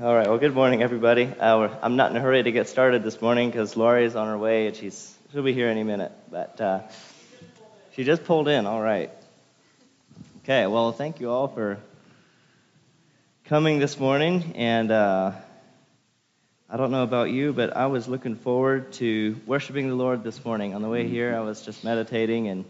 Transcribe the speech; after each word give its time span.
All 0.00 0.14
right. 0.14 0.28
Well, 0.28 0.38
good 0.38 0.54
morning, 0.54 0.80
everybody. 0.80 1.24
Uh, 1.24 1.76
I'm 1.82 1.96
not 1.96 2.12
in 2.12 2.16
a 2.16 2.20
hurry 2.20 2.40
to 2.40 2.52
get 2.52 2.68
started 2.68 3.02
this 3.02 3.20
morning 3.20 3.50
because 3.50 3.76
Lori's 3.76 4.14
on 4.14 4.28
her 4.28 4.38
way 4.38 4.68
and 4.68 4.76
she's 4.76 5.12
she'll 5.32 5.42
be 5.42 5.52
here 5.52 5.66
any 5.66 5.82
minute. 5.82 6.12
But 6.30 6.60
uh, 6.60 6.80
she 7.96 8.04
just 8.04 8.22
pulled 8.22 8.46
in. 8.46 8.64
All 8.64 8.80
right. 8.80 9.10
Okay. 10.44 10.68
Well, 10.68 10.92
thank 10.92 11.18
you 11.18 11.32
all 11.32 11.48
for 11.48 11.78
coming 13.46 13.80
this 13.80 13.98
morning. 13.98 14.52
And 14.54 14.92
uh, 14.92 15.32
I 16.70 16.76
don't 16.76 16.92
know 16.92 17.02
about 17.02 17.30
you, 17.30 17.52
but 17.52 17.76
I 17.76 17.86
was 17.86 18.06
looking 18.06 18.36
forward 18.36 18.92
to 18.94 19.36
worshiping 19.46 19.88
the 19.88 19.96
Lord 19.96 20.22
this 20.22 20.44
morning. 20.44 20.76
On 20.76 20.80
the 20.80 20.88
way 20.88 21.08
here, 21.08 21.34
I 21.34 21.40
was 21.40 21.62
just 21.62 21.82
meditating, 21.82 22.46
and 22.46 22.64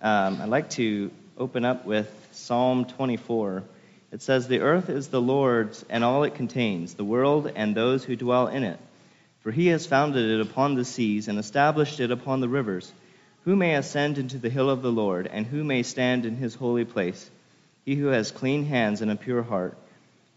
um, 0.00 0.40
I'd 0.40 0.48
like 0.48 0.70
to 0.70 1.10
open 1.36 1.64
up 1.64 1.84
with 1.84 2.08
Psalm 2.30 2.84
24. 2.84 3.64
It 4.12 4.22
says, 4.22 4.48
The 4.48 4.60
earth 4.60 4.88
is 4.88 5.08
the 5.08 5.20
Lord's 5.20 5.84
and 5.88 6.02
all 6.02 6.24
it 6.24 6.34
contains, 6.34 6.94
the 6.94 7.04
world 7.04 7.50
and 7.54 7.74
those 7.74 8.04
who 8.04 8.16
dwell 8.16 8.48
in 8.48 8.64
it. 8.64 8.78
For 9.42 9.50
he 9.50 9.68
has 9.68 9.86
founded 9.86 10.30
it 10.30 10.40
upon 10.40 10.74
the 10.74 10.84
seas 10.84 11.28
and 11.28 11.38
established 11.38 12.00
it 12.00 12.10
upon 12.10 12.40
the 12.40 12.48
rivers. 12.48 12.92
Who 13.44 13.56
may 13.56 13.74
ascend 13.74 14.18
into 14.18 14.38
the 14.38 14.50
hill 14.50 14.68
of 14.68 14.82
the 14.82 14.92
Lord, 14.92 15.26
and 15.26 15.46
who 15.46 15.64
may 15.64 15.82
stand 15.82 16.26
in 16.26 16.36
his 16.36 16.54
holy 16.54 16.84
place? 16.84 17.30
He 17.86 17.94
who 17.94 18.08
has 18.08 18.30
clean 18.30 18.66
hands 18.66 19.00
and 19.00 19.10
a 19.10 19.16
pure 19.16 19.42
heart, 19.42 19.78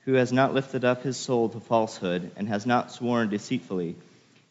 who 0.06 0.14
has 0.14 0.32
not 0.32 0.54
lifted 0.54 0.86
up 0.86 1.04
his 1.04 1.18
soul 1.18 1.50
to 1.50 1.60
falsehood, 1.60 2.32
and 2.38 2.48
has 2.48 2.66
not 2.66 2.92
sworn 2.92 3.30
deceitfully, 3.30 3.96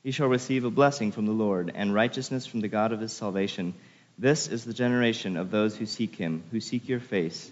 he 0.02 0.10
shall 0.10 0.28
receive 0.28 0.64
a 0.64 0.70
blessing 0.70 1.12
from 1.12 1.26
the 1.26 1.32
Lord, 1.32 1.70
and 1.74 1.94
righteousness 1.94 2.44
from 2.44 2.60
the 2.60 2.68
God 2.68 2.92
of 2.92 3.00
his 3.00 3.12
salvation. 3.12 3.72
This 4.18 4.48
is 4.48 4.64
the 4.64 4.74
generation 4.74 5.36
of 5.36 5.50
those 5.50 5.76
who 5.76 5.86
seek 5.86 6.16
him, 6.16 6.42
who 6.50 6.60
seek 6.60 6.88
your 6.88 7.00
face, 7.00 7.50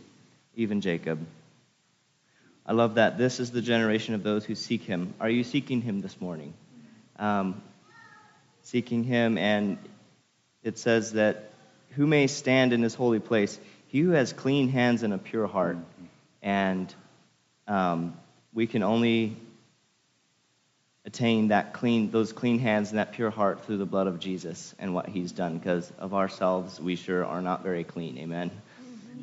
even 0.57 0.81
Jacob. 0.81 1.25
I 2.71 2.73
love 2.73 2.95
that. 2.95 3.19
This 3.19 3.41
is 3.41 3.51
the 3.51 3.63
generation 3.63 4.15
of 4.15 4.23
those 4.23 4.45
who 4.45 4.55
seek 4.55 4.85
him. 4.85 5.13
Are 5.19 5.29
you 5.29 5.43
seeking 5.43 5.83
him 5.83 6.03
this 6.03 6.21
morning? 6.21 6.55
Um, 7.19 7.61
seeking 8.63 9.03
him, 9.03 9.39
and 9.39 9.77
it 10.63 10.79
says 10.79 11.15
that 11.15 11.51
who 11.97 12.07
may 12.07 12.29
stand 12.29 12.73
in 12.73 12.81
his 12.81 12.95
holy 12.95 13.19
place? 13.19 13.59
He 13.89 13.99
who 13.99 14.11
has 14.11 14.33
clean 14.33 14.69
hands 14.69 15.03
and 15.03 15.13
a 15.13 15.19
pure 15.19 15.49
heart. 15.49 15.79
And 16.43 16.95
um, 17.67 18.17
we 18.55 18.69
can 18.69 18.85
only 18.85 19.37
attain 21.05 21.49
that 21.49 21.73
clean, 21.73 22.13
those 22.13 22.33
clean 22.33 22.61
hands 22.61 22.91
and 22.91 23.01
that 23.01 23.15
pure 23.15 23.31
heart 23.31 23.65
through 23.65 23.79
the 23.79 23.85
blood 23.85 24.07
of 24.07 24.21
Jesus 24.21 24.77
and 24.79 24.95
what 24.95 25.09
He's 25.09 25.33
done. 25.33 25.59
Because 25.59 25.93
of 25.99 26.15
ourselves, 26.15 26.79
we 26.79 26.95
sure 26.95 27.25
are 27.25 27.43
not 27.43 27.65
very 27.65 27.83
clean. 27.83 28.17
Amen. 28.19 28.53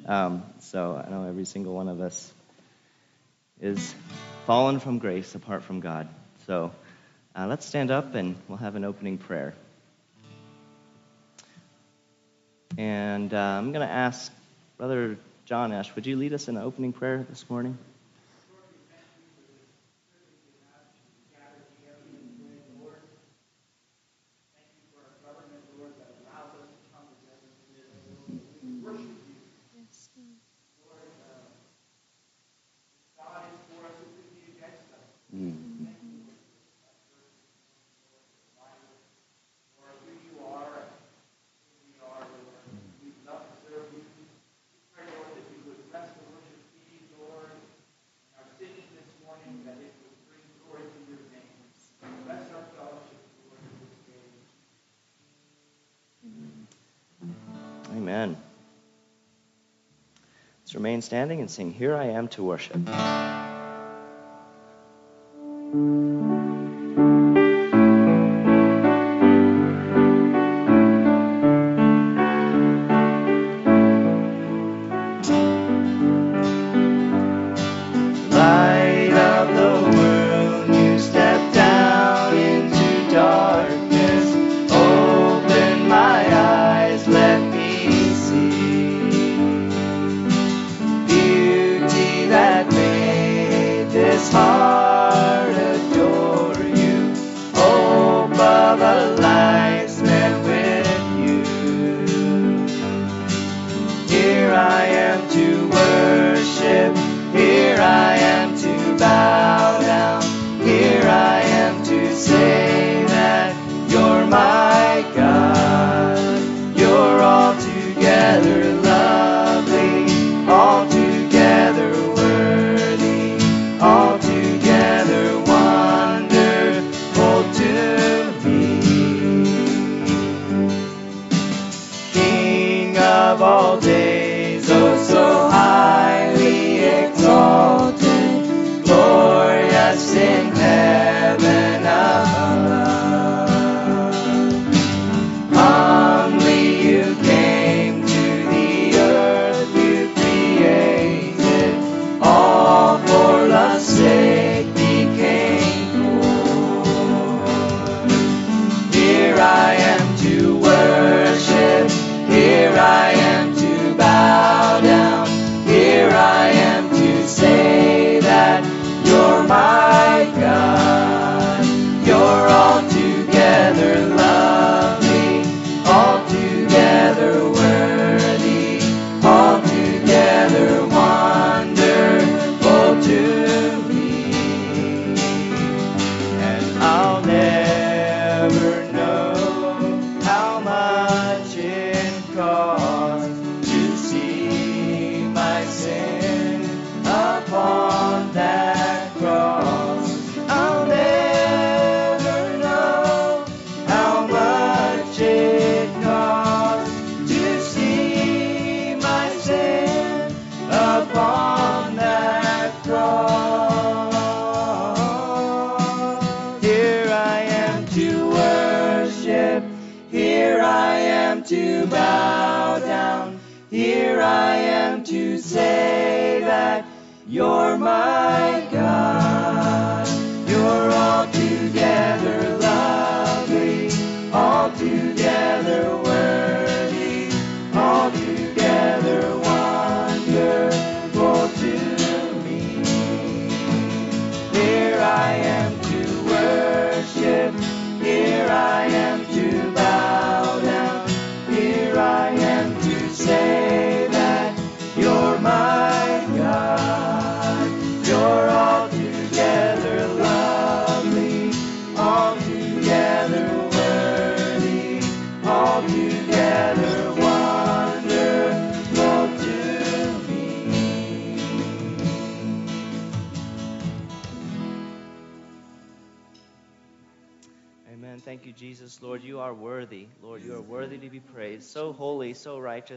Um, 0.05 0.43
so 0.59 1.01
I 1.01 1.09
know 1.09 1.29
every 1.29 1.45
single 1.45 1.73
one 1.73 1.87
of 1.87 2.01
us 2.01 2.33
is 3.61 3.95
fallen 4.45 4.79
from 4.79 4.99
grace 4.99 5.35
apart 5.35 5.63
from 5.63 5.79
God. 5.79 6.07
So 6.45 6.71
uh, 7.35 7.47
let's 7.47 7.65
stand 7.65 7.91
up 7.91 8.15
and 8.15 8.35
we'll 8.47 8.57
have 8.57 8.75
an 8.75 8.85
opening 8.85 9.17
prayer. 9.17 9.53
And 12.77 13.33
uh, 13.33 13.37
I'm 13.37 13.71
going 13.71 13.87
to 13.87 13.93
ask 13.93 14.31
Brother 14.77 15.17
John 15.45 15.71
Ash, 15.71 15.93
would 15.95 16.05
you 16.05 16.15
lead 16.15 16.33
us 16.33 16.47
in 16.47 16.57
an 16.57 16.63
opening 16.63 16.93
prayer 16.93 17.25
this 17.29 17.49
morning? 17.49 17.77
Amen. 58.17 58.35
Let's 60.63 60.73
remain 60.73 61.03
standing 61.03 61.39
and 61.39 61.51
sing, 61.51 61.71
Here 61.71 61.95
I 61.95 62.05
Am 62.05 62.27
to 62.29 62.43
Worship. 62.43 63.36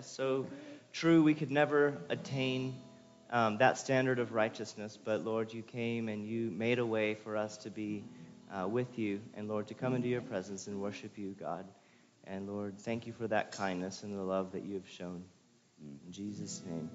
So 0.07 0.47
true, 0.93 1.23
we 1.23 1.35
could 1.35 1.51
never 1.51 1.99
attain 2.09 2.75
um, 3.31 3.59
that 3.59 3.79
standard 3.79 4.19
of 4.19 4.33
righteousness, 4.33 4.99
but 5.03 5.25
Lord, 5.25 5.53
you 5.53 5.63
came 5.63 6.09
and 6.09 6.27
you 6.27 6.51
made 6.51 6.79
a 6.79 6.87
way 6.87 7.15
for 7.15 7.37
us 7.37 7.57
to 7.59 7.71
be 7.71 8.05
uh, 8.53 8.67
with 8.67 8.99
you, 8.99 9.21
and 9.35 9.49
Lord, 9.49 9.69
to 9.69 9.75
come 9.75 9.95
into 9.95 10.09
your 10.09 10.21
presence 10.21 10.67
and 10.67 10.81
worship 10.81 11.17
you, 11.17 11.37
God. 11.39 11.65
And 12.25 12.49
Lord, 12.49 12.79
thank 12.79 13.07
you 13.07 13.13
for 13.13 13.29
that 13.29 13.53
kindness 13.53 14.03
and 14.03 14.19
the 14.19 14.23
love 14.23 14.53
that 14.53 14.65
you 14.65 14.75
have 14.75 14.89
shown. 14.89 15.25
In 15.81 16.13
Jesus' 16.13 16.61
name. 16.67 16.91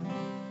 Thank 0.00 0.16
you. 0.16 0.43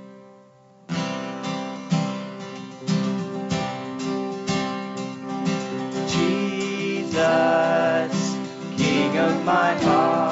Jesus, 7.24 8.36
King 8.78 9.18
of 9.18 9.46
my 9.46 9.74
heart. 9.76 10.23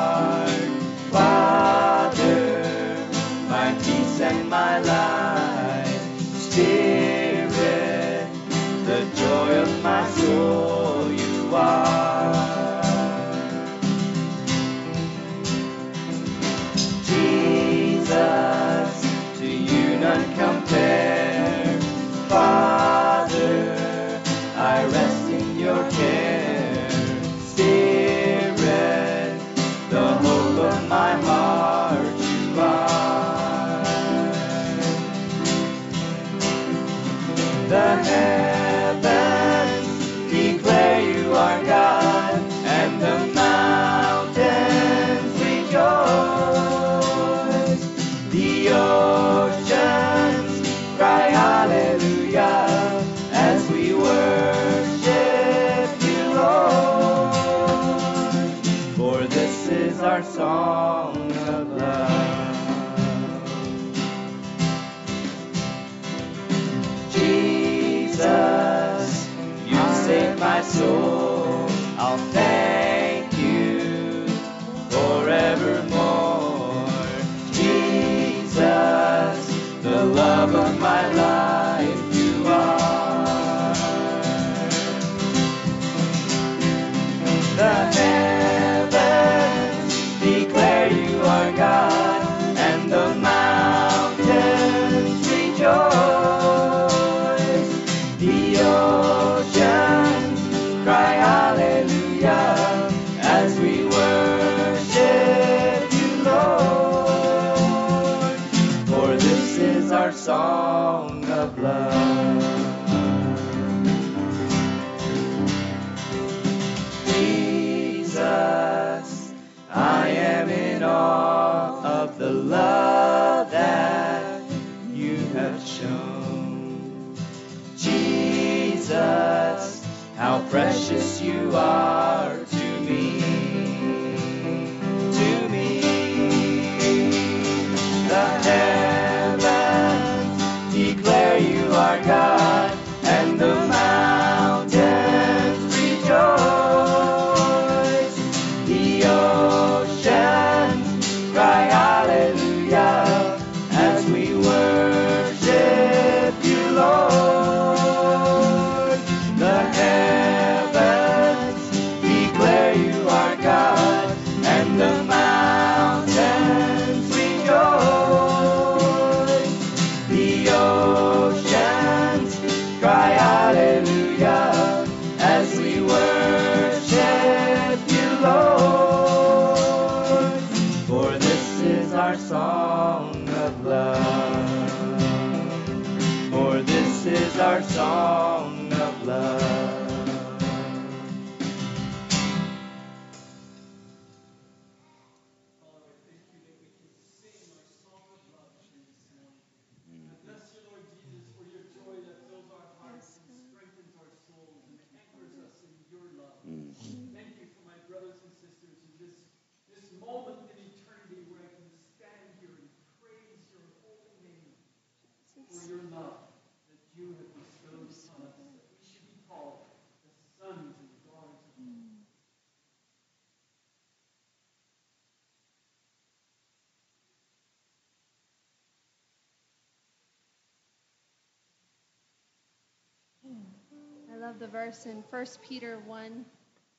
The 234.40 234.48
verse 234.48 234.86
in 234.86 235.04
1 235.10 235.26
Peter 235.48 235.80
1 235.86 236.26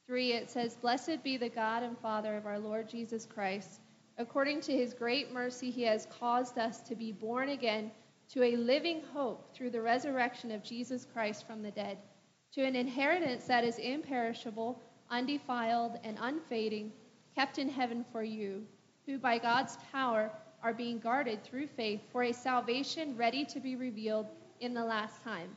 3. 0.07 0.33
It 0.33 0.51
says, 0.51 0.77
Blessed 0.77 1.23
be 1.23 1.37
the 1.37 1.49
God 1.49 1.83
and 1.83 1.99
Father 1.99 2.37
of 2.37 2.47
our 2.47 2.59
Lord 2.59 2.89
Jesus 2.89 3.27
Christ. 3.27 3.81
According 4.19 4.61
to 4.63 4.73
his 4.73 4.95
great 4.95 5.33
mercy, 5.33 5.71
he 5.71 5.83
has 5.83 6.07
caused 6.07 6.59
us 6.59 6.81
to 6.83 6.95
be 6.95 7.13
born 7.13 7.51
again 7.51 7.91
to 8.31 8.43
a 8.43 8.57
living 8.57 9.03
hope 9.13 9.55
through 9.55 9.71
the 9.71 9.81
resurrection 9.81 10.51
of 10.51 10.63
Jesus 10.63 11.07
Christ 11.13 11.47
from 11.47 11.63
the 11.63 11.71
dead, 11.71 11.99
to 12.55 12.65
an 12.65 12.77
inheritance 12.77 13.45
that 13.45 13.65
is 13.65 13.79
imperishable, 13.79 14.81
undefiled, 15.11 15.99
and 16.05 16.19
unfading, 16.21 16.93
kept 17.35 17.59
in 17.59 17.69
heaven 17.69 18.05
for 18.13 18.23
you, 18.23 18.67
who 19.07 19.19
by 19.19 19.39
God's 19.39 19.77
power 19.91 20.31
are 20.63 20.73
being 20.73 20.99
guarded 20.99 21.43
through 21.45 21.67
faith 21.67 22.01
for 22.11 22.23
a 22.23 22.33
salvation 22.33 23.17
ready 23.17 23.45
to 23.45 23.61
be 23.61 23.77
revealed 23.77 24.27
in 24.61 24.75
the 24.75 24.85
last 24.85 25.23
time. 25.23 25.57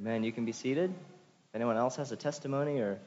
Amen. 0.00 0.22
You 0.22 0.32
can 0.32 0.44
be 0.44 0.52
seated. 0.52 0.90
If 0.90 1.54
anyone 1.54 1.76
else 1.76 1.96
has 1.96 2.12
a 2.12 2.16
testimony 2.16 2.78
or 2.78 2.98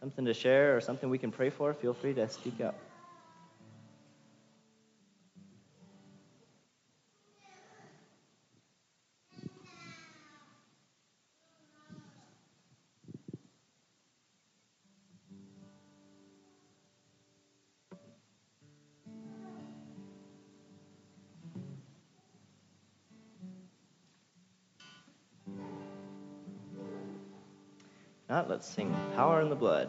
something 0.00 0.24
to 0.24 0.34
share 0.34 0.76
or 0.76 0.80
something 0.80 1.08
we 1.08 1.18
can 1.18 1.30
pray 1.30 1.50
for, 1.50 1.72
feel 1.72 1.94
free 1.94 2.14
to 2.14 2.28
speak 2.28 2.60
up. 2.60 2.74
Let's 28.62 28.74
sing 28.76 28.94
Power 29.16 29.40
in 29.40 29.48
the 29.48 29.56
Blood. 29.56 29.88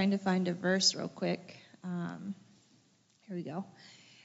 Trying 0.00 0.12
to 0.12 0.16
find 0.16 0.48
a 0.48 0.54
verse 0.54 0.94
real 0.94 1.08
quick. 1.08 1.58
Um, 1.84 2.34
here 3.28 3.36
we 3.36 3.42
go. 3.42 3.66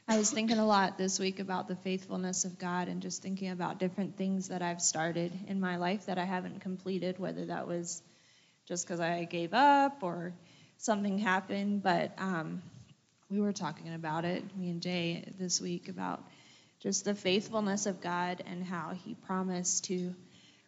I 0.07 0.17
was 0.17 0.31
thinking 0.31 0.57
a 0.57 0.65
lot 0.65 0.97
this 0.97 1.19
week 1.19 1.41
about 1.41 1.67
the 1.67 1.75
faithfulness 1.75 2.45
of 2.45 2.57
God 2.57 2.87
and 2.87 3.01
just 3.01 3.21
thinking 3.21 3.49
about 3.49 3.77
different 3.77 4.15
things 4.15 4.47
that 4.47 4.61
I've 4.61 4.81
started 4.81 5.37
in 5.49 5.59
my 5.59 5.75
life 5.75 6.05
that 6.05 6.17
I 6.17 6.23
haven't 6.23 6.61
completed, 6.61 7.19
whether 7.19 7.47
that 7.47 7.67
was 7.67 8.01
just 8.69 8.87
because 8.87 9.01
I 9.01 9.25
gave 9.25 9.53
up 9.53 10.01
or 10.01 10.33
something 10.77 11.17
happened. 11.17 11.83
But 11.83 12.13
um, 12.19 12.61
we 13.29 13.41
were 13.41 13.51
talking 13.51 13.93
about 13.93 14.23
it, 14.23 14.55
me 14.55 14.69
and 14.69 14.81
Jay, 14.81 15.29
this 15.37 15.59
week 15.59 15.89
about 15.89 16.23
just 16.79 17.03
the 17.03 17.15
faithfulness 17.15 17.85
of 17.85 17.99
God 17.99 18.41
and 18.47 18.63
how 18.63 18.93
He 19.03 19.13
promised 19.13 19.83
to 19.87 20.15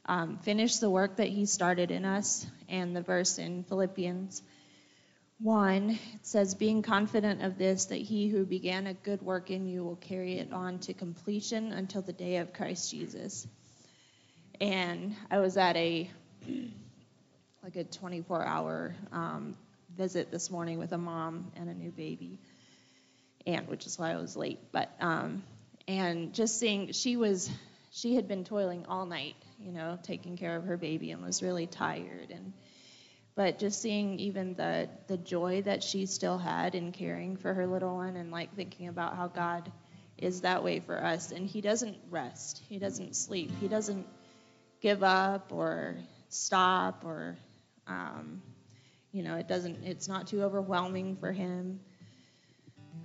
um, 0.06 0.38
finish 0.40 0.80
the 0.80 0.90
work 0.90 1.16
that 1.16 1.30
He 1.30 1.46
started 1.46 1.92
in 1.92 2.04
us. 2.04 2.46
And 2.68 2.94
the 2.94 3.02
verse 3.02 3.38
in 3.38 3.64
Philippians 3.64 4.42
1, 5.40 5.92
it 5.92 6.26
says, 6.26 6.56
Being 6.56 6.82
confident 6.82 7.44
of 7.44 7.58
this, 7.58 7.86
that 7.86 7.98
he 7.98 8.28
who 8.28 8.44
began 8.44 8.88
a 8.88 8.94
good 8.94 9.22
work 9.22 9.52
in 9.52 9.68
you 9.68 9.84
will 9.84 9.96
carry 9.96 10.40
it 10.40 10.52
on 10.52 10.80
to 10.80 10.94
completion 10.94 11.72
until 11.72 12.02
the 12.02 12.14
day 12.14 12.38
of 12.38 12.54
Christ 12.54 12.90
Jesus. 12.90 13.48
And 14.60 15.16
I 15.30 15.38
was 15.38 15.58
at 15.58 15.76
a 15.78 16.10
like 17.64 17.76
a 17.76 17.84
24 17.84 18.46
hour 18.46 18.96
um, 19.12 19.56
visit 19.96 20.32
this 20.32 20.50
morning 20.50 20.80
with 20.80 20.92
a 20.92 20.98
mom 20.98 21.52
and 21.56 21.70
a 21.70 21.74
new 21.74 21.92
baby, 21.92 22.40
and 23.46 23.68
which 23.68 23.86
is 23.86 24.00
why 24.00 24.14
I 24.14 24.18
was 24.18 24.36
late. 24.36 24.60
But 24.72 24.90
um, 25.00 25.44
and 25.88 26.34
just 26.34 26.60
seeing 26.60 26.94
she 26.94 27.16
was 27.16 27.50
she 27.92 28.16
had 28.16 28.28
been 28.28 28.44
toiling 28.44 28.86
all 28.88 29.06
night, 29.06 29.36
you 29.60 29.72
know, 29.72 30.00
taking 30.02 30.36
care 30.36 30.56
of 30.56 30.66
her 30.66 30.78
baby 30.78 31.12
and 31.12 31.22
was 31.24 31.44
really 31.44 31.68
tired 31.68 32.32
and 32.32 32.54
but 33.38 33.60
just 33.60 33.80
seeing 33.80 34.20
even 34.20 34.56
the 34.56 34.90
the 35.06 35.16
joy 35.16 35.62
that 35.62 35.84
she 35.84 36.08
still 36.08 36.40
had 36.40 36.74
in 36.74 36.92
caring 36.92 37.38
for 37.38 37.54
her 37.54 37.68
little 37.68 37.96
one 37.96 38.16
and 38.16 38.32
like 38.32 38.54
thinking 38.56 38.88
about 38.88 39.16
how 39.16 39.28
God 39.28 39.72
is 40.18 40.42
that 40.42 40.64
way 40.64 40.80
for 40.80 41.02
us. 41.02 41.32
And 41.32 41.48
He 41.48 41.62
doesn't 41.62 41.98
rest, 42.10 42.62
He 42.68 42.80
doesn't 42.80 43.16
sleep, 43.16 43.52
He 43.62 43.68
doesn't 43.68 44.08
give 44.82 45.04
up 45.04 45.54
or 45.54 45.98
stop 46.30 47.06
or, 47.06 47.38
um, 47.86 48.42
you 49.12 49.22
know, 49.22 49.36
it 49.36 49.48
doesn't, 49.48 49.84
it's 49.84 50.08
not 50.08 50.28
too 50.28 50.42
overwhelming 50.42 51.16
for 51.18 51.32
Him. 51.32 51.80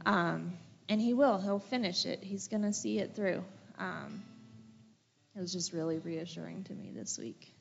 Um, 0.06 0.54
and 0.88 0.98
He 0.98 1.12
will, 1.12 1.38
He'll 1.38 1.58
finish 1.58 2.06
it, 2.06 2.20
He's 2.22 2.48
going 2.48 2.62
to 2.62 2.72
see 2.72 2.98
it 2.98 3.14
through. 3.14 3.44
Um, 3.78 4.22
it 5.36 5.40
was 5.40 5.52
just 5.52 5.74
really 5.74 5.98
reassuring 5.98 6.64
to 6.64 6.72
me 6.72 6.90
this 6.94 7.18
week. 7.18 7.52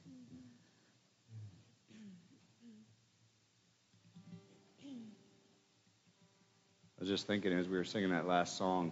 Was 7.01 7.09
just 7.09 7.25
thinking 7.25 7.51
as 7.51 7.67
we 7.67 7.77
were 7.77 7.83
singing 7.83 8.11
that 8.11 8.27
last 8.27 8.57
song, 8.59 8.91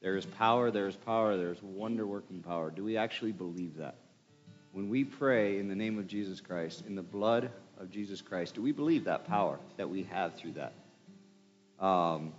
there 0.00 0.16
is 0.16 0.24
power, 0.24 0.70
there 0.70 0.88
is 0.88 0.96
power, 0.96 1.36
there 1.36 1.52
is 1.52 1.62
wonder 1.62 2.06
working 2.06 2.42
power. 2.42 2.70
Do 2.70 2.82
we 2.82 2.96
actually 2.96 3.32
believe 3.32 3.76
that? 3.76 3.96
When 4.72 4.88
we 4.88 5.04
pray 5.04 5.58
in 5.58 5.68
the 5.68 5.74
name 5.74 5.98
of 5.98 6.06
Jesus 6.06 6.40
Christ, 6.40 6.84
in 6.86 6.94
the 6.94 7.02
blood 7.02 7.50
of 7.78 7.90
Jesus 7.90 8.22
Christ, 8.22 8.54
do 8.54 8.62
we 8.62 8.72
believe 8.72 9.04
that 9.04 9.26
power 9.26 9.58
that 9.76 9.90
we 9.90 10.04
have 10.04 10.36
through 10.36 10.52
that? 10.52 10.72
Um, 11.84 12.32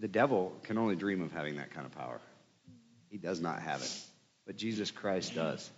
the 0.00 0.08
devil 0.08 0.52
can 0.64 0.76
only 0.76 0.96
dream 0.96 1.22
of 1.22 1.30
having 1.30 1.58
that 1.58 1.70
kind 1.70 1.86
of 1.86 1.92
power. 1.92 2.20
He 3.08 3.18
does 3.18 3.40
not 3.40 3.62
have 3.62 3.82
it, 3.82 4.00
but 4.46 4.56
Jesus 4.56 4.90
Christ 4.90 5.36
does. 5.36 5.70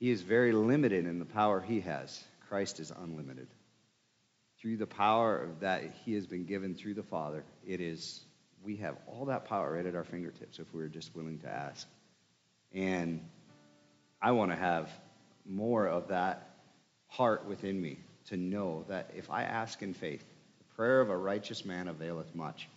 He 0.00 0.10
is 0.10 0.20
very 0.20 0.52
limited 0.52 1.06
in 1.06 1.18
the 1.18 1.24
power 1.24 1.62
he 1.62 1.80
has. 1.80 2.22
Christ 2.46 2.78
is 2.78 2.92
unlimited 2.94 3.48
through 4.60 4.76
the 4.76 4.86
power 4.86 5.38
of 5.38 5.60
that 5.60 5.82
he 6.04 6.14
has 6.14 6.26
been 6.26 6.44
given 6.44 6.74
through 6.74 6.94
the 6.94 7.02
Father, 7.02 7.44
it 7.66 7.80
is 7.80 8.20
we 8.64 8.76
have 8.76 8.96
all 9.06 9.26
that 9.26 9.44
power 9.44 9.74
right 9.74 9.86
at 9.86 9.94
our 9.94 10.04
fingertips 10.04 10.58
if 10.58 10.66
we're 10.74 10.88
just 10.88 11.14
willing 11.14 11.38
to 11.40 11.48
ask. 11.48 11.86
And 12.72 13.20
I 14.20 14.32
want 14.32 14.50
to 14.50 14.56
have 14.56 14.90
more 15.46 15.86
of 15.86 16.08
that 16.08 16.48
heart 17.06 17.46
within 17.46 17.80
me 17.80 17.98
to 18.26 18.36
know 18.36 18.84
that 18.88 19.12
if 19.16 19.30
I 19.30 19.44
ask 19.44 19.80
in 19.82 19.94
faith, 19.94 20.24
the 20.58 20.76
prayer 20.76 21.00
of 21.00 21.08
a 21.08 21.16
righteous 21.16 21.64
man 21.64 21.88
availeth 21.88 22.34
much. 22.34 22.68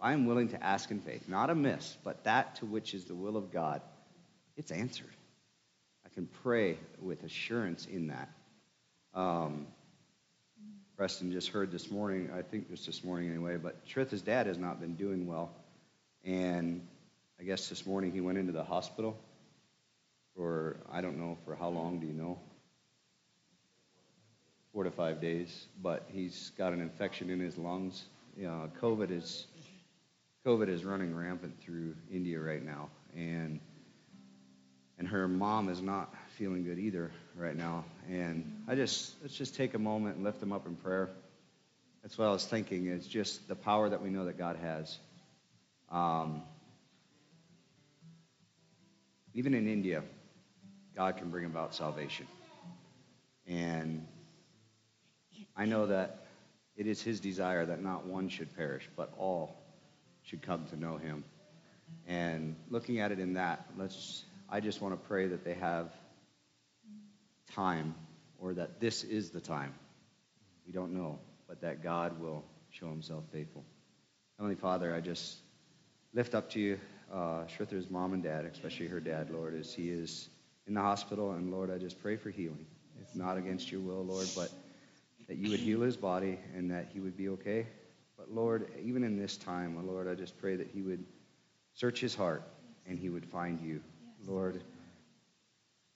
I 0.00 0.12
am 0.12 0.26
willing 0.26 0.48
to 0.48 0.62
ask 0.62 0.90
in 0.90 1.00
faith, 1.00 1.28
not 1.28 1.50
amiss, 1.50 1.96
but 2.04 2.24
that 2.24 2.56
to 2.56 2.66
which 2.66 2.94
is 2.94 3.04
the 3.04 3.14
will 3.14 3.36
of 3.36 3.52
God, 3.52 3.82
it's 4.56 4.70
answered. 4.70 5.14
I 6.06 6.08
can 6.14 6.26
pray 6.42 6.78
with 7.00 7.22
assurance 7.22 7.86
in 7.86 8.08
that. 8.08 8.30
Um, 9.14 9.66
Preston 10.98 11.30
just 11.30 11.50
heard 11.50 11.70
this 11.70 11.92
morning, 11.92 12.28
I 12.36 12.42
think 12.42 12.68
just 12.68 12.84
this 12.84 13.04
morning 13.04 13.30
anyway, 13.30 13.56
but 13.56 13.76
Shritha's 13.86 14.20
dad 14.20 14.48
has 14.48 14.58
not 14.58 14.80
been 14.80 14.96
doing 14.96 15.28
well. 15.28 15.52
And 16.24 16.84
I 17.38 17.44
guess 17.44 17.68
this 17.68 17.86
morning 17.86 18.10
he 18.10 18.20
went 18.20 18.36
into 18.36 18.50
the 18.50 18.64
hospital 18.64 19.16
for, 20.34 20.76
I 20.90 21.00
don't 21.00 21.16
know, 21.16 21.38
for 21.44 21.54
how 21.54 21.68
long 21.68 22.00
do 22.00 22.06
you 22.08 22.12
know? 22.12 22.40
Four 24.72 24.82
to 24.82 24.90
five 24.90 25.20
days, 25.20 25.66
but 25.80 26.04
he's 26.08 26.50
got 26.58 26.72
an 26.72 26.80
infection 26.80 27.30
in 27.30 27.38
his 27.38 27.56
lungs. 27.56 28.06
You 28.36 28.48
know, 28.48 28.68
COVID 28.82 29.12
is 29.12 29.46
COVID 30.44 30.68
is 30.68 30.84
running 30.84 31.14
rampant 31.14 31.60
through 31.62 31.94
India 32.12 32.40
right 32.40 32.64
now, 32.64 32.88
and 33.16 33.60
and 34.98 35.06
her 35.06 35.28
mom 35.28 35.68
is 35.68 35.80
not 35.80 36.12
feeling 36.36 36.64
good 36.64 36.80
either 36.80 37.12
right 37.36 37.56
now. 37.56 37.84
And 38.08 38.64
I 38.66 38.74
just, 38.74 39.14
let's 39.20 39.36
just 39.36 39.54
take 39.54 39.74
a 39.74 39.78
moment 39.78 40.16
and 40.16 40.24
lift 40.24 40.40
them 40.40 40.52
up 40.52 40.66
in 40.66 40.76
prayer. 40.76 41.10
That's 42.02 42.16
what 42.16 42.26
I 42.26 42.30
was 42.30 42.46
thinking, 42.46 42.86
is 42.86 43.06
just 43.06 43.46
the 43.48 43.54
power 43.54 43.88
that 43.88 44.02
we 44.02 44.08
know 44.08 44.24
that 44.24 44.38
God 44.38 44.56
has. 44.56 44.98
Um, 45.90 46.42
even 49.34 49.52
in 49.52 49.68
India, 49.68 50.02
God 50.96 51.18
can 51.18 51.30
bring 51.30 51.44
about 51.44 51.74
salvation. 51.74 52.26
And 53.46 54.06
I 55.54 55.66
know 55.66 55.86
that 55.86 56.26
it 56.76 56.86
is 56.86 57.02
His 57.02 57.20
desire 57.20 57.66
that 57.66 57.82
not 57.82 58.06
one 58.06 58.30
should 58.30 58.56
perish, 58.56 58.88
but 58.96 59.12
all 59.18 59.54
should 60.22 60.40
come 60.40 60.64
to 60.66 60.76
know 60.76 60.96
Him. 60.96 61.24
And 62.06 62.56
looking 62.70 63.00
at 63.00 63.12
it 63.12 63.18
in 63.18 63.34
that, 63.34 63.66
let's 63.76 64.24
I 64.48 64.60
just 64.60 64.80
want 64.80 64.94
to 64.94 65.08
pray 65.08 65.26
that 65.26 65.44
they 65.44 65.54
have 65.54 65.92
time 67.58 67.92
or 68.38 68.54
that 68.54 68.78
this 68.78 69.02
is 69.02 69.30
the 69.30 69.40
time. 69.40 69.74
We 70.64 70.72
don't 70.72 70.92
know, 70.92 71.18
but 71.48 71.60
that 71.62 71.82
God 71.82 72.20
will 72.20 72.44
show 72.70 72.88
himself 72.88 73.24
faithful. 73.32 73.64
Heavenly 74.36 74.54
Father, 74.54 74.94
I 74.94 75.00
just 75.00 75.38
lift 76.14 76.36
up 76.36 76.50
to 76.50 76.60
you 76.60 76.78
uh, 77.12 77.46
Shritha's 77.46 77.90
mom 77.90 78.12
and 78.12 78.22
dad, 78.22 78.44
especially 78.44 78.86
her 78.86 79.00
dad, 79.00 79.30
Lord, 79.30 79.58
as 79.58 79.74
he 79.74 79.90
is 79.90 80.28
in 80.68 80.74
the 80.74 80.80
hospital. 80.80 81.32
And 81.32 81.50
Lord, 81.50 81.68
I 81.68 81.78
just 81.78 82.00
pray 82.00 82.16
for 82.16 82.30
healing. 82.30 82.64
It's 83.00 83.16
not 83.16 83.36
against 83.36 83.72
your 83.72 83.80
will, 83.80 84.04
Lord, 84.04 84.28
but 84.36 84.52
that 85.26 85.36
you 85.36 85.50
would 85.50 85.60
heal 85.60 85.80
his 85.80 85.96
body 85.96 86.38
and 86.54 86.70
that 86.70 86.90
he 86.92 87.00
would 87.00 87.16
be 87.16 87.28
okay. 87.30 87.66
But 88.16 88.30
Lord, 88.30 88.70
even 88.84 89.02
in 89.02 89.18
this 89.18 89.36
time, 89.36 89.84
Lord, 89.84 90.06
I 90.06 90.14
just 90.14 90.38
pray 90.38 90.54
that 90.54 90.68
he 90.72 90.82
would 90.82 91.04
search 91.74 92.00
his 92.00 92.14
heart 92.14 92.42
and 92.86 92.98
he 92.98 93.08
would 93.08 93.26
find 93.26 93.60
you. 93.60 93.80
Lord, 94.26 94.62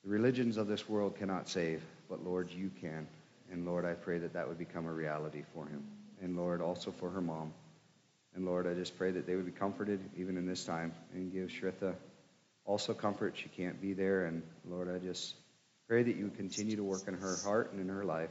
the 0.05 0.11
religions 0.11 0.57
of 0.57 0.67
this 0.67 0.89
world 0.89 1.17
cannot 1.17 1.49
save, 1.49 1.83
but 2.09 2.25
Lord, 2.25 2.51
you 2.51 2.71
can. 2.81 3.07
And 3.51 3.67
Lord, 3.67 3.85
I 3.85 3.95
pray 3.95 4.19
that 4.19 4.33
that 4.33 4.49
would 4.49 4.59
become 4.59 4.87
a 4.87 4.93
reality 4.93 5.45
for 5.55 5.67
him. 5.67 5.85
And 6.21 6.37
Lord, 6.37 6.61
also 6.61 6.91
for 6.91 7.11
her 7.11 7.21
mom. 7.21 7.53
And 8.35 8.45
Lord, 8.47 8.67
I 8.67 8.75
just 8.75 8.97
pray 8.97 9.11
that 9.13 9.27
they 9.27 9.37
would 9.37 9.47
be 9.47 9.53
comforted 9.53 10.01
even 10.17 10.37
in 10.37 10.47
this 10.47 10.65
time 10.65 10.93
and 11.13 11.33
give 11.33 11.51
Shritha 11.51 11.95
also 12.65 12.95
comfort. 12.95 13.35
She 13.37 13.49
can't 13.49 13.81
be 13.81 13.93
there. 13.93 14.25
And 14.25 14.43
Lord, 14.69 14.89
I 14.93 14.99
just 14.99 15.35
pray 15.87 16.03
that 16.03 16.17
you 16.17 16.25
would 16.25 16.37
continue 16.37 16.77
to 16.77 16.85
work 16.85 17.07
in 17.07 17.15
her 17.15 17.37
heart 17.45 17.73
and 17.73 17.81
in 17.81 17.89
her 17.89 18.05
life. 18.05 18.31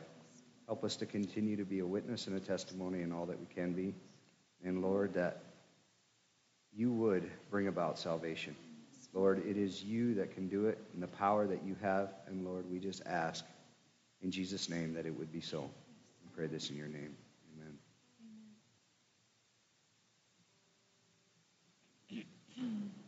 Help 0.65 0.83
us 0.83 0.97
to 0.97 1.05
continue 1.05 1.57
to 1.57 1.65
be 1.65 1.79
a 1.79 1.85
witness 1.85 2.27
and 2.27 2.35
a 2.35 2.39
testimony 2.39 3.01
in 3.01 3.11
all 3.11 3.27
that 3.27 3.39
we 3.39 3.45
can 3.53 3.73
be. 3.73 3.93
And 4.63 4.81
Lord, 4.81 5.13
that 5.13 5.43
you 6.73 6.91
would 6.91 7.29
bring 7.49 7.67
about 7.67 7.99
salvation. 7.99 8.55
Lord, 9.13 9.45
it 9.45 9.57
is 9.57 9.83
you 9.83 10.13
that 10.15 10.33
can 10.33 10.47
do 10.47 10.67
it 10.67 10.77
and 10.93 11.03
the 11.03 11.07
power 11.07 11.45
that 11.47 11.63
you 11.63 11.75
have. 11.81 12.13
And 12.27 12.45
Lord, 12.45 12.69
we 12.69 12.79
just 12.79 13.01
ask 13.05 13.45
in 14.21 14.31
Jesus' 14.31 14.69
name 14.69 14.93
that 14.93 15.05
it 15.05 15.17
would 15.17 15.31
be 15.31 15.41
so. 15.41 15.61
We 15.61 16.29
pray 16.33 16.47
this 16.47 16.69
in 16.69 16.77
your 16.77 16.87
name. 16.87 17.15
Amen. 17.57 17.77
gift 22.09 23.00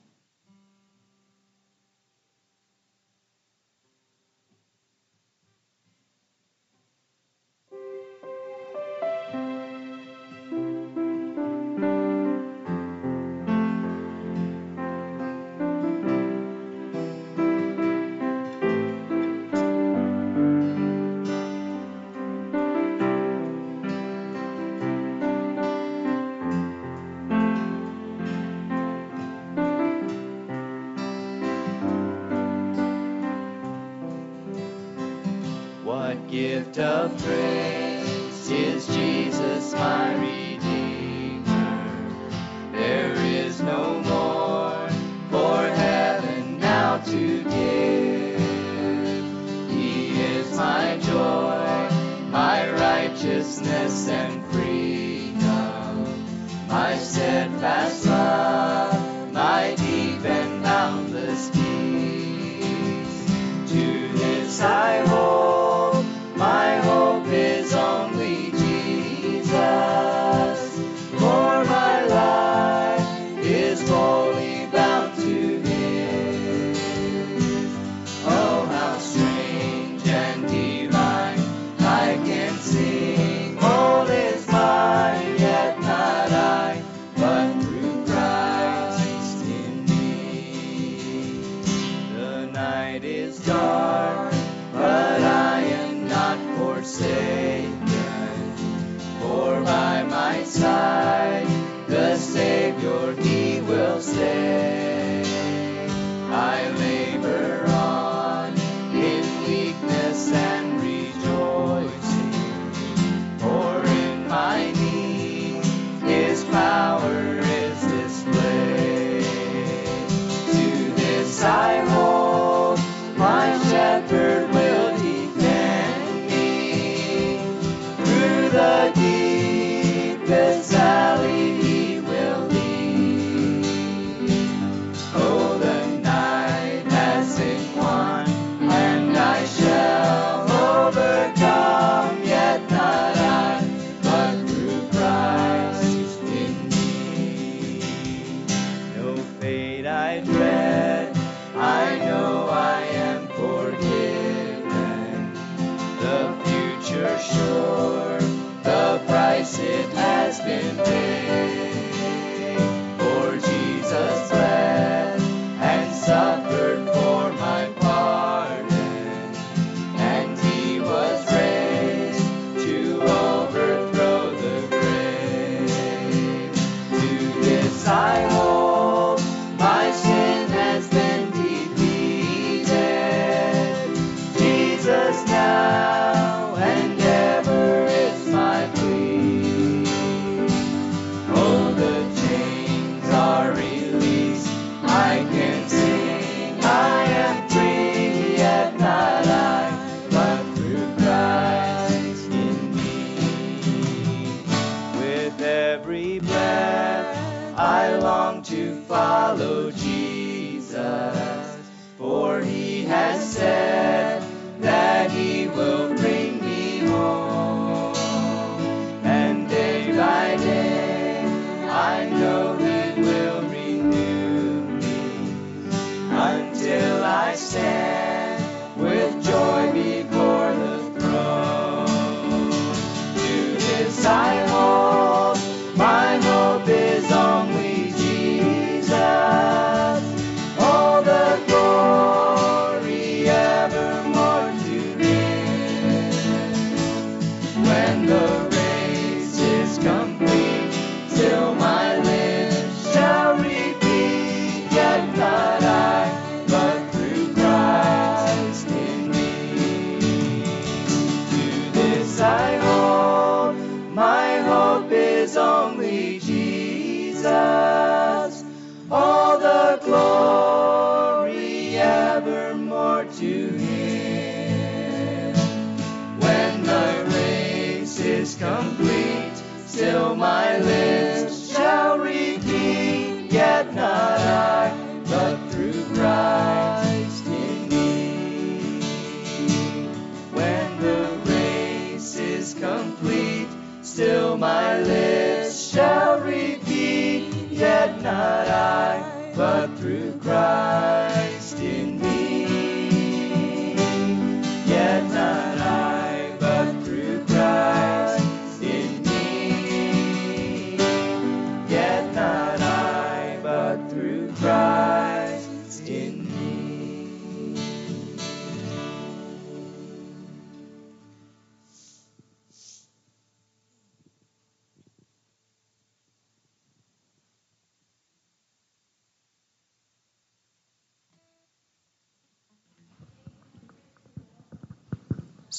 steadfast 57.13 58.07
love, 58.07 58.42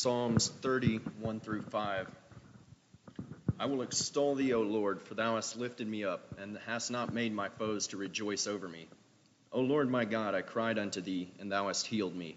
Psalms 0.04 0.48
30, 0.60 0.98
1 1.18 1.40
through 1.40 1.62
5. 1.62 2.06
I 3.58 3.64
will 3.64 3.80
extol 3.80 4.34
thee, 4.34 4.52
O 4.52 4.60
Lord, 4.60 5.00
for 5.00 5.14
thou 5.14 5.36
hast 5.36 5.56
lifted 5.56 5.88
me 5.88 6.04
up, 6.04 6.34
and 6.38 6.58
hast 6.66 6.90
not 6.90 7.14
made 7.14 7.32
my 7.32 7.48
foes 7.48 7.86
to 7.86 7.96
rejoice 7.96 8.46
over 8.46 8.68
me. 8.68 8.86
O 9.50 9.62
Lord 9.62 9.90
my 9.90 10.04
God, 10.04 10.34
I 10.34 10.42
cried 10.42 10.78
unto 10.78 11.00
thee, 11.00 11.30
and 11.38 11.50
thou 11.50 11.68
hast 11.68 11.86
healed 11.86 12.14
me. 12.14 12.36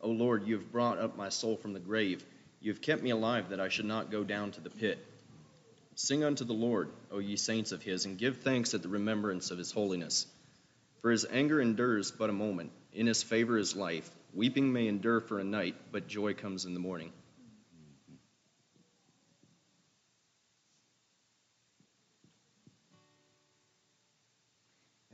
O 0.00 0.10
Lord, 0.10 0.46
you 0.46 0.54
have 0.54 0.70
brought 0.70 1.00
up 1.00 1.16
my 1.16 1.28
soul 1.28 1.56
from 1.56 1.72
the 1.72 1.80
grave. 1.80 2.24
You 2.60 2.70
have 2.70 2.82
kept 2.82 3.02
me 3.02 3.10
alive, 3.10 3.50
that 3.50 3.58
I 3.58 3.68
should 3.68 3.86
not 3.86 4.12
go 4.12 4.22
down 4.22 4.52
to 4.52 4.60
the 4.60 4.70
pit. 4.70 5.04
Sing 5.96 6.22
unto 6.22 6.44
the 6.44 6.52
Lord, 6.52 6.88
O 7.10 7.18
ye 7.18 7.34
saints 7.34 7.72
of 7.72 7.82
his, 7.82 8.04
and 8.04 8.16
give 8.16 8.42
thanks 8.42 8.74
at 8.74 8.82
the 8.82 8.88
remembrance 8.88 9.50
of 9.50 9.58
his 9.58 9.72
holiness. 9.72 10.28
For 11.00 11.10
his 11.10 11.26
anger 11.28 11.60
endures 11.60 12.12
but 12.12 12.30
a 12.30 12.32
moment, 12.32 12.70
in 12.92 13.08
his 13.08 13.24
favor 13.24 13.58
is 13.58 13.74
life. 13.74 14.08
Weeping 14.32 14.72
may 14.72 14.86
endure 14.88 15.20
for 15.20 15.38
a 15.38 15.44
night, 15.44 15.76
but 15.92 16.06
joy 16.06 16.32
comes 16.34 16.64
in 16.64 16.72
the 16.74 16.80
morning. 16.80 17.12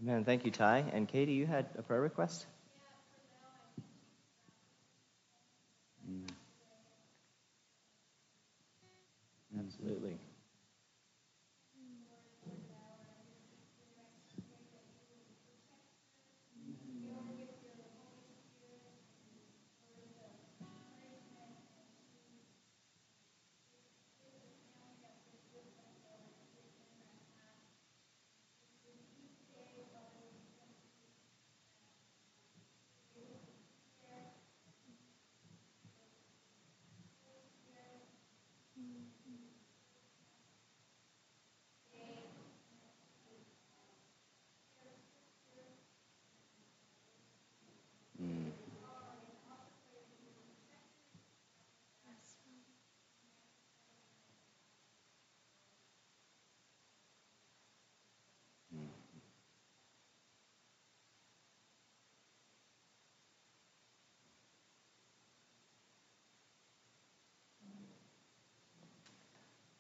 Amen. 0.01 0.25
Thank 0.25 0.45
you, 0.45 0.51
Ty. 0.51 0.79
And 0.93 1.09
Katie, 1.09 1.33
you 1.33 1.47
had 1.47 1.67
a 1.79 1.83
prayer 1.83 2.01
request? 2.01 2.47
Mm. 6.09 6.27
Absolutely. 9.59 10.19
Mm. 48.21 48.51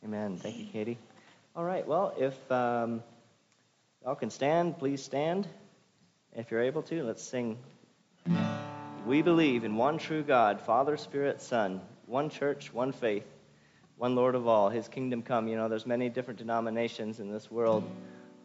Amen. 0.04 0.36
Thank 0.36 0.58
you, 0.58 0.66
Katie. 0.72 0.98
All 1.56 1.64
right. 1.64 1.86
Well, 1.86 2.14
if 2.18 2.52
um, 2.52 3.02
y'all 4.04 4.14
can 4.14 4.30
stand, 4.30 4.78
please 4.78 5.02
stand. 5.02 5.48
If 6.34 6.50
you're 6.50 6.62
able 6.62 6.82
to, 6.82 7.02
let's 7.04 7.22
sing. 7.22 7.58
We 9.06 9.22
believe 9.22 9.64
in 9.64 9.76
one 9.76 9.98
true 9.98 10.22
God, 10.22 10.60
Father, 10.62 10.96
Spirit, 10.96 11.40
Son, 11.42 11.80
one 12.06 12.30
church, 12.30 12.72
one 12.72 12.92
faith. 12.92 13.24
one 13.96 14.14
Lord 14.16 14.34
of 14.34 14.46
all, 14.48 14.68
his 14.70 14.88
kingdom 14.88 15.22
come. 15.22 15.48
You 15.48 15.56
know, 15.56 15.68
there's 15.68 15.86
many 15.86 16.08
different 16.08 16.38
denominations 16.38 17.20
in 17.20 17.30
this 17.32 17.50
world, 17.50 17.84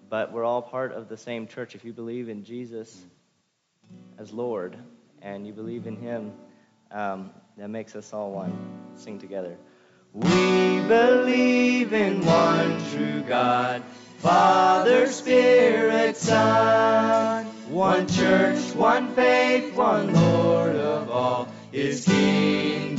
but 0.10 0.32
we're 0.32 0.46
all 0.46 0.62
part 0.62 0.92
of 0.94 1.10
the 1.10 1.18
same 1.18 1.48
church. 1.48 1.76
If 1.76 1.84
you 1.86 1.94
believe 1.94 2.30
in 2.30 2.44
Jesus 2.44 3.04
as 4.18 4.32
Lord 4.32 4.78
and 5.22 5.48
you 5.48 5.54
believe 5.54 5.88
in 5.88 5.98
him, 5.98 6.34
um, 6.92 7.32
that 7.58 7.70
makes 7.70 7.96
us 7.96 8.14
all 8.14 8.32
one. 8.32 8.54
Sing 8.96 9.20
together. 9.20 9.58
We 10.14 10.80
believe 10.88 11.94
in 11.94 12.26
one 12.26 12.84
true 12.90 13.22
God, 13.22 13.84
Father, 14.18 15.06
Spirit, 15.08 16.18
Son, 16.18 17.46
one 17.70 18.08
church, 18.08 18.74
one 18.74 19.14
faith, 19.14 19.76
one 19.76 20.14
Lord 20.14 20.76
of 20.76 21.10
all, 21.12 21.48
His 21.72 22.06
kingdom 22.06 22.99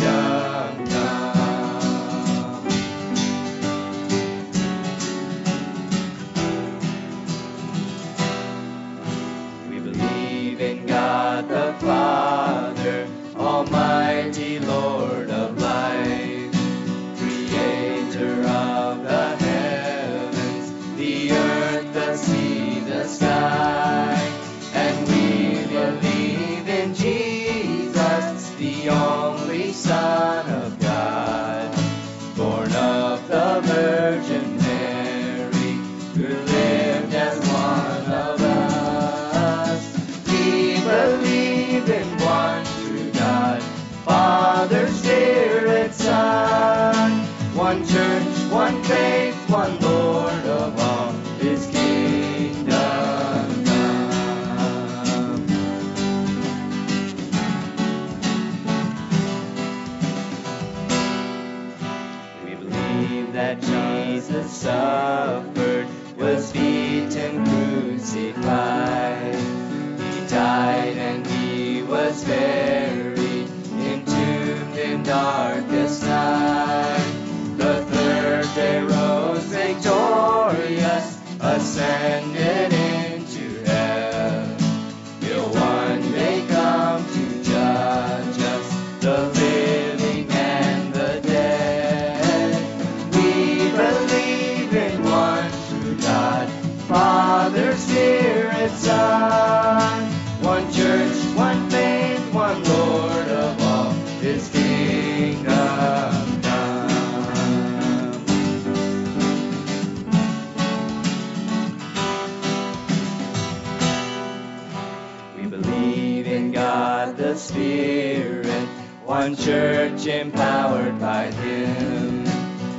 one 119.20 119.36
church 119.36 120.06
empowered 120.06 120.98
by 120.98 121.24
Him. 121.30 122.24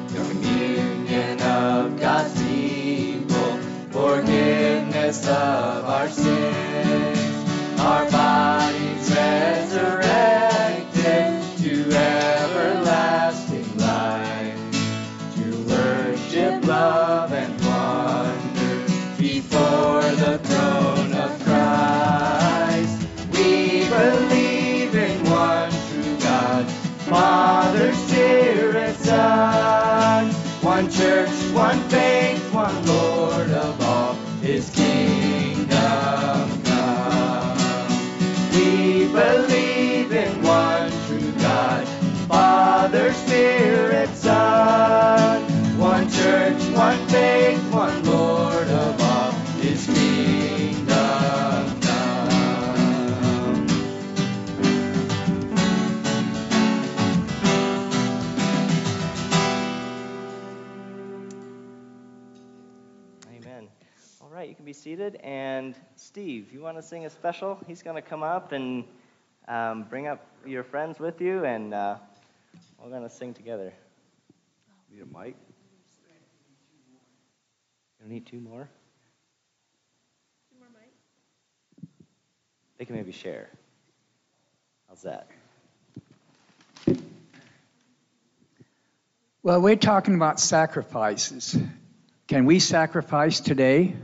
Communion 0.07 1.39
of 1.39 1.99
God's 1.99 2.33
people, 2.41 3.59
forgiveness 3.91 5.27
of 5.27 5.85
our 5.85 6.09
sins, 6.09 6.70
seated. 64.81 65.19
And 65.23 65.75
Steve, 65.95 66.51
you 66.51 66.61
want 66.61 66.77
to 66.77 66.81
sing 66.81 67.05
a 67.05 67.09
special? 67.11 67.59
He's 67.67 67.83
going 67.83 67.97
to 67.97 68.01
come 68.01 68.23
up 68.23 68.51
and 68.51 68.83
um, 69.47 69.83
bring 69.83 70.07
up 70.07 70.25
your 70.43 70.63
friends 70.63 70.99
with 70.99 71.21
you, 71.21 71.45
and 71.45 71.71
uh, 71.71 71.97
we're 72.81 72.89
going 72.89 73.03
to 73.03 73.09
sing 73.09 73.35
together. 73.35 73.73
Need 74.91 75.03
a 75.03 75.17
mic? 75.19 75.35
You 78.03 78.09
need 78.09 78.25
two 78.25 78.39
more? 78.39 78.67
Two 80.49 80.57
more 80.57 80.67
mics? 80.69 81.87
They 82.79 82.85
can 82.85 82.95
maybe 82.95 83.11
share. 83.11 83.49
How's 84.89 85.03
that? 85.03 85.27
Well, 89.43 89.61
we're 89.61 89.75
talking 89.75 90.15
about 90.15 90.39
sacrifices. 90.39 91.55
Can 92.27 92.45
we 92.45 92.57
sacrifice 92.57 93.39
today? 93.39 93.95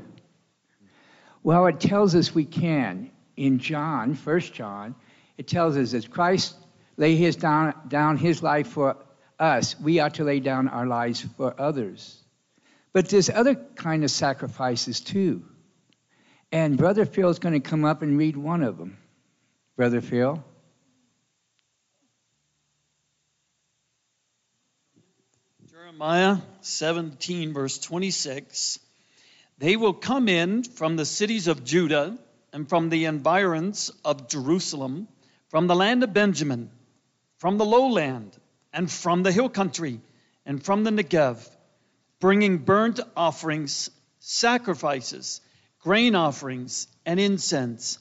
Well, 1.48 1.68
it 1.68 1.80
tells 1.80 2.14
us 2.14 2.36
we 2.36 2.44
can. 2.44 3.10
In 3.38 3.60
John, 3.60 4.16
1 4.16 4.40
John, 4.42 4.96
it 5.38 5.48
tells 5.48 5.78
us 5.78 5.92
that 5.92 6.12
Christ 6.12 6.54
lay 6.98 7.16
his 7.16 7.38
down, 7.38 7.74
down 7.88 8.18
his 8.18 8.44
life 8.44 8.68
for 8.68 8.98
us, 9.40 9.80
we 9.80 10.02
ought 10.02 10.16
to 10.16 10.26
lay 10.26 10.42
down 10.42 10.68
our 10.68 10.86
lives 10.86 11.26
for 11.38 11.56
others. 11.58 12.22
But 12.92 13.08
there's 13.08 13.30
other 13.30 13.56
kind 13.56 14.04
of 14.04 14.12
sacrifices 14.12 15.00
too. 15.00 15.46
And 16.52 16.78
Brother 16.78 17.06
Phil's 17.06 17.40
going 17.40 17.54
to 17.54 17.62
come 17.62 17.86
up 17.86 18.02
and 18.02 18.18
read 18.18 18.36
one 18.36 18.62
of 18.62 18.78
them. 18.78 18.98
Brother 19.78 20.02
Phil? 20.02 20.44
Jeremiah 25.72 26.40
17, 26.60 27.54
verse 27.54 27.78
26. 27.80 28.80
They 29.60 29.76
will 29.76 29.94
come 29.94 30.30
in 30.30 30.64
from 30.64 30.96
the 30.96 31.06
cities 31.06 31.48
of 31.48 31.64
Judah 31.64 32.18
and 32.54 32.70
from 32.70 32.90
the 32.90 33.06
environs 33.06 33.92
of 34.06 34.30
Jerusalem, 34.30 35.08
from 35.50 35.68
the 35.68 35.76
land 35.76 36.04
of 36.04 36.14
Benjamin, 36.14 36.70
from 37.38 37.58
the 37.58 37.66
lowland, 37.66 38.38
and 38.72 38.92
from 38.92 39.24
the 39.24 39.32
hill 39.32 39.50
country, 39.50 40.00
and 40.46 40.64
from 40.64 40.84
the 40.84 40.92
Negev, 40.92 41.50
bringing 42.20 42.60
burnt 42.60 43.00
offerings, 43.16 43.90
sacrifices, 44.20 45.42
grain 45.82 46.16
offerings, 46.16 46.88
and 47.06 47.20
incense, 47.20 47.98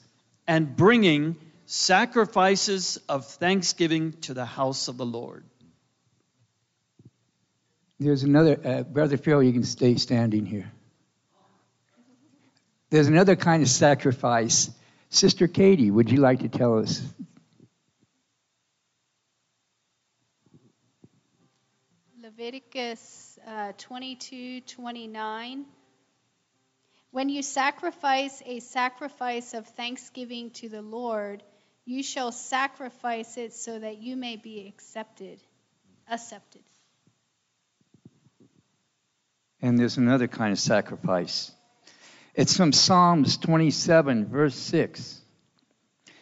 and 0.47 0.75
bringing 0.75 1.35
sacrifices 1.65 2.97
of 3.09 3.25
thanksgiving 3.25 4.13
to 4.21 4.33
the 4.33 4.45
house 4.45 4.87
of 4.87 4.97
the 4.97 5.05
Lord. 5.05 5.43
There's 7.99 8.23
another, 8.23 8.59
uh, 8.63 8.83
Brother 8.83 9.17
Phil, 9.17 9.41
you 9.41 9.53
can 9.53 9.63
stay 9.63 9.95
standing 9.95 10.45
here. 10.45 10.71
There's 12.89 13.07
another 13.07 13.35
kind 13.35 13.63
of 13.63 13.69
sacrifice. 13.69 14.69
Sister 15.09 15.47
Katie, 15.47 15.91
would 15.91 16.09
you 16.09 16.17
like 16.17 16.39
to 16.39 16.49
tell 16.49 16.79
us? 16.79 17.01
Leviticus 22.21 23.39
uh, 23.45 23.73
22 23.77 24.61
29. 24.61 25.65
When 27.11 27.29
you 27.29 27.41
sacrifice 27.41 28.41
a 28.45 28.59
sacrifice 28.59 29.53
of 29.53 29.67
thanksgiving 29.67 30.51
to 30.51 30.69
the 30.69 30.81
Lord, 30.81 31.43
you 31.85 32.03
shall 32.03 32.31
sacrifice 32.31 33.37
it 33.37 33.53
so 33.53 33.79
that 33.79 33.97
you 33.97 34.15
may 34.15 34.35
be 34.35 34.67
accepted. 34.67 35.39
Accepted. 36.09 36.61
And 39.61 39.77
there's 39.79 39.97
another 39.97 40.27
kind 40.27 40.51
of 40.51 40.59
sacrifice. 40.59 41.51
It's 42.37 42.55
from 42.55 42.71
Psalms 42.71 43.35
27, 43.37 44.27
verse 44.27 44.53
6. 44.53 45.21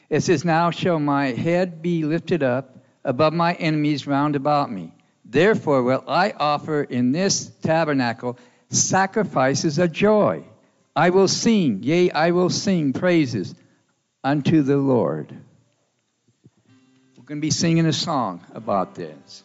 It 0.09 0.21
says, 0.21 0.45
Now 0.45 0.71
shall 0.71 0.97
my 0.97 1.27
head 1.27 1.81
be 1.81 2.05
lifted 2.05 2.41
up 2.41 2.77
above 3.03 3.33
my 3.33 3.53
enemies 3.53 4.07
round 4.07 4.37
about 4.37 4.71
me. 4.71 4.93
Therefore 5.25 5.83
will 5.83 6.05
I 6.07 6.31
offer 6.31 6.83
in 6.83 7.11
this 7.11 7.47
tabernacle 7.61 8.39
sacrifices 8.69 9.77
of 9.77 9.91
joy. 9.91 10.45
I 10.95 11.09
will 11.09 11.27
sing, 11.27 11.83
yea, 11.83 12.11
I 12.11 12.31
will 12.31 12.49
sing 12.49 12.93
praises 12.93 13.53
unto 14.23 14.61
the 14.61 14.77
Lord. 14.77 15.35
We're 17.17 17.25
going 17.25 17.41
to 17.41 17.45
be 17.45 17.51
singing 17.51 17.87
a 17.87 17.93
song 17.93 18.39
about 18.53 18.95
this. 18.95 19.43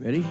Ready? 0.00 0.26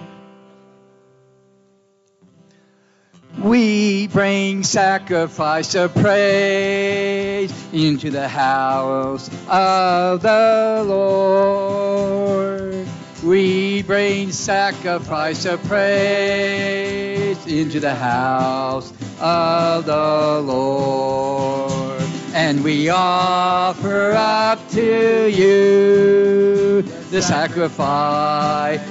We 3.38 4.08
bring 4.08 4.64
sacrifice 4.64 5.76
of 5.76 5.94
praise 5.94 7.54
into 7.72 8.10
the 8.10 8.26
house 8.28 9.30
of 9.48 10.20
the 10.20 10.84
Lord. 10.86 12.86
We 13.24 13.82
bring 13.82 14.32
sacrifice 14.32 15.46
of 15.46 15.62
praise 15.64 17.46
into 17.46 17.78
the 17.78 17.94
house 17.94 18.92
of 19.20 19.86
the 19.86 20.42
Lord. 20.44 22.02
And 22.34 22.64
we 22.64 22.88
offer 22.88 24.10
up 24.12 24.68
to 24.70 25.30
you 25.30 26.82
the 26.82 27.22
sacrifices 27.22 28.84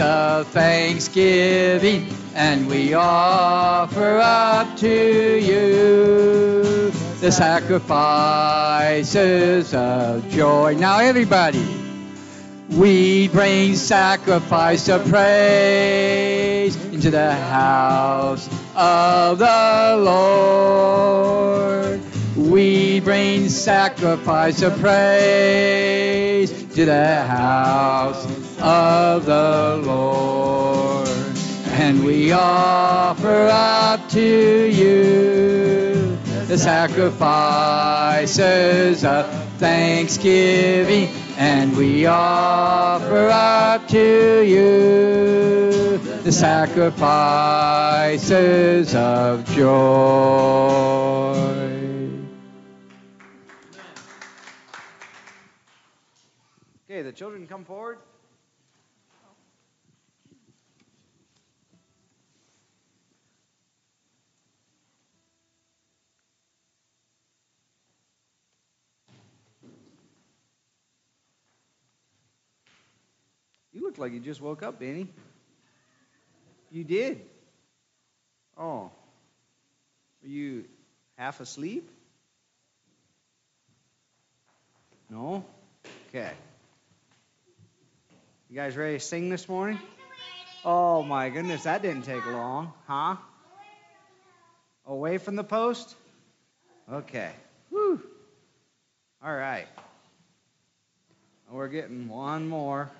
of 0.00 0.48
thanksgiving. 0.48 2.14
And 2.34 2.68
we 2.68 2.94
offer 2.94 4.18
up 4.18 4.76
to 4.78 5.38
you 5.38 6.90
the 7.20 7.30
sacrifices 7.30 8.02
of 9.72 10.28
joy. 10.30 10.74
Now, 10.74 10.98
everybody. 10.98 11.64
We 12.70 13.28
bring 13.28 13.76
sacrifice 13.76 14.88
of 14.88 15.06
praise 15.08 16.74
into 16.86 17.12
the 17.12 17.32
house 17.32 18.48
of 18.74 19.38
the 19.38 19.96
Lord. 20.00 22.00
We 22.36 22.98
bring 23.00 23.48
sacrifice 23.48 24.60
of 24.62 24.76
praise 24.80 26.50
to 26.74 26.84
the 26.84 27.22
house 27.22 28.26
of 28.60 29.26
the 29.26 29.80
Lord. 29.84 30.73
And 31.76 32.04
we 32.04 32.30
offer 32.30 33.48
up 33.50 34.08
to 34.10 34.70
you 34.70 36.16
the 36.46 36.56
sacrifices 36.56 37.04
of 39.04 39.26
thanksgiving 39.58 41.08
and 41.36 41.76
we 41.76 42.06
offer 42.06 43.28
up 43.28 43.88
to 43.88 44.42
you 44.46 45.98
the 46.22 46.30
sacrifices 46.30 46.94
of 48.94 49.44
joy. 49.46 49.74
Okay, 56.88 57.02
the 57.02 57.12
children 57.12 57.48
come 57.48 57.64
forward. 57.64 57.98
Like 73.98 74.12
you 74.12 74.20
just 74.20 74.40
woke 74.40 74.62
up, 74.62 74.78
Benny. 74.78 75.08
You 76.70 76.84
did. 76.84 77.20
Oh. 78.58 78.90
Are 80.22 80.28
you 80.28 80.64
half 81.16 81.40
asleep? 81.40 81.88
No? 85.10 85.44
Okay. 86.08 86.32
You 88.50 88.56
guys 88.56 88.76
ready 88.76 88.94
to 88.94 89.00
sing 89.00 89.30
this 89.30 89.48
morning? 89.48 89.78
Oh 90.64 91.02
my 91.02 91.28
goodness, 91.28 91.64
that 91.64 91.82
didn't 91.82 92.02
take 92.02 92.24
long, 92.26 92.72
huh? 92.86 93.16
Away 94.86 95.18
from 95.18 95.36
the 95.36 95.44
post? 95.44 95.94
Okay. 96.90 97.30
Whew. 97.70 98.02
All 99.22 99.34
right. 99.34 99.66
We're 101.50 101.68
getting 101.68 102.08
one 102.08 102.48
more. 102.48 102.90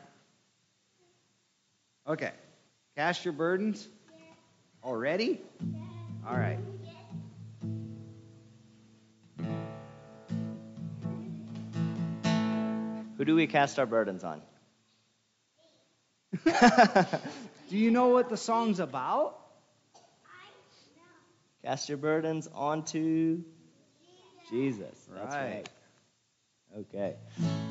Okay. 2.06 2.32
Cast 2.96 3.24
your 3.24 3.32
burdens. 3.32 3.88
Oh, 4.82 4.90
Already? 4.90 5.40
All 6.28 6.36
right. 6.36 6.58
Who 13.16 13.24
do 13.24 13.34
we 13.34 13.46
cast 13.46 13.78
our 13.78 13.86
burdens 13.86 14.24
on? 14.24 14.42
Do 16.44 17.78
you 17.78 17.90
know 17.90 18.08
what 18.08 18.28
the 18.28 18.36
song's 18.36 18.80
about? 18.80 19.38
Cast 21.64 21.88
your 21.88 21.98
burdens 21.98 22.48
onto 22.52 23.42
Jesus. 24.50 24.94
That's 25.14 25.34
Right. 25.34 25.54
right. 25.54 25.68
Okay. 26.80 27.14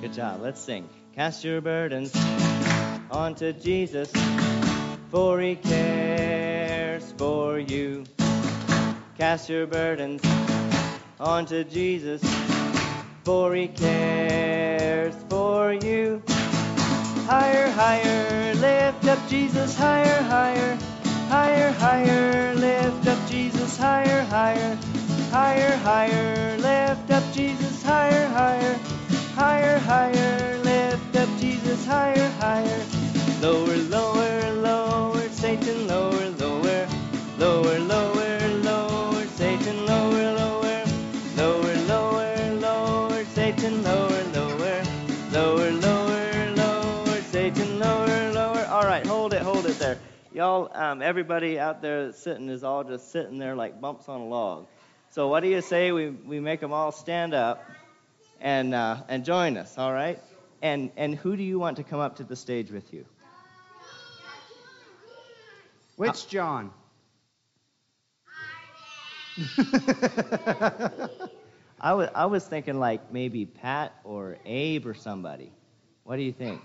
Good 0.02 0.14
job. 0.14 0.42
Let's 0.42 0.62
sing. 0.62 0.90
Cast 1.16 1.44
your 1.44 1.62
burdens 1.62 2.12
onto 3.14 3.54
Jesus, 3.54 4.12
for 5.12 5.40
he 5.40 5.56
cares 5.56 7.14
for 7.18 7.60
you. 7.60 8.04
Cast 9.18 9.50
your 9.50 9.68
burdens 9.68 10.22
onto 11.20 11.64
Jesus, 11.64 12.24
for 13.24 13.54
he 13.54 13.68
cares 13.68 15.14
for 15.30 15.74
you. 15.74 16.24
Higher, 17.28 17.70
higher, 17.72 18.56
lift 18.56 19.06
up 19.06 19.20
Jesus, 19.30 19.78
higher, 19.78 20.22
higher, 20.24 20.78
higher, 21.30 21.72
higher, 21.74 22.56
lift 22.56 23.08
up 23.08 23.30
Jesus, 23.30 23.78
higher, 23.78 24.24
higher, 24.24 24.76
higher, 25.30 25.78
higher, 25.78 26.58
lift 26.58 27.12
up 27.12 27.24
Jesus, 27.32 27.84
higher, 27.84 28.28
higher, 28.30 28.80
higher, 29.36 29.80
higher, 29.80 30.58
lift 30.64 31.16
up 31.16 31.30
Jesus, 31.40 31.86
higher, 31.86 32.30
higher, 32.40 32.93
lower, 33.44 33.76
lower, 33.92 34.52
lower, 34.54 35.30
Satan, 35.30 35.86
lower, 35.86 36.30
lower, 36.40 36.88
lower, 37.38 37.78
lower, 37.80 38.48
lower, 38.64 39.26
Satan, 39.36 39.86
lower, 39.86 40.32
lower, 40.32 40.86
lower, 41.36 41.76
lower, 41.92 42.52
lower, 42.62 43.26
Satan, 43.26 43.84
lower, 43.84 44.24
lower, 44.34 44.84
lower, 45.34 45.72
lower, 45.72 46.56
lower, 46.56 47.22
Satan, 47.34 47.80
lower, 47.80 48.32
lower. 48.32 48.66
All 48.68 48.86
right, 48.86 49.06
hold 49.06 49.34
it, 49.34 49.42
hold 49.42 49.66
it 49.66 49.78
there. 49.78 49.98
Y'all, 50.32 50.72
um, 50.74 51.02
everybody 51.02 51.60
out 51.60 51.82
there 51.82 52.14
sitting 52.14 52.48
is 52.48 52.64
all 52.64 52.86
just 52.86 53.12
sitting 53.12 53.40
there 53.40 53.58
like 53.58 53.82
bumps 53.82 54.08
on 54.08 54.22
a 54.22 54.26
log. 54.26 54.68
So 55.10 55.28
what 55.28 55.42
do 55.42 55.50
you 55.50 55.62
say 55.62 55.92
we, 55.92 56.12
we 56.12 56.40
make 56.40 56.62
them 56.62 56.72
all 56.72 56.94
stand 56.94 57.34
up 57.34 57.70
and 58.40 58.74
uh, 58.74 59.04
and 59.10 59.26
join 59.26 59.58
us? 59.58 59.78
All 59.78 59.92
right. 59.92 60.22
And 60.62 60.92
and 60.96 61.14
who 61.14 61.36
do 61.36 61.44
you 61.44 61.60
want 61.60 61.76
to 61.76 61.84
come 61.84 62.00
up 62.00 62.16
to 62.16 62.24
the 62.24 62.38
stage 62.38 62.72
with 62.72 62.94
you? 62.94 63.06
Which 65.96 66.26
uh, 66.26 66.30
John? 66.30 66.74
I 71.80 71.94
was 71.94 72.10
I 72.16 72.26
was 72.26 72.46
thinking 72.48 72.80
like 72.80 73.12
maybe 73.12 73.46
Pat 73.46 73.94
or 74.04 74.38
Abe 74.46 74.86
or 74.88 74.94
somebody. 74.94 75.52
What 76.04 76.18
do 76.18 76.24
you 76.24 76.34
think? 76.34 76.64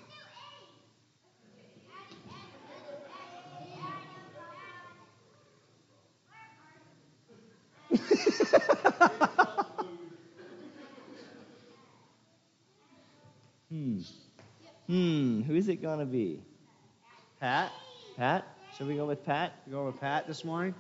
hmm. 13.71 14.01
Hmm. 14.87 15.43
Who's 15.43 15.69
it 15.69 15.83
gonna 15.83 16.07
be? 16.07 16.43
Pat? 17.41 17.73
Pat? 18.17 18.58
Should 18.79 18.87
we 18.87 18.95
go 18.95 19.07
with 19.07 19.27
Pat? 19.27 19.55
You 19.67 19.73
going 19.73 19.87
with 19.87 20.01
Pat 20.01 20.29
this 20.29 20.45
morning? 20.45 20.73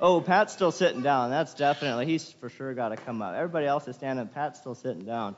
Oh, 0.00 0.20
Pat's 0.20 0.52
still 0.52 0.72
sitting 0.72 1.02
down. 1.02 1.30
That's 1.30 1.54
definitely, 1.54 2.06
he's 2.06 2.32
for 2.32 2.48
sure 2.48 2.74
got 2.74 2.88
to 2.88 2.96
come 2.96 3.22
up. 3.22 3.36
Everybody 3.36 3.66
else 3.66 3.86
is 3.86 3.94
standing. 3.94 4.26
Pat's 4.26 4.58
still 4.58 4.74
sitting 4.74 5.04
down. 5.04 5.36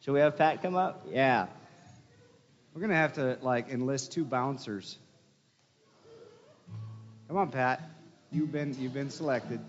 Should 0.00 0.12
we 0.12 0.20
have 0.20 0.36
Pat 0.36 0.60
come 0.60 0.76
up? 0.76 1.06
Yeah. 1.10 1.46
We're 2.74 2.82
gonna 2.82 2.94
have 2.94 3.14
to 3.14 3.38
like 3.40 3.70
enlist 3.70 4.12
two 4.12 4.24
bouncers. 4.24 4.98
Come 7.28 7.38
on, 7.38 7.50
Pat. 7.50 7.80
You've 8.30 8.52
been 8.52 8.76
you've 8.78 8.92
been 8.92 9.08
selected. 9.08 9.60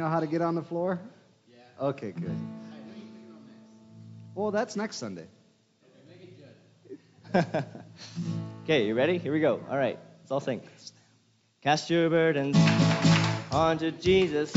Know 0.00 0.08
how 0.08 0.20
to 0.20 0.26
get 0.26 0.40
on 0.40 0.54
the 0.54 0.62
floor? 0.62 0.98
Yeah. 1.48 1.86
Okay, 1.88 2.12
good. 2.12 2.36
Well, 4.34 4.50
that's 4.50 4.74
next 4.74 4.96
Sunday. 4.96 5.26
okay, 8.64 8.86
you 8.86 8.94
ready? 8.94 9.18
Here 9.18 9.32
we 9.32 9.40
go. 9.40 9.60
All 9.70 9.76
right, 9.76 9.98
let's 10.22 10.30
all 10.32 10.40
sing. 10.40 10.62
Cast 11.62 11.90
your 11.90 12.08
burdens 12.08 12.56
onto 13.52 13.90
Jesus, 13.90 14.50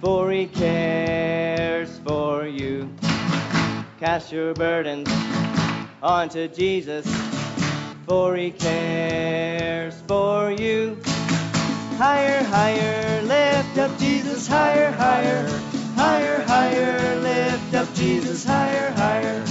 for 0.00 0.30
he 0.30 0.46
cares 0.46 1.96
for 2.04 2.46
you. 2.46 2.92
Cast 4.00 4.32
your 4.32 4.52
burdens 4.54 5.08
onto 6.02 6.48
Jesus, 6.48 7.06
for 8.06 8.34
he 8.36 8.50
cares 8.50 9.94
for 10.08 10.50
you. 10.50 11.00
Higher, 12.00 12.42
higher, 12.44 13.20
lift 13.24 13.76
up 13.76 13.98
Jesus, 13.98 14.46
higher, 14.46 14.90
higher, 14.92 15.46
higher, 15.94 16.40
higher, 16.44 17.20
lift 17.20 17.74
up 17.74 17.92
Jesus, 17.92 18.42
higher, 18.42 18.90
higher, 18.92 19.44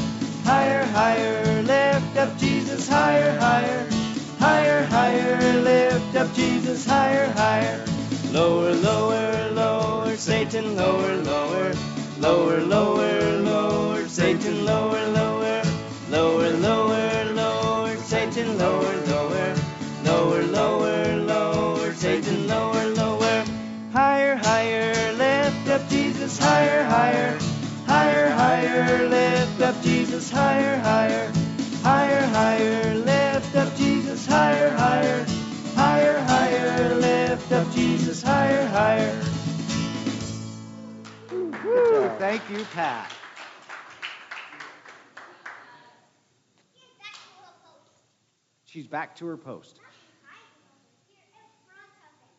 higher, 0.44 0.84
higher, 0.86 1.62
lift 1.62 2.18
up 2.18 2.36
Jesus, 2.40 2.90
higher, 2.90 3.40
higher, 3.40 3.88
higher, 4.40 4.84
higher, 4.88 5.62
lift 5.62 6.16
up 6.16 6.34
Jesus, 6.34 6.88
higher, 6.88 7.32
higher. 7.34 7.86
Lower, 8.32 8.74
lower, 8.74 9.52
lower, 9.52 10.18
Satan, 10.18 10.76
lower, 10.76 11.18
lower, 11.18 11.72
lower, 12.18 12.62
lower, 12.62 13.32
lower, 13.44 14.08
Satan, 14.08 14.66
lower, 14.66 15.06
lower, 15.10 15.62
lower, 16.10 16.50
lower, 16.54 16.99
higher, 28.70 29.10
lift 29.10 29.62
up 29.62 29.82
Jesus, 29.82 30.30
higher, 30.30 30.78
higher, 30.80 31.32
higher, 31.82 32.22
higher, 32.28 32.96
lift 32.96 33.56
up 33.56 33.76
Jesus, 33.76 34.26
higher, 34.26 34.70
higher, 34.70 35.26
higher, 35.76 36.20
higher, 36.20 36.96
lift 36.96 37.52
up 37.52 37.72
Jesus, 37.72 38.22
higher, 38.22 38.66
higher. 38.68 39.22
Thank 42.20 42.50
you, 42.50 42.64
Pat. 42.74 43.12
She's 48.66 48.88
back 48.88 49.16
to 49.16 49.26
her 49.26 49.38
post. 49.38 49.80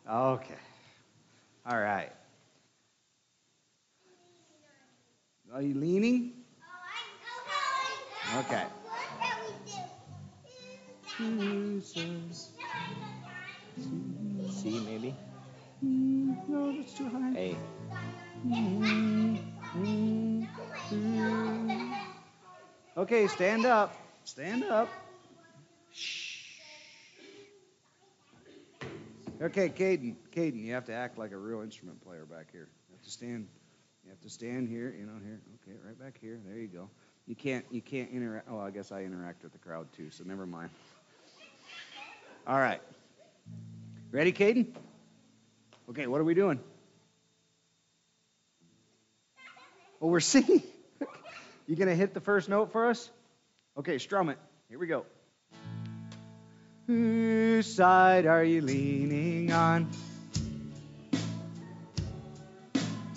Okay. 0.09 0.55
All 1.67 1.79
right. 1.79 2.13
Are 5.53 5.63
you 5.63 5.75
leaning? 5.75 6.33
Okay. 8.37 8.65
C 14.49 14.81
maybe? 14.87 15.13
No, 15.83 16.73
that's 16.77 16.95
too 16.95 17.09
high. 17.09 17.37
A. 17.37 17.57
Okay, 22.97 23.27
stand 23.27 23.67
up. 23.67 23.97
Stand 24.25 24.65
up. 24.65 24.89
Shh. 25.93 26.45
Okay, 29.43 29.69
Caden. 29.69 30.15
Caden, 30.33 30.63
you 30.63 30.75
have 30.75 30.85
to 30.85 30.93
act 30.93 31.19
like 31.19 31.33
a 31.33 31.37
real 31.37 31.63
instrument 31.63 32.01
player 32.05 32.25
back 32.25 32.53
here. 32.53 32.69
You 32.89 32.97
have 32.97 33.05
to 33.05 33.11
stand. 33.11 33.49
You 34.05 34.11
have 34.11 34.21
to 34.21 34.31
stand 34.31 34.69
here. 34.69 34.95
You 34.99 35.07
know, 35.07 35.13
here. 35.25 35.41
Okay, 35.63 35.77
right 35.85 35.99
back 35.99 36.19
here. 36.21 36.39
There 36.47 36.59
you 36.59 36.69
go. 36.69 36.89
You 37.27 37.35
can't. 37.35 37.65
You 37.71 37.81
can't 37.81 38.11
interact. 38.11 38.49
Oh, 38.51 38.59
I 38.59 38.71
guess 38.71 38.93
I 38.93 39.03
interact 39.03 39.43
with 39.43 39.53
the 39.53 39.59
crowd 39.59 39.93
too. 39.93 40.11
So 40.11 40.25
never 40.25 40.47
mind. 40.47 40.71
All 42.47 42.59
right. 42.59 42.81
Ready, 44.11 44.33
Caden? 44.33 44.67
Okay. 45.91 46.07
What 46.07 46.21
are 46.21 46.25
we 46.25 46.35
doing? 46.35 46.61
Well, 50.01 50.11
we're 50.11 50.21
singing. 50.21 50.63
you 51.67 51.77
gonna 51.77 51.95
hit 51.95 52.15
the 52.15 52.21
first 52.21 52.49
note 52.49 52.73
for 52.73 52.89
us? 52.89 53.11
Okay, 53.77 53.99
strum 53.99 54.31
it. 54.31 54.39
Here 54.69 54.79
we 54.79 54.87
go. 54.87 55.05
Whose 56.87 57.73
side 57.73 58.27
are 58.27 58.43
you 58.43 58.63
leaning 58.63 59.53
on? 59.53 59.89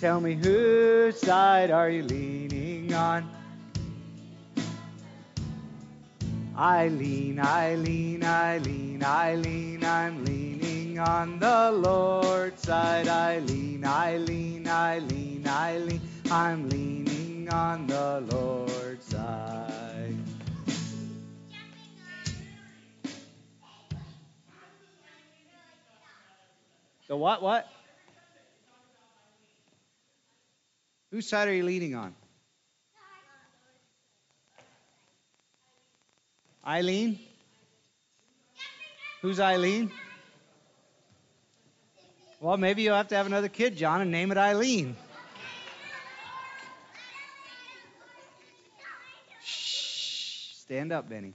Tell 0.04 0.20
me 0.20 0.34
whose 0.34 1.18
side 1.18 1.70
are 1.70 1.88
you 1.88 2.02
leaning 2.02 2.92
on? 2.92 3.26
I 6.54 6.88
lean, 6.88 7.40
I 7.40 7.76
lean, 7.76 8.22
I 8.22 8.58
lean, 8.58 9.02
I 9.02 9.34
lean, 9.36 9.82
I'm 9.82 10.22
leaning 10.26 10.98
on 10.98 11.38
the 11.38 11.70
Lord's 11.72 12.60
side. 12.60 13.08
I 13.08 13.38
lean, 13.38 13.86
I 13.86 14.18
lean, 14.18 14.68
I 14.68 14.98
lean, 14.98 15.48
I 15.48 15.78
lean, 15.78 16.02
I'm 16.30 16.68
leaning 16.68 17.48
on 17.48 17.86
the 17.86 18.22
Lord's 18.30 19.06
side. 19.06 20.18
The 27.08 27.16
what? 27.16 27.42
What? 27.42 27.73
Whose 31.14 31.28
side 31.28 31.46
are 31.46 31.54
you 31.54 31.62
leaning 31.62 31.94
on? 31.94 32.12
Eileen? 36.66 37.20
Who's 39.22 39.38
Eileen? 39.38 39.92
Well, 42.40 42.56
maybe 42.56 42.82
you'll 42.82 42.96
have 42.96 43.06
to 43.10 43.14
have 43.14 43.26
another 43.26 43.46
kid, 43.46 43.76
John, 43.76 44.00
and 44.00 44.10
name 44.10 44.32
it 44.32 44.38
Eileen. 44.38 44.96
Shh. 49.44 50.56
Stand 50.56 50.90
up, 50.90 51.08
Benny. 51.08 51.32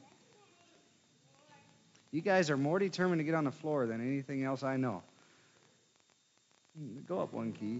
You 2.11 2.19
guys 2.19 2.49
are 2.49 2.57
more 2.57 2.79
determined 2.79 3.21
to 3.21 3.23
get 3.23 3.33
on 3.33 3.45
the 3.45 3.51
floor 3.51 3.87
than 3.87 4.01
anything 4.01 4.43
else 4.43 4.61
I 4.61 4.75
know. 4.75 5.03
Go 7.07 7.21
up 7.21 7.31
one 7.31 7.53
key. 7.53 7.79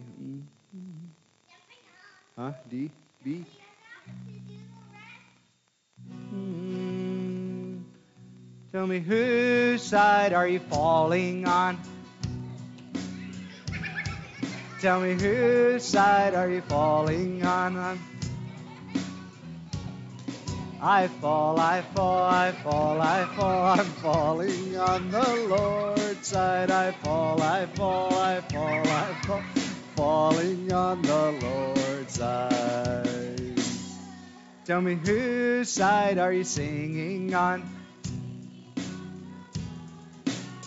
Huh? 2.40 2.54
D? 2.70 2.90
B? 3.22 3.44
Mm. 6.34 7.82
Tell 8.72 8.88
me 8.88 9.00
whose 9.00 9.84
side 9.84 10.32
are 10.32 10.48
you 10.48 10.60
falling 10.60 11.46
on? 11.46 11.78
Tell 14.80 15.02
me 15.02 15.16
whose 15.16 15.84
side 15.84 16.34
are 16.34 16.50
you 16.50 16.62
falling 16.62 17.44
on? 17.44 18.00
I 20.82 21.08
fall, 21.08 21.60
I 21.60 21.82
fall, 21.82 22.24
I 22.24 22.54
fall, 22.54 23.02
I 23.02 23.26
fall, 23.36 23.66
I'm 23.66 23.86
falling 24.00 24.78
on 24.78 25.12
the 25.12 25.36
Lord's 25.50 26.26
side. 26.26 26.72
I 26.72 26.92
fall, 26.92 27.42
I 27.42 27.66
fall, 27.66 28.14
I 28.14 28.40
fall, 28.40 28.88
I 28.88 29.14
fall, 29.26 29.44
falling 30.00 30.72
on 30.72 31.02
the 31.02 31.32
Lord's 31.42 32.14
side. 32.14 33.60
Tell 34.64 34.80
me 34.80 34.96
whose 34.96 35.68
side 35.68 36.18
are 36.18 36.32
you 36.32 36.46
singing 36.46 37.36
on? 37.36 37.70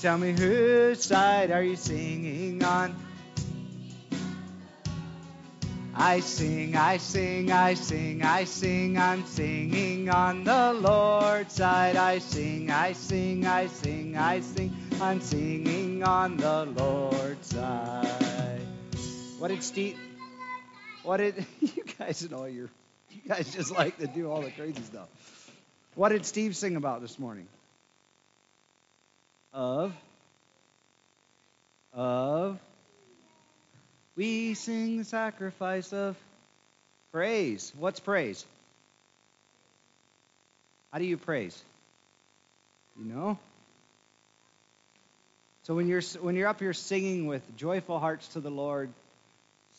Tell 0.02 0.18
me 0.18 0.32
whose 0.32 1.02
side 1.02 1.50
are 1.50 1.62
you 1.62 1.76
singing 1.76 2.62
on? 2.62 2.94
I 5.94 6.20
sing, 6.20 6.76
I 6.76 6.98
sing, 6.98 7.50
I 7.50 7.72
sing, 7.72 8.22
I 8.22 8.44
sing, 8.44 8.98
I'm 8.98 9.24
singing 9.24 10.10
on 10.10 10.44
the 10.44 10.74
Lord's 10.74 11.54
side. 11.54 11.96
I 11.96 12.18
sing, 12.18 12.70
I 12.70 12.92
sing, 12.92 13.46
I 13.46 13.66
sing, 13.68 14.14
I 14.14 14.40
sing, 14.40 14.76
I'm 15.00 15.22
singing 15.22 16.02
on 16.02 16.36
the 16.36 16.66
Lord's 16.66 17.46
side. 17.46 18.31
What 19.42 19.48
did 19.48 19.64
Steve? 19.64 19.98
What 21.02 21.16
did 21.16 21.44
you 21.60 21.82
guys 21.98 22.22
and 22.22 22.32
all 22.32 22.48
your 22.48 22.70
you 23.10 23.20
guys 23.26 23.52
just 23.52 23.72
like 23.72 23.98
to 23.98 24.06
do 24.06 24.30
all 24.30 24.40
the 24.40 24.52
crazy 24.52 24.80
stuff? 24.82 25.08
What 25.96 26.10
did 26.10 26.24
Steve 26.24 26.54
sing 26.54 26.76
about 26.76 27.00
this 27.00 27.18
morning? 27.18 27.48
Of 29.52 29.92
of 31.92 32.60
we 34.14 34.54
sing 34.54 34.98
the 34.98 35.04
sacrifice 35.04 35.92
of 35.92 36.16
praise. 37.10 37.72
What's 37.76 37.98
praise? 37.98 38.46
How 40.92 41.00
do 41.00 41.04
you 41.04 41.16
praise? 41.16 41.60
You 42.96 43.12
know? 43.12 43.38
So 45.64 45.74
when 45.74 45.88
you're 45.88 46.02
when 46.20 46.36
you're 46.36 46.46
up 46.46 46.60
here 46.60 46.72
singing 46.72 47.26
with 47.26 47.42
joyful 47.56 47.98
hearts 47.98 48.28
to 48.28 48.40
the 48.40 48.48
Lord, 48.48 48.88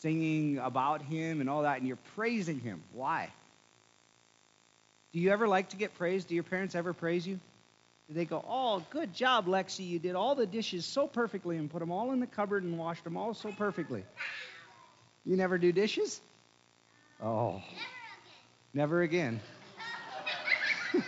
singing 0.04 0.58
about 0.58 1.00
him 1.00 1.40
and 1.40 1.48
all 1.48 1.62
that 1.62 1.78
and 1.78 1.88
you're 1.88 1.96
praising 2.14 2.60
him. 2.60 2.82
Why? 2.92 3.30
Do 5.14 5.18
you 5.18 5.30
ever 5.30 5.48
like 5.48 5.70
to 5.70 5.76
get 5.76 5.94
praised? 5.94 6.28
Do 6.28 6.34
your 6.34 6.44
parents 6.44 6.74
ever 6.74 6.92
praise 6.92 7.26
you? 7.26 7.40
Do 8.08 8.14
they 8.14 8.26
go, 8.26 8.44
"Oh, 8.46 8.84
good 8.90 9.14
job, 9.14 9.46
Lexi. 9.46 9.88
You 9.88 9.98
did 9.98 10.14
all 10.14 10.34
the 10.34 10.44
dishes 10.44 10.84
so 10.84 11.06
perfectly 11.06 11.56
and 11.56 11.70
put 11.70 11.78
them 11.78 11.90
all 11.90 12.12
in 12.12 12.20
the 12.20 12.26
cupboard 12.26 12.64
and 12.64 12.78
washed 12.78 13.02
them 13.02 13.16
all 13.16 13.32
so 13.32 13.50
perfectly." 13.50 14.04
You 15.24 15.38
never 15.38 15.56
do 15.56 15.72
dishes? 15.72 16.20
Oh. 17.22 17.62
Never 18.74 19.00
again. 19.00 19.40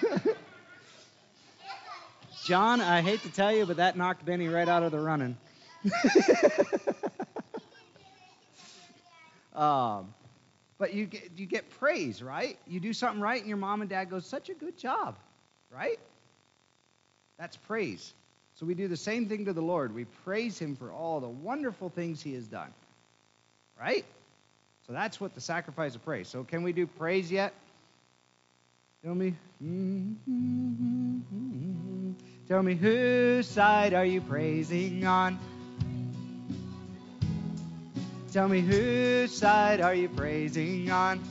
John, 2.46 2.80
I 2.80 3.02
hate 3.02 3.20
to 3.24 3.30
tell 3.30 3.54
you, 3.54 3.66
but 3.66 3.76
that 3.76 3.98
knocked 3.98 4.24
Benny 4.24 4.48
right 4.48 4.68
out 4.68 4.84
of 4.84 4.90
the 4.90 5.00
running. 5.00 5.36
um, 9.56 10.14
but 10.78 10.92
you 10.92 11.06
get 11.06 11.30
you 11.36 11.46
get 11.46 11.68
praise, 11.78 12.22
right? 12.22 12.58
You 12.66 12.80
do 12.80 12.92
something 12.92 13.20
right, 13.20 13.40
and 13.40 13.48
your 13.48 13.56
mom 13.56 13.80
and 13.80 13.90
dad 13.90 14.10
go, 14.10 14.20
"Such 14.20 14.50
a 14.50 14.54
good 14.54 14.76
job," 14.76 15.16
right? 15.70 15.98
That's 17.38 17.56
praise. 17.56 18.12
So 18.54 18.66
we 18.66 18.74
do 18.74 18.88
the 18.88 18.96
same 18.96 19.28
thing 19.28 19.46
to 19.46 19.52
the 19.52 19.62
Lord. 19.62 19.94
We 19.94 20.04
praise 20.24 20.58
Him 20.58 20.76
for 20.76 20.90
all 20.90 21.20
the 21.20 21.28
wonderful 21.28 21.88
things 21.88 22.22
He 22.22 22.34
has 22.34 22.46
done, 22.46 22.72
right? 23.78 24.04
So 24.86 24.92
that's 24.92 25.20
what 25.20 25.34
the 25.34 25.40
sacrifice 25.40 25.94
of 25.94 26.04
praise. 26.04 26.28
So 26.28 26.44
can 26.44 26.62
we 26.62 26.72
do 26.72 26.86
praise 26.86 27.30
yet? 27.30 27.52
Tell 29.04 29.14
me. 29.14 29.34
Tell 32.48 32.62
me 32.62 32.74
whose 32.74 33.48
side 33.48 33.94
are 33.94 34.04
you 34.04 34.20
praising 34.20 35.04
on? 35.06 35.38
Tell 38.36 38.48
me 38.48 38.60
whose 38.60 39.34
side 39.34 39.80
are 39.80 39.94
you 39.94 40.10
praising 40.10 40.90
on? 40.90 41.22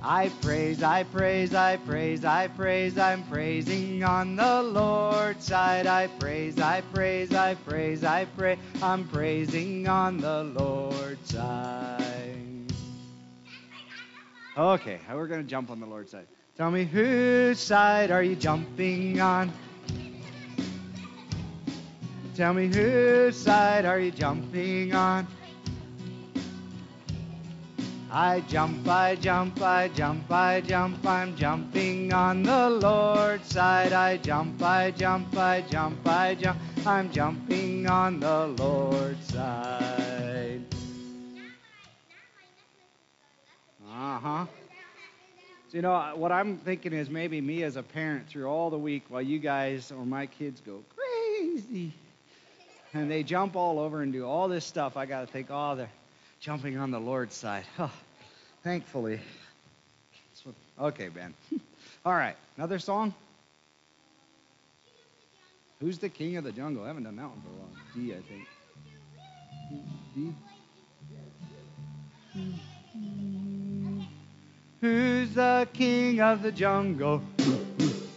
I 0.00 0.28
praise, 0.40 0.84
I 0.84 1.02
praise, 1.02 1.52
I 1.52 1.78
praise, 1.78 2.24
I 2.24 2.46
praise, 2.46 2.96
I'm 2.96 3.24
praising 3.24 4.04
on 4.04 4.36
the 4.36 4.62
Lord's 4.62 5.44
side. 5.44 5.88
I 5.88 6.06
praise, 6.06 6.60
I 6.60 6.80
praise, 6.92 7.34
I 7.34 7.56
praise, 7.56 8.04
I 8.04 8.24
pray, 8.36 8.56
I'm 8.80 9.08
praising 9.08 9.88
on 9.88 10.18
the 10.18 10.44
Lord's 10.44 11.28
side. 11.28 12.72
Okay, 14.56 15.00
we're 15.12 15.26
going 15.26 15.42
to 15.42 15.50
jump 15.50 15.70
on 15.70 15.80
the 15.80 15.86
Lord's 15.86 16.12
side. 16.12 16.28
Tell 16.56 16.70
me 16.70 16.84
whose 16.84 17.58
side 17.58 18.12
are 18.12 18.22
you 18.22 18.36
jumping 18.36 19.20
on? 19.20 19.50
Tell 22.36 22.54
me 22.54 22.68
whose 22.68 23.36
side 23.36 23.84
are 23.84 23.98
you 23.98 24.12
jumping 24.12 24.94
on? 24.94 25.26
I 28.10 28.40
jump, 28.48 28.86
I 28.88 29.16
jump, 29.16 29.60
I 29.60 29.88
jump, 29.88 30.30
I 30.30 30.60
jump, 30.60 31.04
I'm 31.04 31.36
jumping 31.36 32.12
on 32.12 32.42
the 32.44 32.70
Lord's 32.70 33.48
side. 33.48 33.92
I 33.92 34.16
jump, 34.16 34.62
I 34.62 34.90
jump, 34.92 35.36
I 35.36 35.60
jump, 35.62 36.08
I 36.08 36.34
jump, 36.34 36.58
I'm 36.86 37.10
jumping 37.12 37.88
on 37.88 38.20
the 38.20 38.46
Lord's 38.46 39.26
side. 39.26 40.62
Uh 43.92 44.18
huh. 44.18 44.46
So, 45.68 45.76
you 45.76 45.82
know, 45.82 46.12
what 46.14 46.32
I'm 46.32 46.58
thinking 46.58 46.92
is 46.92 47.10
maybe 47.10 47.40
me 47.40 47.64
as 47.64 47.76
a 47.76 47.82
parent 47.82 48.28
through 48.28 48.46
all 48.46 48.70
the 48.70 48.78
week 48.78 49.04
while 49.08 49.22
you 49.22 49.38
guys 49.38 49.92
or 49.92 50.06
my 50.06 50.26
kids 50.26 50.60
go 50.60 50.82
crazy 50.96 51.92
and 52.92 53.10
they 53.10 53.22
jump 53.22 53.56
all 53.56 53.78
over 53.78 54.02
and 54.02 54.12
do 54.12 54.26
all 54.26 54.48
this 54.48 54.64
stuff, 54.64 54.96
I 54.96 55.06
got 55.06 55.20
to 55.20 55.26
think, 55.26 55.48
oh, 55.50 55.76
they're 55.76 55.90
jumping 56.40 56.78
on 56.78 56.90
the 56.90 57.00
Lord's 57.00 57.34
side. 57.34 57.64
Oh, 57.78 57.92
thankfully. 58.62 59.20
Okay, 60.78 61.08
Ben. 61.08 61.34
All 62.04 62.14
right, 62.14 62.36
another 62.56 62.78
song? 62.78 63.14
Who's 65.80 65.98
the 65.98 66.08
king 66.08 66.36
of 66.38 66.44
the 66.44 66.52
jungle? 66.52 66.84
I 66.84 66.86
haven't 66.88 67.04
done 67.04 67.16
that 67.16 67.28
one 67.28 67.42
for 67.42 67.48
a 67.48 67.52
while. 67.52 67.68
D, 67.94 68.14
I 68.14 68.20
think. 68.22 68.48
D. 70.14 70.34
Who's 74.80 75.34
the 75.34 75.68
king 75.74 76.20
of 76.20 76.42
the 76.42 76.52
jungle? 76.52 77.22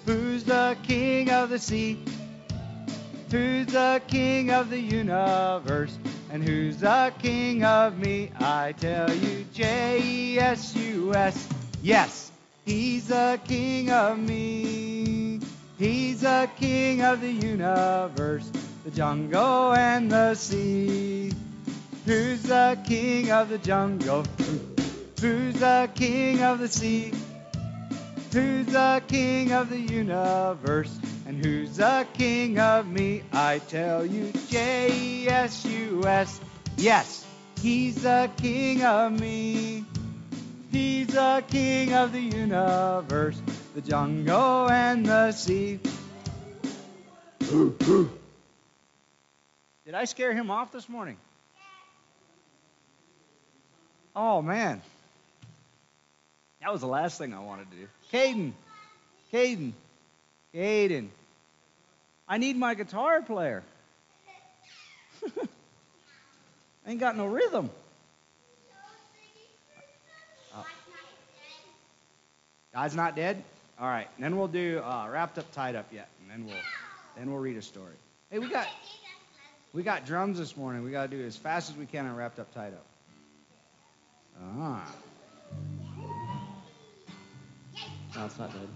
Who's 0.05 0.45
the 0.45 0.77
king 0.83 1.29
of 1.29 1.49
the 1.49 1.59
sea? 1.59 1.99
Who's 3.33 3.65
the 3.65 3.99
king 4.05 4.51
of 4.51 4.69
the 4.69 4.79
universe? 4.79 5.97
And 6.29 6.47
who's 6.47 6.77
the 6.77 7.11
king 7.17 7.63
of 7.65 7.97
me? 7.97 8.29
I 8.39 8.73
tell 8.73 9.11
you, 9.11 9.43
J 9.51 9.99
E 10.03 10.37
S 10.37 10.75
U 10.75 11.15
S. 11.15 11.49
Yes, 11.81 12.31
he's 12.63 13.07
the 13.07 13.39
king 13.43 13.89
of 13.89 14.19
me. 14.19 15.39
He's 15.79 16.21
the 16.21 16.47
king 16.59 17.01
of 17.01 17.21
the 17.21 17.31
universe, 17.31 18.51
the 18.85 18.91
jungle 18.91 19.73
and 19.73 20.11
the 20.11 20.35
sea. 20.35 21.33
Who's 22.05 22.43
the 22.43 22.77
king 22.85 23.31
of 23.31 23.49
the 23.49 23.57
jungle? 23.57 24.25
Who's 25.19 25.55
the 25.55 25.89
king 25.95 26.43
of 26.43 26.59
the 26.59 26.67
sea? 26.67 27.11
Who's 28.31 28.67
the 28.67 29.01
king 29.07 29.53
of 29.53 29.71
the 29.71 29.79
universe? 29.79 30.99
And 31.25 31.43
who's 31.43 31.77
the 31.77 32.05
king 32.13 32.59
of 32.59 32.85
me? 32.85 33.23
I 33.31 33.59
tell 33.59 34.05
you, 34.05 34.31
J 34.49 34.89
E 34.91 35.27
S 35.29 35.65
U 35.65 36.03
S. 36.05 36.41
Yes, 36.77 37.25
he's 37.61 38.03
the 38.03 38.29
king 38.37 38.83
of 38.83 39.17
me. 39.17 39.85
He's 40.71 41.07
the 41.07 41.43
king 41.47 41.93
of 41.93 42.11
the 42.11 42.19
universe, 42.19 43.41
the 43.75 43.81
jungle 43.81 44.69
and 44.69 45.05
the 45.05 45.31
sea. 45.31 45.79
Did 47.39 48.09
I 49.93 50.05
scare 50.05 50.33
him 50.33 50.49
off 50.49 50.71
this 50.71 50.89
morning? 50.89 51.17
Oh, 54.15 54.41
man. 54.41 54.81
That 56.61 56.71
was 56.71 56.81
the 56.81 56.87
last 56.87 57.17
thing 57.17 57.33
I 57.33 57.39
wanted 57.39 57.69
to 57.71 57.77
do. 57.77 57.87
Caden. 58.11 58.53
Caden. 59.31 59.73
Caden. 60.53 61.09
I 62.27 62.37
need 62.37 62.55
my 62.55 62.75
guitar 62.75 63.21
player. 63.21 63.63
I 65.25 65.47
ain't 66.87 66.99
got 66.99 67.17
no 67.17 67.25
rhythm. 67.25 67.69
Oh. 70.55 70.65
God's 72.73 72.95
not 72.95 73.15
dead? 73.15 73.43
All 73.79 73.87
right. 73.87 74.07
And 74.15 74.23
then 74.23 74.37
we'll 74.37 74.47
do 74.47 74.79
uh, 74.79 75.07
wrapped 75.09 75.37
up, 75.37 75.51
tied 75.51 75.75
up 75.75 75.87
yet, 75.91 76.07
and 76.21 76.29
then 76.29 76.45
we'll 76.45 76.63
then 77.17 77.31
we'll 77.31 77.39
read 77.39 77.57
a 77.57 77.61
story. 77.61 77.93
Hey, 78.29 78.39
we 78.39 78.49
got 78.49 78.67
we 79.73 79.81
got 79.83 80.05
drums 80.05 80.37
this 80.37 80.55
morning. 80.55 80.83
We 80.83 80.91
got 80.91 81.09
to 81.09 81.17
do 81.17 81.23
it 81.23 81.25
as 81.27 81.35
fast 81.35 81.69
as 81.69 81.75
we 81.75 81.85
can 81.85 82.05
on 82.05 82.15
wrapped 82.15 82.39
up, 82.39 82.53
tied 82.53 82.73
up. 82.73 82.85
Ah. 84.41 84.95
No, 88.15 88.25
it's 88.25 88.37
not 88.37 88.53
dead. 88.53 88.67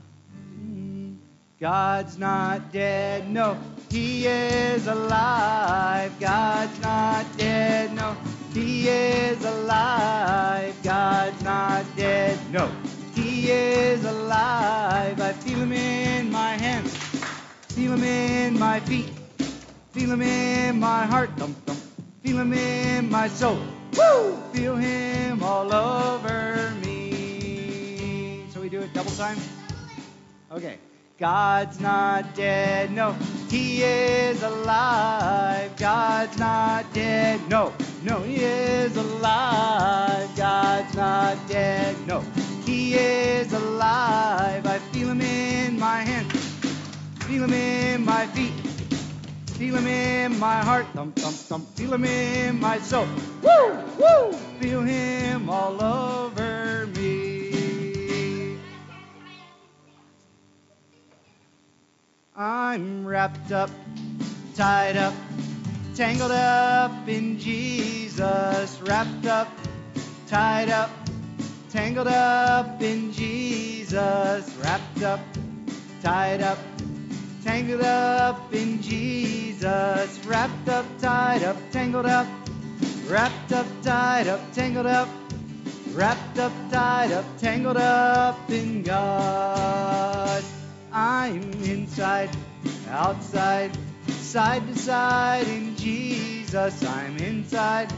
God's 1.60 2.18
not 2.18 2.72
dead, 2.72 3.30
no, 3.30 3.58
He 3.90 4.28
is 4.28 4.86
alive. 4.88 6.12
God's 6.20 6.80
not 6.82 7.26
dead, 7.38 7.94
no, 7.94 8.16
He 8.54 8.88
is 8.88 9.44
alive. 9.44 10.76
God's 10.84 11.44
not 11.44 11.84
dead, 11.96 12.38
no, 12.52 12.70
He 13.16 13.50
is 13.50 14.06
alive. 14.06 15.20
I 15.20 15.34
feel 15.34 15.58
Him 15.58 15.72
in 15.72 16.32
my 16.32 16.52
hands, 16.52 16.96
feel 17.70 17.94
Him 17.94 18.04
in 18.04 18.60
my 18.60 18.80
feet, 18.82 19.10
feel 19.92 20.12
Him 20.12 20.22
in 20.22 20.80
my 20.80 21.06
heart, 21.06 21.32
thump 21.38 21.58
thump, 21.66 21.80
feel 22.24 22.38
Him 22.38 22.54
in 22.54 23.10
my 23.10 23.28
soul. 23.28 23.60
Woo! 23.98 24.38
Feel 24.54 24.76
him 24.76 25.42
all 25.42 25.74
over 25.74 26.72
me. 26.86 28.44
So 28.52 28.62
we 28.62 28.70
do 28.70 28.82
it 28.82 28.94
double 28.94 29.12
time? 29.12 29.38
Okay. 30.52 30.78
God's 31.18 31.80
not 31.80 32.36
dead, 32.36 32.92
no, 32.92 33.14
he 33.50 33.82
is 33.82 34.44
alive. 34.44 35.76
God's 35.76 36.38
not 36.38 36.94
dead, 36.94 37.40
no, 37.50 37.74
no, 38.04 38.20
he 38.20 38.36
is 38.36 38.96
alive. 38.96 40.30
God's 40.38 40.94
not 40.96 41.36
dead, 41.48 41.96
no, 42.06 42.22
he 42.66 42.94
is 42.94 43.52
alive. 43.52 44.68
I 44.68 44.78
feel 44.92 45.10
him 45.10 45.22
in 45.22 45.80
my 45.80 46.02
hands, 46.02 46.34
feel 47.26 47.46
him 47.46 47.54
in 47.54 48.06
my 48.06 48.28
feet, 48.28 48.54
feel 49.58 49.76
him 49.76 49.88
in 49.88 50.38
my 50.38 50.64
heart, 50.64 50.86
thump, 50.94 51.16
thump, 51.16 51.36
thump, 51.36 51.68
feel 51.76 51.96
him 51.96 52.06
in 52.06 52.60
my 52.60 52.78
soul. 52.78 53.08
Woo, 53.42 53.80
woo, 53.98 54.34
feel 54.60 54.84
him 54.84 55.50
all 55.50 55.84
over 55.84 56.57
I'm 62.40 63.04
wrapped 63.08 63.52
up, 63.52 63.72
tied 64.56 64.96
up, 64.96 65.16
tangled 65.96 66.30
up 66.30 67.10
in 67.10 67.40
Jesus. 67.40 68.80
Wrapped 68.86 69.26
up, 69.26 69.48
tied 70.28 70.70
up, 70.70 70.92
tangled 71.72 72.06
up 72.06 72.80
in 72.80 73.12
Jesus. 73.12 74.56
Wrapped 74.62 75.02
up, 75.02 75.20
tied 76.04 76.42
up, 76.44 76.60
tangled 77.44 77.82
up 77.82 78.54
in 78.54 78.84
Jesus. 78.84 80.24
Wrapped 80.24 80.70
up, 80.70 80.86
tied 81.00 81.42
up, 81.42 81.58
tangled 81.72 82.06
up, 82.06 82.28
wrapped 83.08 83.52
up, 83.52 83.66
tied 83.82 84.28
up, 84.28 84.54
tangled 84.54 84.86
up. 84.86 85.10
Wrapped 85.94 86.38
up, 86.38 86.52
tied 86.70 87.12
up, 87.12 87.26
tangled 87.40 87.78
up 87.78 88.52
in 88.52 88.84
God. 88.84 90.44
I'm 90.92 91.52
inside, 91.64 92.30
outside, 92.90 93.78
side 94.08 94.66
to 94.68 94.76
side 94.78 95.48
in 95.48 95.76
Jesus. 95.76 96.84
I'm 96.84 97.18
inside, 97.18 97.92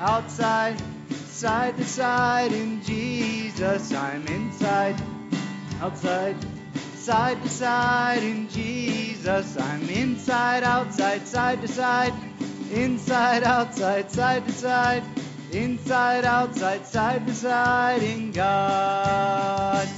outside, 0.00 0.82
side 1.10 1.76
to 1.76 1.84
side 1.84 2.52
in 2.52 2.82
Jesus. 2.82 3.92
I'm 3.92 4.26
inside, 4.26 5.00
outside, 5.80 6.36
side 6.96 7.40
to 7.42 7.48
side 7.48 8.22
in 8.22 8.48
Jesus. 8.48 9.56
I'm 9.56 9.88
inside, 9.88 10.64
outside, 10.64 11.28
side 11.28 11.60
to 11.62 11.68
side, 11.68 12.14
inside, 12.72 13.44
outside, 13.44 14.10
side 14.10 14.46
to 14.46 14.52
side, 14.52 15.04
inside, 15.52 16.24
outside, 16.24 16.86
side 16.86 17.26
to 17.26 17.34
side 17.34 18.02
in 18.02 18.32
God. 18.32 19.88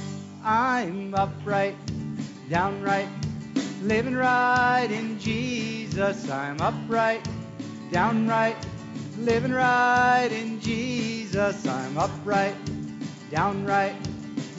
I'm 0.43 1.13
upright 1.15 1.75
downright, 2.49 3.09
living 3.81 4.15
right 4.15 4.87
in 4.89 5.19
Jesus. 5.19 6.29
I'm 6.29 6.61
upright, 6.61 7.27
downright, 7.91 8.55
living 9.17 9.51
right 9.51 10.29
in 10.31 10.59
Jesus. 10.61 11.67
I'm 11.67 11.97
upright, 11.97 12.55
downright, 13.31 13.95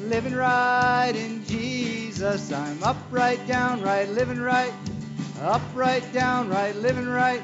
living 0.03 0.35
right 0.35 1.13
in 1.15 1.45
Jesus. 1.47 2.53
I'm 2.53 2.83
upright, 2.83 3.47
downright, 3.47 4.11
living 4.11 4.41
right, 4.41 4.73
upright, 5.41 6.13
downright, 6.13 6.77
living 6.77 7.09
right, 7.09 7.43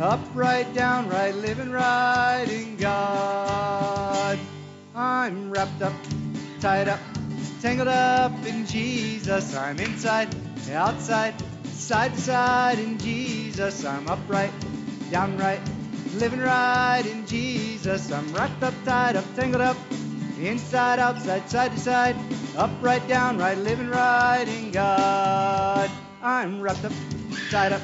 upright, 0.00 0.74
downright, 0.74 1.36
living 1.36 1.70
right 1.70 2.46
in 2.48 2.76
God. 2.76 4.38
I'm 4.96 5.52
wrapped 5.52 5.82
up, 5.82 5.92
tied 6.60 6.88
up 6.88 7.17
tangled 7.60 7.88
up 7.88 8.46
in 8.46 8.66
Jesus. 8.66 9.54
I'm 9.56 9.78
inside, 9.80 10.34
outside, 10.72 11.34
side 11.64 12.14
to 12.14 12.20
side 12.20 12.78
in 12.78 12.98
Jesus. 12.98 13.84
I'm 13.84 14.06
upright, 14.08 14.52
downright, 15.10 15.60
living 16.14 16.40
right 16.40 17.02
in 17.04 17.26
Jesus. 17.26 18.12
I'm 18.12 18.32
wrapped 18.32 18.62
up, 18.62 18.74
tied 18.84 19.16
up, 19.16 19.24
tangled 19.34 19.62
up, 19.62 19.76
inside, 20.40 20.98
outside, 20.98 21.50
side 21.50 21.72
to 21.72 21.80
side, 21.80 22.16
upright, 22.56 23.06
downright, 23.08 23.58
living 23.58 23.90
right 23.90 24.46
in 24.46 24.70
God. 24.70 25.90
I'm 26.22 26.60
wrapped 26.60 26.84
up, 26.84 26.92
tied 27.50 27.72
up, 27.72 27.82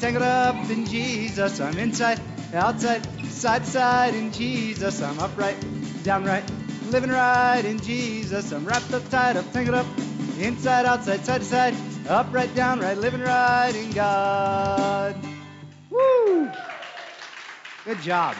tangled 0.00 0.22
up 0.22 0.70
in 0.70 0.86
Jesus. 0.86 1.60
I'm 1.60 1.78
inside, 1.78 2.20
outside, 2.54 3.04
side 3.24 3.64
to 3.64 3.70
side 3.70 4.14
in 4.14 4.30
Jesus. 4.30 5.02
I'm 5.02 5.18
upright, 5.18 5.56
downright, 6.04 6.44
living 6.90 7.10
right 7.10 7.62
in 7.64 7.80
Jesus. 7.80 8.52
I'm 8.52 8.64
wrapped 8.64 8.92
up, 8.92 9.08
tied 9.10 9.36
up, 9.36 9.50
tangled 9.52 9.74
up, 9.74 9.86
inside, 10.38 10.86
outside, 10.86 11.24
side 11.24 11.40
to 11.40 11.46
side, 11.46 11.74
up, 12.08 12.32
right, 12.32 12.52
down, 12.54 12.80
right, 12.80 12.96
living 12.96 13.20
right 13.20 13.74
in 13.74 13.90
God. 13.92 15.16
Woo! 15.90 16.50
Good 17.84 18.00
job. 18.02 18.36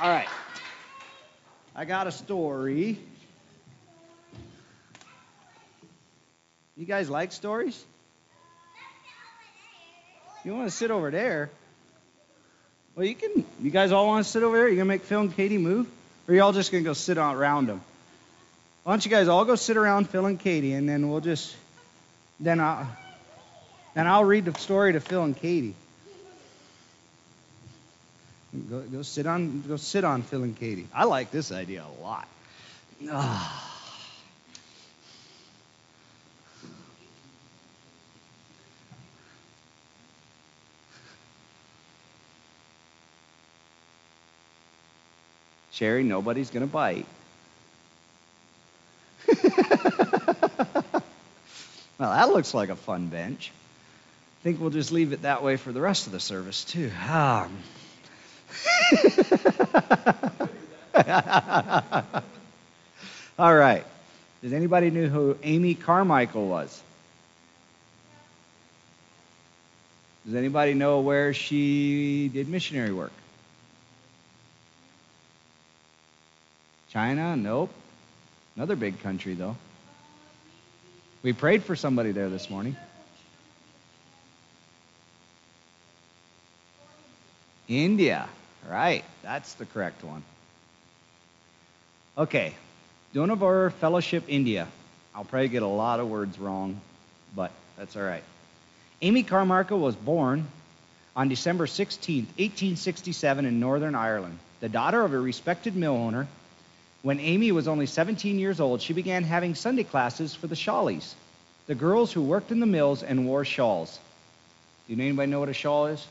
All 0.00 0.08
right. 0.08 0.28
I 1.74 1.84
got 1.84 2.06
a 2.06 2.12
story. 2.12 2.98
You 6.76 6.86
guys 6.86 7.10
like 7.10 7.32
stories? 7.32 7.84
You 10.44 10.54
want 10.54 10.68
to 10.68 10.74
sit 10.74 10.90
over 10.90 11.10
there? 11.10 11.50
Well, 12.94 13.06
you 13.06 13.14
can. 13.14 13.44
You 13.60 13.70
guys 13.70 13.92
all 13.92 14.06
want 14.06 14.24
to 14.24 14.30
sit 14.30 14.42
over 14.42 14.56
there? 14.56 14.68
You 14.68 14.76
gonna 14.76 14.86
make 14.86 15.10
and 15.10 15.34
Katie 15.34 15.58
move? 15.58 15.86
Or 16.28 16.34
y'all 16.34 16.52
just 16.52 16.70
going 16.70 16.84
to 16.84 16.88
go 16.88 16.92
sit 16.92 17.16
around 17.16 17.68
them? 17.68 17.80
Why 18.84 18.92
don't 18.92 19.04
you 19.04 19.10
guys 19.10 19.28
all 19.28 19.46
go 19.46 19.54
sit 19.54 19.78
around 19.78 20.10
Phil 20.10 20.26
and 20.26 20.38
Katie, 20.38 20.74
and 20.74 20.86
then 20.86 21.08
we'll 21.08 21.20
just, 21.20 21.56
then 22.38 22.60
I'll, 22.60 22.86
then 23.94 24.06
I'll 24.06 24.24
read 24.24 24.44
the 24.44 24.58
story 24.58 24.92
to 24.92 25.00
Phil 25.00 25.24
and 25.24 25.34
Katie. 25.34 25.74
Go, 28.70 28.80
go 28.80 29.02
sit 29.02 29.26
on, 29.26 29.62
go 29.66 29.76
sit 29.76 30.04
on 30.04 30.22
Phil 30.22 30.42
and 30.42 30.58
Katie. 30.58 30.86
I 30.94 31.04
like 31.04 31.30
this 31.30 31.50
idea 31.50 31.84
a 31.84 32.02
lot. 32.02 32.28
Ah. 33.10 33.67
Sherry, 45.78 46.02
nobody's 46.02 46.50
going 46.50 46.66
to 46.66 46.72
bite. 46.72 47.06
well, 49.28 49.44
that 51.98 52.30
looks 52.30 52.52
like 52.52 52.68
a 52.68 52.74
fun 52.74 53.06
bench. 53.06 53.52
I 53.52 54.42
think 54.42 54.60
we'll 54.60 54.70
just 54.70 54.90
leave 54.90 55.12
it 55.12 55.22
that 55.22 55.44
way 55.44 55.56
for 55.56 55.70
the 55.70 55.80
rest 55.80 56.06
of 56.06 56.12
the 56.12 56.18
service, 56.18 56.64
too. 56.64 56.90
Um. 57.08 57.56
All 63.38 63.54
right. 63.54 63.84
Does 64.42 64.52
anybody 64.52 64.90
know 64.90 65.06
who 65.06 65.38
Amy 65.44 65.76
Carmichael 65.76 66.48
was? 66.48 66.82
Does 70.26 70.34
anybody 70.34 70.74
know 70.74 71.02
where 71.02 71.32
she 71.34 72.28
did 72.34 72.48
missionary 72.48 72.92
work? 72.92 73.12
China? 76.90 77.36
Nope. 77.36 77.70
Another 78.56 78.76
big 78.76 79.00
country, 79.02 79.34
though. 79.34 79.56
We 81.22 81.32
prayed 81.32 81.64
for 81.64 81.76
somebody 81.76 82.12
there 82.12 82.28
this 82.28 82.48
morning. 82.48 82.76
India. 87.68 88.28
Right. 88.68 89.04
That's 89.22 89.54
the 89.54 89.66
correct 89.66 90.02
one. 90.02 90.22
Okay. 92.16 92.54
Dohnavur 93.14 93.72
Fellowship, 93.74 94.24
India. 94.28 94.68
I'll 95.14 95.24
probably 95.24 95.48
get 95.48 95.62
a 95.62 95.66
lot 95.66 96.00
of 96.00 96.08
words 96.08 96.38
wrong, 96.38 96.80
but 97.34 97.50
that's 97.76 97.96
all 97.96 98.02
right. 98.02 98.22
Amy 99.02 99.22
Carmichael 99.22 99.78
was 99.78 99.94
born 99.94 100.46
on 101.16 101.28
December 101.28 101.66
16, 101.66 102.24
1867, 102.24 103.46
in 103.46 103.60
Northern 103.60 103.94
Ireland, 103.94 104.38
the 104.60 104.68
daughter 104.68 105.02
of 105.02 105.12
a 105.12 105.18
respected 105.18 105.74
mill 105.76 105.94
owner 105.94 106.26
when 107.02 107.20
Amy 107.20 107.52
was 107.52 107.68
only 107.68 107.86
17 107.86 108.38
years 108.38 108.60
old, 108.60 108.82
she 108.82 108.92
began 108.92 109.22
having 109.22 109.54
Sunday 109.54 109.84
classes 109.84 110.34
for 110.34 110.46
the 110.46 110.56
Shawleys, 110.56 111.14
the 111.66 111.74
girls 111.74 112.12
who 112.12 112.22
worked 112.22 112.50
in 112.50 112.60
the 112.60 112.66
mills 112.66 113.02
and 113.02 113.26
wore 113.26 113.44
shawls. 113.44 113.98
Do 114.88 114.94
anybody 114.94 115.30
know 115.30 115.40
what 115.40 115.48
a 115.48 115.54
shawl 115.54 115.86
is? 115.86 116.06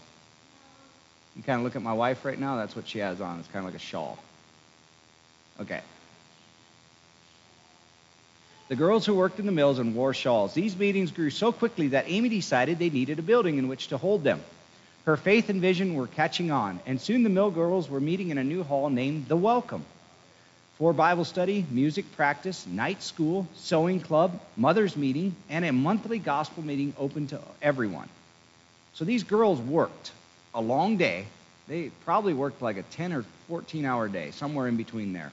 You 1.36 1.44
kind 1.44 1.60
of 1.60 1.66
look 1.66 1.76
at 1.76 1.82
my 1.82 1.94
wife 1.94 2.24
right 2.26 2.40
now, 2.40 2.56
that's 2.58 2.76
what 2.76 2.88
she 2.88 3.00
has 3.00 3.22
on. 3.22 3.40
It's 3.40 3.48
kind 3.50 3.66
of 3.66 3.72
like 3.72 3.80
a 3.80 3.84
shawl. 3.84 4.18
Okay. 5.60 5.82
The 8.70 8.76
girls 8.76 9.06
who 9.06 9.16
worked 9.16 9.40
in 9.40 9.46
the 9.46 9.52
mills 9.52 9.80
and 9.80 9.96
wore 9.96 10.14
shawls. 10.14 10.54
These 10.54 10.76
meetings 10.76 11.12
grew 11.12 11.30
so 11.30 11.52
quickly 11.52 11.90
that 11.90 12.06
Amy 12.08 12.30
decided 12.30 12.80
they 12.80 12.90
needed 12.90 13.18
a 13.20 13.22
building 13.22 13.58
in 13.58 13.68
which 13.68 13.90
to 13.90 13.98
hold 13.98 14.24
them. 14.24 14.42
Her 15.06 15.16
faith 15.16 15.50
and 15.50 15.62
vision 15.62 15.94
were 15.94 16.08
catching 16.08 16.52
on, 16.52 16.80
and 16.86 17.00
soon 17.00 17.24
the 17.24 17.30
Mill 17.30 17.50
girls 17.50 17.90
were 17.90 18.02
meeting 18.02 18.30
in 18.30 18.38
a 18.38 18.44
new 18.44 18.64
hall 18.64 18.90
named 18.90 19.28
The 19.28 19.38
Welcome. 19.38 19.86
For 20.78 20.93
Bible 20.93 21.25
study, 21.25 21.65
music 21.71 22.05
practice, 22.15 22.67
night 22.67 23.01
school, 23.01 23.47
sewing 23.55 23.99
club, 23.99 24.39
mother's 24.55 24.95
meeting, 24.95 25.36
and 25.49 25.65
a 25.65 25.73
monthly 25.73 26.19
gospel 26.19 26.63
meeting 26.63 26.93
open 26.99 27.25
to 27.30 27.41
everyone. 27.63 28.07
So 28.93 29.03
these 29.03 29.23
girls 29.23 29.59
worked 29.59 30.11
a 30.53 30.61
long 30.61 30.97
day. 30.97 31.25
They 31.67 31.89
probably 32.05 32.36
worked 32.36 32.61
like 32.61 32.78
a 32.78 32.84
10 32.84 33.11
or 33.11 33.25
14 33.47 33.86
hour 33.86 34.07
day, 34.07 34.30
somewhere 34.32 34.67
in 34.67 34.78
between 34.78 35.13
there. 35.13 35.32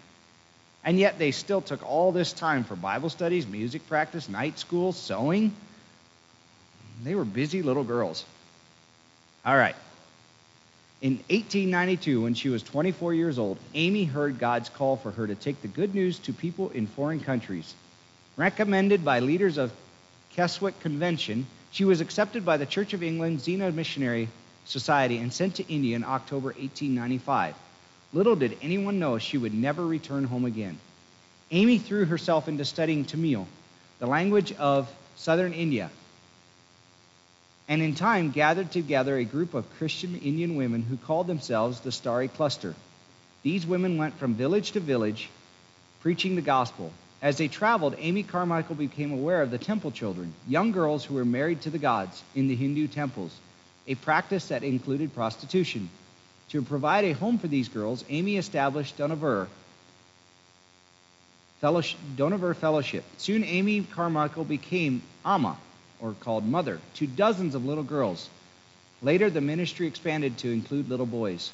And 0.83 0.99
yet 0.99 1.19
they 1.19 1.31
still 1.31 1.61
took 1.61 1.87
all 1.87 2.11
this 2.11 2.33
time 2.33 2.65
for 2.65 2.75
Bible 2.75 3.11
studies, 3.11 3.47
music 3.47 3.87
practice, 3.87 4.31
night 4.31 4.59
school, 4.59 4.93
sewing. 4.93 5.53
They 7.03 7.15
were 7.15 7.25
busy 7.27 7.61
little 7.61 7.85
girls. 7.85 8.25
All 9.45 9.57
right. 9.57 9.77
In 11.05 11.17
1892, 11.29 12.23
when 12.23 12.33
she 12.33 12.49
was 12.49 12.63
24 12.63 13.13
years 13.13 13.39
old, 13.39 13.59
Amy 13.75 14.05
heard 14.05 14.39
God's 14.39 14.71
call 14.71 14.97
for 14.97 15.11
her 15.11 15.27
to 15.27 15.35
take 15.35 15.61
the 15.61 15.69
good 15.69 15.95
news 15.95 16.19
to 16.21 16.33
people 16.33 16.71
in 16.71 16.87
foreign 16.87 17.21
countries. 17.21 17.75
Recommended 18.39 19.05
by 19.05 19.21
leaders 19.21 19.59
of 19.59 19.71
Keswick 20.31 20.81
Convention, 20.81 21.47
she 21.73 21.85
was 21.85 22.01
accepted 22.01 22.47
by 22.47 22.57
the 22.57 22.65
Church 22.65 22.95
of 22.95 23.03
England 23.03 23.41
Xena 23.41 23.75
Missionary 23.75 24.31
Society 24.65 25.19
and 25.19 25.31
sent 25.31 25.57
to 25.57 25.69
India 25.71 25.95
in 25.95 26.05
October 26.05 26.47
1895. 26.47 27.55
Little 28.15 28.35
did 28.35 28.57
anyone 28.63 28.99
know 28.99 29.19
she 29.19 29.37
would 29.37 29.53
never 29.53 29.85
return 29.85 30.25
home 30.25 30.47
again. 30.47 30.79
Amy 31.51 31.77
threw 31.77 32.07
herself 32.07 32.49
into 32.49 32.65
studying 32.65 33.05
Tamil, 33.05 33.47
the 33.99 34.07
language 34.07 34.55
of 34.55 34.91
southern 35.17 35.53
India, 35.53 35.91
and 37.69 37.81
in 37.81 37.95
time 37.95 38.31
gathered 38.31 38.71
together 38.71 39.17
a 39.17 39.25
group 39.25 39.55
of 39.55 39.79
Christian 39.79 40.19
Indian 40.19 40.57
women 40.57 40.83
who 40.83 40.97
called 40.97 41.27
themselves 41.27 41.81
the 41.81 41.93
Starry 41.93 42.29
Cluster. 42.29 42.75
These 43.43 43.67
women 43.67 43.97
went 43.97 44.19
from 44.19 44.35
village 44.35 44.73
to 44.73 44.81
village 44.81 45.29
preaching 46.03 46.37
the 46.37 46.43
gospel. 46.43 46.93
As 47.23 47.39
they 47.39 47.49
traveled, 47.49 47.97
Amy 47.99 48.23
Carmichael 48.23 48.75
became 48.75 49.13
aware 49.13 49.41
of 49.41 49.51
the 49.51 49.57
temple 49.57 49.91
children, 49.91 50.35
young 50.47 50.73
girls 50.73 51.05
who 51.05 51.15
were 51.15 51.25
married 51.25 51.63
to 51.63 51.71
the 51.71 51.79
gods 51.79 52.23
in 52.35 52.49
the 52.49 52.55
Hindu 52.55 52.89
temples, 52.89 53.35
a 53.87 53.95
practice 53.95 54.49
that 54.49 54.63
included 54.63 55.15
prostitution. 55.15 55.89
To 56.51 56.61
provide 56.61 57.07
a 57.07 57.13
home 57.13 57.39
for 57.39 57.49
these 57.49 57.69
girls, 57.69 58.05
Amy 58.11 58.37
established 58.37 58.99
Dohnavur 58.99 59.49
Fellowship, 61.63 61.99
Fellowship. 62.61 63.05
Soon, 63.17 63.43
Amy 63.43 63.83
Carmichael 63.83 64.45
became 64.45 65.01
Amma, 65.25 65.57
or 66.05 66.15
called 66.21 66.47
mother, 66.47 66.79
to 66.95 67.07
dozens 67.07 67.55
of 67.55 67.65
little 67.65 67.83
girls. 67.83 68.29
Later, 69.01 69.31
the 69.31 69.41
ministry 69.41 69.87
expanded 69.87 70.37
to 70.39 70.53
include 70.53 70.91
little 70.91 71.07
boys. 71.07 71.51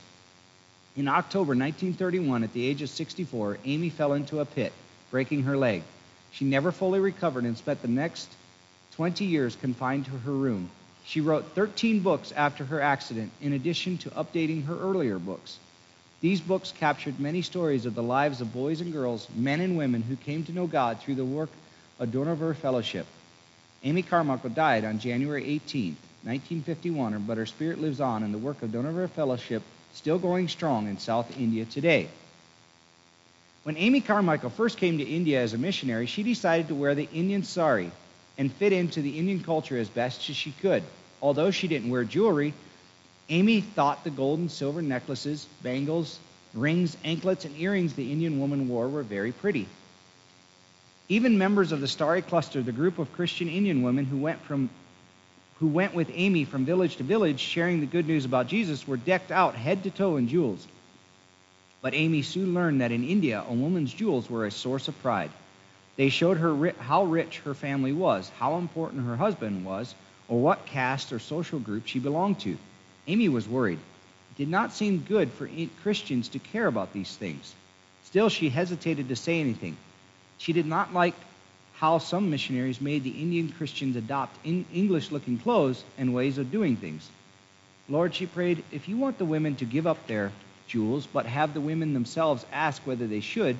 In 0.97 1.07
October 1.07 1.55
1931, 1.55 2.43
at 2.43 2.53
the 2.53 2.67
age 2.67 2.83
of 2.83 2.91
64, 2.91 3.59
Amy 3.65 3.91
fell 3.91 4.13
into 4.13 4.41
a 4.41 4.45
pit, 4.45 4.73
breaking 5.13 5.45
her 5.45 5.57
leg. 5.57 5.85
She 6.33 6.45
never 6.45 6.73
fully 6.73 6.99
recovered 6.99 7.45
and 7.45 7.57
spent 7.57 7.81
the 7.81 7.89
next 7.89 8.29
20 8.97 9.25
years 9.25 9.55
confined 9.55 10.07
to 10.07 10.11
her 10.11 10.33
room. 10.33 10.69
She 11.05 11.21
wrote 11.21 11.45
13 11.55 12.01
books 12.01 12.33
after 12.33 12.65
her 12.65 12.81
accident, 12.81 13.31
in 13.41 13.53
addition 13.53 13.99
to 13.99 14.11
updating 14.11 14.67
her 14.67 14.77
earlier 14.79 15.19
books. 15.19 15.59
These 16.21 16.41
books 16.41 16.73
captured 16.77 17.19
many 17.21 17.43
stories 17.43 17.87
of 17.87 17.95
the 17.95 18.03
lives 18.03 18.41
of 18.41 18.53
boys 18.53 18.81
and 18.81 18.93
girls, 18.93 19.29
men 19.37 19.61
and 19.61 19.77
women 19.77 20.03
who 20.03 20.17
came 20.17 20.45
to 20.45 20.53
know 20.53 20.67
God 20.67 21.01
through 21.01 21.15
the 21.15 21.25
work 21.25 21.51
of 22.01 22.11
Dohnavur 22.11 22.55
Fellowship. 22.57 23.07
Amy 23.83 24.03
Carmichael 24.03 24.51
died 24.51 24.85
on 24.85 24.99
January 24.99 25.43
18, 25.43 25.97
1951, 26.25 27.25
but 27.27 27.39
her 27.39 27.47
spirit 27.47 27.81
lives 27.81 28.01
on 28.01 28.23
in 28.23 28.31
the 28.31 28.39
work 28.39 28.63
of 28.63 28.71
Dohnavur 28.71 29.09
Fellowship, 29.09 29.63
still 29.95 30.19
going 30.19 30.49
strong 30.49 30.87
in 30.87 30.99
South 30.99 31.39
India 31.39 31.65
today. 31.65 32.09
When 33.63 33.79
Amy 33.79 34.03
Carmichael 34.03 34.51
first 34.51 34.77
came 34.77 34.99
to 34.99 35.05
India 35.05 35.41
as 35.41 35.55
a 35.55 35.59
missionary, 35.59 36.05
she 36.05 36.23
decided 36.23 36.69
to 36.69 36.75
wear 36.75 36.95
the 36.95 37.09
Indian 37.13 37.43
sari 37.43 37.91
and 38.37 38.53
fit 38.53 38.75
into 38.75 39.01
the 39.01 39.19
Indian 39.19 39.43
culture 39.43 39.79
as 39.79 39.89
best 39.89 40.29
as 40.29 40.37
she 40.37 40.53
could. 40.53 40.83
Although 41.23 41.51
she 41.51 41.69
didn't 41.69 41.91
wear 41.91 42.05
jewelry, 42.05 42.53
Amy 43.31 43.63
thought 43.63 44.05
the 44.05 44.11
gold 44.11 44.41
and 44.41 44.51
silver 44.51 44.83
necklaces, 44.83 45.47
bangles, 45.63 46.19
rings, 46.53 46.99
anklets, 47.03 47.47
and 47.47 47.59
earrings 47.59 47.95
the 47.95 48.13
Indian 48.13 48.41
woman 48.41 48.69
wore 48.69 48.89
were 48.89 49.03
very 49.03 49.33
pretty. 49.33 49.67
Even 51.11 51.39
members 51.39 51.73
of 51.73 51.81
the 51.81 51.89
Starry 51.89 52.23
Cluster, 52.23 52.63
the 52.63 52.71
group 52.71 53.01
of 53.01 53.13
Christian 53.15 53.49
Indian 53.49 53.83
women 53.83 54.05
who 54.05 54.17
went 54.17 54.41
from 54.43 54.71
who 55.59 55.67
went 55.67 55.93
with 55.93 56.09
Amy 56.15 56.45
from 56.45 56.65
village 56.65 56.97
to 56.97 57.03
village 57.03 57.41
sharing 57.41 57.81
the 57.81 57.87
good 57.87 58.07
news 58.07 58.25
about 58.25 58.47
Jesus 58.47 58.87
were 58.87 58.97
decked 58.97 59.33
out 59.33 59.57
head 59.57 59.83
to 59.83 59.91
toe 59.91 60.17
in 60.17 60.29
jewels. 60.29 60.67
But 61.83 61.95
Amy 61.95 62.23
soon 62.23 62.55
learned 62.55 62.81
that 62.81 62.93
in 62.93 63.03
India, 63.03 63.45
a 63.47 63.53
woman's 63.53 63.93
jewels 63.93 64.31
were 64.31 64.47
a 64.47 64.53
source 64.53 64.87
of 64.87 65.03
pride. 65.03 65.33
They 65.97 66.11
showed 66.11 66.37
her 66.37 66.73
how 66.79 67.05
rich 67.05 67.41
her 67.41 67.55
family 67.55 67.93
was, 67.93 68.31
how 68.39 68.59
important 68.59 69.05
her 69.05 69.17
husband 69.17 69.65
was, 69.65 69.93
or 70.29 70.41
what 70.41 70.65
caste 70.65 71.13
or 71.13 71.19
social 71.19 71.59
group 71.59 71.89
she 71.89 71.99
belonged 71.99 72.39
to. 72.41 72.57
Amy 73.09 73.29
was 73.29 73.49
worried. 73.49 73.81
It 74.31 74.39
did 74.39 74.49
not 74.49 74.73
seem 74.73 75.01
good 75.01 75.33
for 75.33 75.51
Christians 75.83 76.29
to 76.29 76.39
care 76.39 76.69
about 76.69 76.93
these 76.93 77.17
things. 77.17 77.53
Still, 78.05 78.29
she 78.29 78.49
hesitated 78.49 79.09
to 79.09 79.17
say 79.17 79.41
anything. 79.41 79.77
She 80.41 80.55
did 80.55 80.65
not 80.65 80.95
like 80.95 81.15
how 81.75 81.99
some 81.99 82.31
missionaries 82.31 82.81
made 82.81 83.05
the 83.05 83.11
Indian 83.11 83.53
Christians 83.53 83.95
adopt 83.95 84.39
English 84.43 85.11
looking 85.11 85.39
clothes 85.39 85.85
and 85.99 86.15
ways 86.15 86.39
of 86.39 86.51
doing 86.51 86.77
things. 86.77 87.07
Lord, 87.91 88.15
she 88.15 88.25
prayed, 88.25 88.65
if 88.73 88.89
you 88.89 88.97
want 88.97 89.19
the 89.19 89.27
women 89.27 89.57
to 89.57 89.67
give 89.67 89.87
up 89.87 90.07
their 90.07 90.33
jewels, 90.67 91.07
but 91.07 91.27
have 91.27 91.53
the 91.53 91.61
women 91.61 91.93
themselves 91.93 92.47
ask 92.53 92.81
whether 92.87 93.07
they 93.07 93.21
should, 93.21 93.59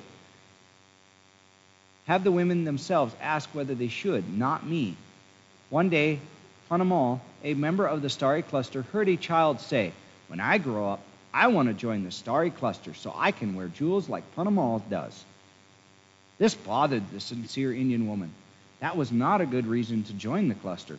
have 2.07 2.23
the 2.23 2.31
women 2.31 2.63
themselves 2.63 3.13
ask 3.21 3.47
whether 3.53 3.75
they 3.75 3.87
should, 3.87 4.35
not 4.35 4.65
me. 4.65 4.95
One 5.69 5.89
day, 5.89 6.19
Ponnammal, 6.67 7.19
a 7.43 7.53
member 7.53 7.85
of 7.85 8.01
the 8.01 8.09
Starry 8.09 8.41
Cluster, 8.41 8.81
heard 8.81 9.07
a 9.07 9.17
child 9.17 9.61
say, 9.61 9.91
When 10.29 10.39
I 10.39 10.57
grow 10.57 10.89
up, 10.89 11.01
I 11.31 11.47
want 11.47 11.67
to 11.67 11.75
join 11.75 12.03
the 12.03 12.11
Starry 12.11 12.49
Cluster 12.49 12.95
so 12.95 13.13
I 13.15 13.31
can 13.31 13.53
wear 13.53 13.67
jewels 13.67 14.09
like 14.09 14.23
Ponnammal 14.35 14.81
does. 14.89 15.23
This 16.41 16.55
bothered 16.55 17.07
the 17.11 17.19
sincere 17.19 17.71
Indian 17.71 18.07
woman. 18.07 18.31
That 18.79 18.97
was 18.97 19.11
not 19.11 19.41
a 19.41 19.45
good 19.45 19.67
reason 19.67 20.01
to 20.05 20.13
join 20.13 20.47
the 20.47 20.55
cluster. 20.55 20.97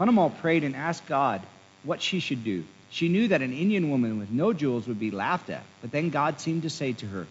Ponnammal 0.00 0.36
prayed 0.40 0.64
and 0.64 0.74
asked 0.74 1.06
God 1.06 1.42
what 1.84 2.02
she 2.02 2.18
should 2.18 2.42
do. 2.42 2.64
She 2.90 3.08
knew 3.08 3.28
that 3.28 3.40
an 3.40 3.52
Indian 3.52 3.88
woman 3.88 4.18
with 4.18 4.32
no 4.32 4.52
jewels 4.52 4.88
would 4.88 4.98
be 4.98 5.12
laughed 5.12 5.48
at, 5.48 5.62
but 5.80 5.92
then 5.92 6.10
God 6.10 6.40
seemed 6.40 6.62
to 6.62 6.70
say 6.70 6.92
to 6.94 7.06
her, 7.06 7.28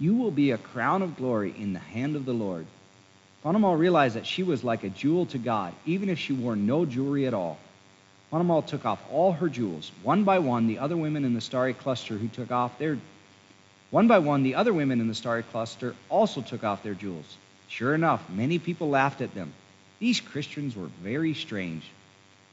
You 0.00 0.16
will 0.16 0.32
be 0.32 0.50
a 0.50 0.58
crown 0.58 1.02
of 1.02 1.16
glory 1.16 1.54
in 1.56 1.74
the 1.74 1.78
hand 1.78 2.16
of 2.16 2.24
the 2.24 2.32
Lord. 2.32 2.66
Ponnammal 3.44 3.78
realized 3.78 4.16
that 4.16 4.26
she 4.26 4.42
was 4.42 4.64
like 4.64 4.82
a 4.82 4.88
jewel 4.88 5.26
to 5.26 5.38
God, 5.38 5.74
even 5.86 6.08
if 6.08 6.18
she 6.18 6.32
wore 6.32 6.56
no 6.56 6.84
jewelry 6.84 7.28
at 7.28 7.34
all. 7.34 7.56
Ponnammal 8.32 8.66
took 8.66 8.84
off 8.84 9.00
all 9.12 9.30
her 9.30 9.48
jewels. 9.48 9.92
One 10.02 10.24
by 10.24 10.40
one, 10.40 10.66
the 10.66 10.80
other 10.80 10.96
women 10.96 11.24
in 11.24 11.34
the 11.34 11.40
starry 11.40 11.72
cluster 11.72 12.18
who 12.18 12.26
took 12.26 12.50
off 12.50 12.76
their 12.80 12.98
one 13.90 14.08
by 14.08 14.18
one, 14.18 14.42
the 14.42 14.56
other 14.56 14.72
women 14.72 15.00
in 15.00 15.08
the 15.08 15.14
starry 15.14 15.42
cluster 15.42 15.94
also 16.08 16.40
took 16.40 16.64
off 16.64 16.82
their 16.82 16.94
jewels. 16.94 17.36
Sure 17.68 17.94
enough, 17.94 18.28
many 18.30 18.58
people 18.58 18.88
laughed 18.88 19.20
at 19.20 19.34
them. 19.34 19.52
These 19.98 20.20
Christians 20.20 20.76
were 20.76 20.88
very 21.02 21.34
strange. 21.34 21.84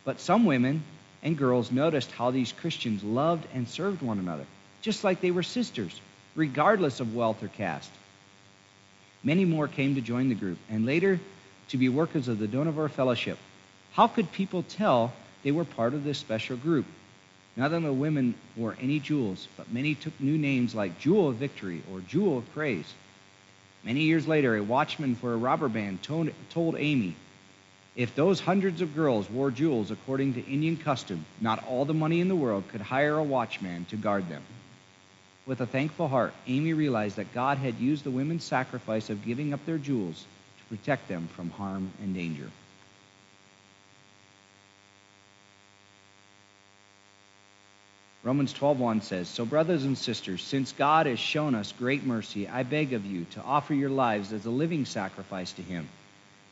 But 0.04 0.20
some 0.20 0.46
women 0.46 0.84
and 1.24 1.38
girls 1.38 1.72
noticed 1.72 2.12
how 2.12 2.32
these 2.32 2.52
Christians 2.52 3.04
loved 3.04 3.46
and 3.54 3.68
served 3.68 4.02
one 4.02 4.20
another, 4.20 4.46
just 4.82 5.04
like 5.04 5.22
they 5.22 5.32
were 5.32 5.44
sisters, 5.44 6.00
regardless 6.36 7.00
of 7.00 7.16
wealth 7.16 7.44
or 7.44 7.48
caste. 7.50 7.92
Many 9.24 9.46
more 9.46 9.68
came 9.68 9.96
to 9.96 10.02
join 10.02 10.30
the 10.30 10.36
group, 10.36 10.58
and 10.70 10.86
later 10.86 11.20
to 11.70 11.78
be 11.78 11.90
workers 11.90 12.28
of 12.28 12.40
the 12.40 12.48
Dohnavur 12.48 12.90
Fellowship. 12.90 13.38
How 13.94 14.08
could 14.08 14.32
people 14.32 14.64
tell 14.64 15.14
they 15.44 15.52
were 15.52 15.66
part 15.66 15.94
of 15.94 16.04
this 16.04 16.18
special 16.18 16.58
group? 16.58 16.86
Of 17.58 17.84
the 17.84 17.94
women 17.94 18.36
wore 18.56 18.78
any 18.82 19.00
jewels, 19.00 19.48
but 19.58 19.72
many 19.72 19.94
took 19.94 20.20
new 20.20 20.38
names 20.38 20.74
like 20.74 21.00
Jewel 21.00 21.30
of 21.30 21.36
Victory 21.36 21.84
or 21.92 22.00
Jewel 22.00 22.40
of 22.40 22.54
Praise. 22.54 22.94
Many 23.84 24.02
years 24.02 24.28
later, 24.28 24.56
a 24.56 24.64
watchman 24.64 25.16
for 25.16 25.34
a 25.34 25.38
robber 25.38 25.68
band 25.68 26.02
told, 26.02 26.32
told 26.50 26.76
Amy, 26.78 27.16
if 27.96 28.16
those 28.16 28.40
hundreds 28.40 28.82
of 28.82 28.96
girls 28.96 29.30
wore 29.30 29.52
jewels 29.52 29.92
according 29.92 30.36
to 30.36 30.46
Indian 30.46 30.78
custom, 30.78 31.26
not 31.42 31.64
all 31.68 31.84
the 31.84 31.94
money 31.94 32.22
in 32.22 32.30
the 32.30 32.36
world 32.36 32.64
could 32.70 32.82
hire 32.82 33.18
a 33.18 33.24
watchman 33.24 33.86
to 33.86 33.98
guard 33.98 34.30
them. 34.30 34.44
With 35.46 35.60
a 35.60 35.66
thankful 35.66 36.08
heart, 36.08 36.34
Amy 36.48 36.74
realized 36.74 37.18
that 37.18 37.34
God 37.34 37.58
had 37.58 37.80
used 37.80 38.06
the 38.06 38.12
women's 38.12 38.46
sacrifice 38.46 39.10
of 39.10 39.26
giving 39.26 39.54
up 39.54 39.66
their 39.66 39.78
jewels 39.78 40.26
to 40.60 40.76
protect 40.76 41.10
them 41.10 41.28
from 41.36 41.50
harm 41.50 41.92
and 42.02 42.14
danger. 42.14 42.50
Romans 48.24 48.54
12:1 48.54 49.02
says, 49.02 49.28
"So 49.28 49.46
brothers 49.46 49.84
and 49.84 49.98
sisters, 49.98 50.44
since 50.44 50.72
God 50.72 51.08
has 51.08 51.20
shown 51.20 51.56
us 51.56 51.72
great 51.72 52.04
mercy, 52.04 52.48
I 52.48 52.64
beg 52.64 52.94
of 52.94 53.06
you 53.06 53.26
to 53.32 53.42
offer 53.42 53.74
your 53.74 53.90
lives 53.90 54.32
as 54.32 54.46
a 54.46 54.52
living 54.52 54.86
sacrifice 54.86 55.52
to 55.54 55.64
him. 55.64 55.88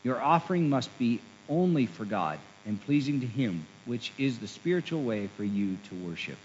Your 0.03 0.21
offering 0.21 0.69
must 0.69 0.95
be 0.97 1.19
only 1.49 1.85
for 1.85 2.05
God 2.05 2.39
and 2.65 2.81
pleasing 2.81 3.21
to 3.21 3.27
Him, 3.27 3.65
which 3.85 4.11
is 4.17 4.37
the 4.37 4.47
spiritual 4.47 5.03
way 5.03 5.27
for 5.35 5.43
you 5.43 5.77
to 5.89 5.95
worship. 5.95 6.37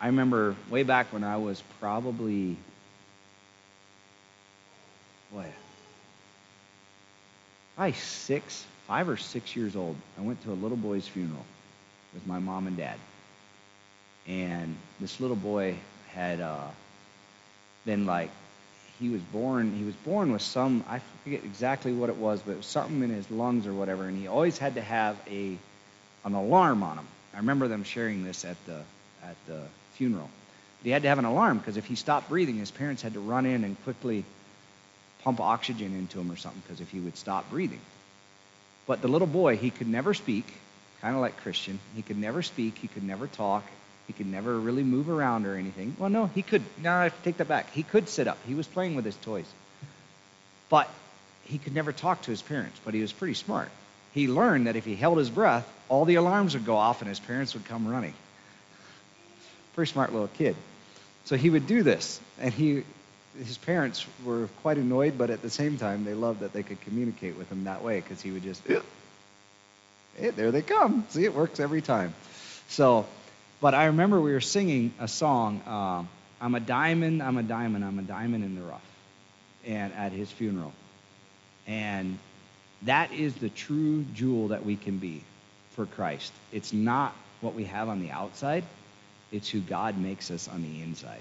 I 0.00 0.06
remember 0.06 0.56
way 0.68 0.82
back 0.82 1.12
when 1.12 1.22
I 1.22 1.36
was 1.36 1.62
probably, 1.78 2.56
what, 5.30 5.46
probably 7.76 7.92
six, 7.92 8.64
five 8.88 9.08
or 9.08 9.16
six 9.16 9.54
years 9.54 9.76
old. 9.76 9.96
I 10.18 10.22
went 10.22 10.42
to 10.42 10.50
a 10.50 10.54
little 10.54 10.76
boy's 10.76 11.06
funeral 11.06 11.44
with 12.14 12.26
my 12.26 12.38
mom 12.38 12.66
and 12.66 12.76
dad. 12.76 12.98
And 14.26 14.76
this 15.00 15.20
little 15.20 15.36
boy 15.36 15.76
had 16.08 16.40
uh, 16.40 16.68
been 17.84 18.06
like, 18.06 18.30
he 19.00 19.08
was 19.08 19.20
born, 19.20 19.74
he 19.74 19.84
was 19.84 19.94
born 19.96 20.32
with 20.32 20.42
some, 20.42 20.84
I 20.88 21.00
forget 21.24 21.42
exactly 21.44 21.92
what 21.92 22.08
it 22.08 22.16
was, 22.16 22.40
but 22.42 22.52
it 22.52 22.56
was 22.58 22.66
something 22.66 23.02
in 23.02 23.10
his 23.10 23.28
lungs 23.30 23.66
or 23.66 23.72
whatever, 23.72 24.04
and 24.04 24.16
he 24.16 24.28
always 24.28 24.58
had 24.58 24.76
to 24.76 24.82
have 24.82 25.16
a, 25.28 25.56
an 26.24 26.34
alarm 26.34 26.82
on 26.82 26.98
him. 26.98 27.06
I 27.34 27.38
remember 27.38 27.66
them 27.66 27.82
sharing 27.82 28.24
this 28.24 28.44
at 28.44 28.56
the, 28.66 28.80
at 29.24 29.36
the 29.48 29.60
funeral. 29.94 30.30
But 30.78 30.84
he 30.84 30.90
had 30.90 31.02
to 31.02 31.08
have 31.08 31.18
an 31.18 31.24
alarm 31.24 31.58
because 31.58 31.76
if 31.76 31.86
he 31.86 31.96
stopped 31.96 32.28
breathing, 32.28 32.58
his 32.58 32.70
parents 32.70 33.02
had 33.02 33.14
to 33.14 33.20
run 33.20 33.46
in 33.46 33.64
and 33.64 33.82
quickly 33.82 34.24
pump 35.22 35.40
oxygen 35.40 35.94
into 35.96 36.20
him 36.20 36.30
or 36.30 36.36
something 36.36 36.62
because 36.66 36.80
if 36.80 36.90
he 36.90 37.00
would 37.00 37.16
stop 37.16 37.48
breathing. 37.50 37.80
But 38.86 39.00
the 39.00 39.08
little 39.08 39.28
boy, 39.28 39.56
he 39.56 39.70
could 39.70 39.88
never 39.88 40.12
speak, 40.14 40.52
kind 41.02 41.14
of 41.14 41.20
like 41.20 41.36
Christian. 41.38 41.78
He 41.94 42.00
could 42.00 42.16
never 42.16 42.42
speak, 42.42 42.78
he 42.78 42.88
could 42.88 43.02
never 43.02 43.26
talk, 43.26 43.64
he 44.06 44.14
could 44.14 44.26
never 44.26 44.58
really 44.58 44.84
move 44.84 45.10
around 45.10 45.46
or 45.46 45.56
anything. 45.56 45.94
Well, 45.98 46.08
no, 46.08 46.26
he 46.26 46.42
could. 46.42 46.62
Now 46.82 47.00
I 47.00 47.04
have 47.04 47.16
to 47.16 47.22
take 47.22 47.36
that 47.36 47.48
back. 47.48 47.70
He 47.72 47.82
could 47.82 48.08
sit 48.08 48.26
up. 48.26 48.38
He 48.46 48.54
was 48.54 48.66
playing 48.66 48.94
with 48.94 49.04
his 49.04 49.16
toys. 49.16 49.46
But 50.70 50.88
he 51.44 51.58
could 51.58 51.74
never 51.74 51.92
talk 51.92 52.22
to 52.22 52.30
his 52.30 52.40
parents, 52.40 52.80
but 52.84 52.94
he 52.94 53.02
was 53.02 53.12
pretty 53.12 53.34
smart. 53.34 53.68
He 54.14 54.28
learned 54.28 54.66
that 54.66 54.76
if 54.76 54.84
he 54.84 54.94
held 54.94 55.18
his 55.18 55.28
breath, 55.28 55.70
all 55.88 56.04
the 56.04 56.14
alarms 56.14 56.54
would 56.54 56.64
go 56.64 56.76
off 56.76 57.02
and 57.02 57.08
his 57.08 57.20
parents 57.20 57.54
would 57.54 57.64
come 57.66 57.86
running. 57.86 58.14
Pretty 59.74 59.90
smart 59.90 60.12
little 60.12 60.28
kid. 60.28 60.56
So 61.24 61.36
he 61.36 61.50
would 61.50 61.66
do 61.66 61.82
this, 61.82 62.20
and 62.40 62.52
he 62.52 62.84
his 63.38 63.56
parents 63.56 64.04
were 64.24 64.48
quite 64.62 64.76
annoyed, 64.76 65.16
but 65.16 65.30
at 65.30 65.42
the 65.42 65.50
same 65.50 65.78
time, 65.78 66.04
they 66.04 66.14
loved 66.14 66.40
that 66.40 66.52
they 66.52 66.62
could 66.62 66.80
communicate 66.82 67.36
with 67.36 67.50
him 67.50 67.64
that 67.64 67.82
way 67.82 68.00
because 68.00 68.20
he 68.20 68.30
would 68.30 68.42
just, 68.42 68.62
there 70.18 70.50
they 70.50 70.62
come. 70.62 71.06
See, 71.10 71.24
it 71.24 71.34
works 71.34 71.60
every 71.60 71.82
time. 71.82 72.14
So, 72.68 73.06
but 73.60 73.74
I 73.74 73.86
remember 73.86 74.20
we 74.20 74.32
were 74.32 74.40
singing 74.40 74.92
a 74.98 75.08
song, 75.08 75.60
uh, 75.66 76.04
I'm 76.40 76.54
a 76.54 76.60
diamond, 76.60 77.22
I'm 77.22 77.38
a 77.38 77.42
diamond, 77.42 77.84
I'm 77.84 77.98
a 77.98 78.02
diamond 78.02 78.44
in 78.44 78.54
the 78.54 78.62
rough, 78.62 78.84
and 79.66 79.92
at 79.94 80.12
his 80.12 80.30
funeral. 80.30 80.72
And 81.66 82.18
that 82.82 83.12
is 83.12 83.34
the 83.34 83.48
true 83.48 84.04
jewel 84.14 84.48
that 84.48 84.64
we 84.64 84.76
can 84.76 84.98
be 84.98 85.22
for 85.70 85.86
Christ. 85.86 86.32
It's 86.52 86.72
not 86.72 87.14
what 87.40 87.54
we 87.54 87.64
have 87.64 87.88
on 87.88 88.00
the 88.00 88.10
outside, 88.10 88.64
it's 89.30 89.48
who 89.48 89.60
God 89.60 89.98
makes 89.98 90.30
us 90.30 90.48
on 90.48 90.62
the 90.62 90.82
inside. 90.82 91.20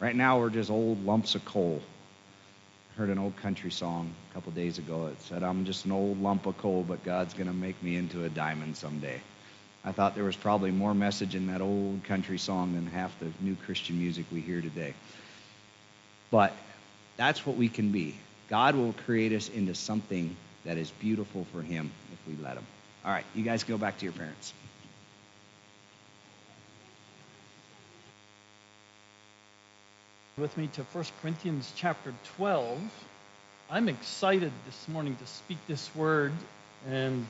Right 0.00 0.14
now, 0.14 0.40
we're 0.40 0.50
just 0.50 0.70
old 0.70 1.04
lumps 1.04 1.34
of 1.34 1.44
coal. 1.44 1.80
Heard 3.02 3.10
an 3.10 3.18
old 3.18 3.34
country 3.38 3.72
song 3.72 4.14
a 4.30 4.34
couple 4.34 4.52
days 4.52 4.78
ago. 4.78 5.08
It 5.08 5.20
said, 5.22 5.42
I'm 5.42 5.64
just 5.64 5.86
an 5.86 5.90
old 5.90 6.22
lump 6.22 6.46
of 6.46 6.56
coal, 6.58 6.84
but 6.86 7.02
God's 7.02 7.34
going 7.34 7.48
to 7.48 7.52
make 7.52 7.82
me 7.82 7.96
into 7.96 8.22
a 8.22 8.28
diamond 8.28 8.76
someday. 8.76 9.20
I 9.84 9.90
thought 9.90 10.14
there 10.14 10.22
was 10.22 10.36
probably 10.36 10.70
more 10.70 10.94
message 10.94 11.34
in 11.34 11.48
that 11.48 11.60
old 11.60 12.04
country 12.04 12.38
song 12.38 12.74
than 12.74 12.86
half 12.86 13.10
the 13.18 13.26
new 13.40 13.56
Christian 13.66 13.98
music 13.98 14.26
we 14.30 14.40
hear 14.40 14.60
today. 14.60 14.94
But 16.30 16.52
that's 17.16 17.44
what 17.44 17.56
we 17.56 17.68
can 17.68 17.90
be. 17.90 18.14
God 18.48 18.76
will 18.76 18.92
create 18.92 19.32
us 19.32 19.48
into 19.48 19.74
something 19.74 20.36
that 20.64 20.78
is 20.78 20.92
beautiful 20.92 21.44
for 21.50 21.60
Him 21.60 21.90
if 22.12 22.20
we 22.28 22.40
let 22.40 22.56
Him. 22.56 22.66
All 23.04 23.10
right, 23.10 23.24
you 23.34 23.42
guys 23.42 23.64
go 23.64 23.76
back 23.76 23.98
to 23.98 24.04
your 24.04 24.12
parents. 24.12 24.52
With 30.38 30.56
me 30.56 30.66
to 30.66 30.82
1 30.82 31.04
Corinthians 31.20 31.70
chapter 31.76 32.14
12. 32.38 32.80
I'm 33.70 33.90
excited 33.90 34.50
this 34.64 34.88
morning 34.88 35.14
to 35.16 35.26
speak 35.26 35.58
this 35.68 35.94
word 35.94 36.32
and 36.88 37.26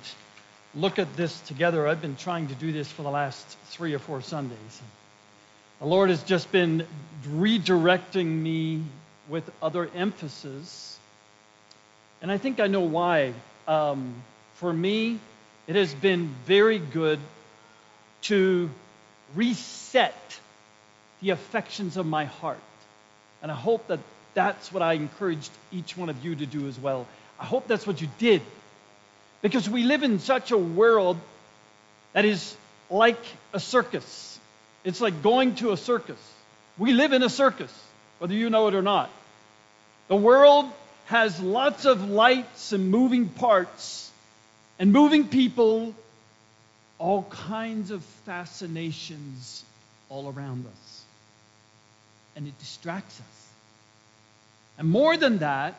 look 0.76 1.00
at 1.00 1.16
this 1.16 1.40
together. 1.40 1.88
I've 1.88 2.00
been 2.00 2.14
trying 2.14 2.46
to 2.46 2.54
do 2.54 2.70
this 2.70 2.86
for 2.86 3.02
the 3.02 3.10
last 3.10 3.44
three 3.70 3.92
or 3.92 3.98
four 3.98 4.22
Sundays. 4.22 4.80
The 5.80 5.86
Lord 5.86 6.10
has 6.10 6.22
just 6.22 6.52
been 6.52 6.86
redirecting 7.26 8.26
me 8.26 8.84
with 9.28 9.50
other 9.60 9.90
emphasis. 9.96 10.96
And 12.20 12.30
I 12.30 12.38
think 12.38 12.60
I 12.60 12.68
know 12.68 12.82
why. 12.82 13.34
Um, 13.66 14.14
for 14.54 14.72
me, 14.72 15.18
it 15.66 15.74
has 15.74 15.92
been 15.92 16.32
very 16.46 16.78
good 16.78 17.18
to 18.22 18.70
reset 19.34 20.38
the 21.20 21.30
affections 21.30 21.96
of 21.96 22.06
my 22.06 22.26
heart. 22.26 22.60
And 23.42 23.50
I 23.50 23.54
hope 23.54 23.88
that 23.88 23.98
that's 24.34 24.72
what 24.72 24.82
I 24.82 24.94
encouraged 24.94 25.50
each 25.72 25.96
one 25.96 26.08
of 26.08 26.24
you 26.24 26.34
to 26.36 26.46
do 26.46 26.68
as 26.68 26.78
well. 26.78 27.06
I 27.38 27.44
hope 27.44 27.66
that's 27.66 27.86
what 27.86 28.00
you 28.00 28.08
did. 28.18 28.40
Because 29.42 29.68
we 29.68 29.82
live 29.82 30.04
in 30.04 30.20
such 30.20 30.52
a 30.52 30.56
world 30.58 31.18
that 32.12 32.24
is 32.24 32.56
like 32.88 33.20
a 33.52 33.60
circus. 33.60 34.38
It's 34.84 35.00
like 35.00 35.22
going 35.22 35.56
to 35.56 35.72
a 35.72 35.76
circus. 35.76 36.18
We 36.78 36.92
live 36.92 37.12
in 37.12 37.22
a 37.22 37.28
circus, 37.28 37.72
whether 38.18 38.34
you 38.34 38.48
know 38.48 38.68
it 38.68 38.74
or 38.74 38.82
not. 38.82 39.10
The 40.08 40.16
world 40.16 40.70
has 41.06 41.40
lots 41.40 41.84
of 41.84 42.08
lights 42.08 42.72
and 42.72 42.90
moving 42.90 43.28
parts 43.28 44.10
and 44.78 44.92
moving 44.92 45.28
people, 45.28 45.94
all 46.98 47.24
kinds 47.24 47.90
of 47.90 48.02
fascinations 48.24 49.64
all 50.08 50.32
around 50.32 50.66
us 50.66 50.91
and 52.36 52.46
it 52.46 52.58
distracts 52.58 53.18
us. 53.18 53.48
And 54.78 54.88
more 54.88 55.16
than 55.16 55.38
that, 55.38 55.74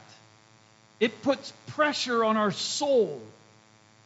it 1.00 1.22
puts 1.22 1.52
pressure 1.68 2.24
on 2.24 2.38
our 2.38 2.52
soul, 2.52 3.22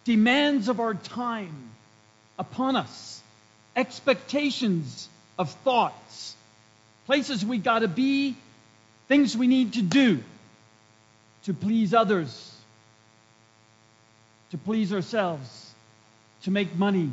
demands 0.05 0.69
of 0.69 0.79
our 0.79 0.93
time 0.93 1.69
upon 2.39 2.75
us, 2.75 3.21
expectations 3.75 5.07
of 5.37 5.51
thoughts, 5.51 6.35
places 7.05 7.45
we 7.45 7.57
got 7.57 7.79
to 7.79 7.87
be, 7.87 8.35
things 9.07 9.37
we 9.37 9.47
need 9.47 9.73
to 9.73 9.81
do 9.81 10.23
to 11.43 11.53
please 11.53 11.93
others, 11.93 12.53
to 14.51 14.57
please 14.57 14.91
ourselves, 14.91 15.73
to 16.43 16.51
make 16.51 16.75
money. 16.75 17.09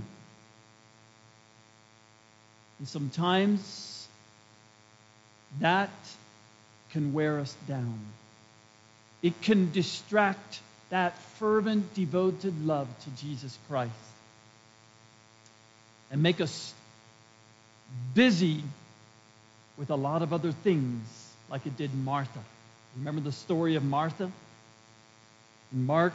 And 2.79 2.89
sometimes 2.89 3.94
that 5.61 5.91
can 6.91 7.13
wear 7.13 7.41
us 7.41 7.55
down. 7.67 7.99
It 9.23 9.41
can 9.43 9.73
distract 9.73 10.61
that 10.91 11.19
fervent, 11.39 11.95
devoted 11.95 12.67
love 12.67 12.89
to 13.05 13.25
Jesus 13.25 13.59
Christ 13.69 13.93
and 16.11 16.23
make 16.23 16.41
us 16.41 16.73
busy 18.15 18.63
with 19.77 19.91
a 19.91 19.97
lot 19.97 20.23
of 20.23 20.33
other 20.33 20.53
things, 20.53 21.03
like 21.51 21.67
it 21.67 21.77
did 21.77 21.93
Martha. 21.95 22.39
Remember 22.97 23.21
the 23.21 23.33
story 23.33 23.75
of 23.75 23.85
Martha? 23.85 24.31
In 25.73 25.87
Mark 25.87 26.13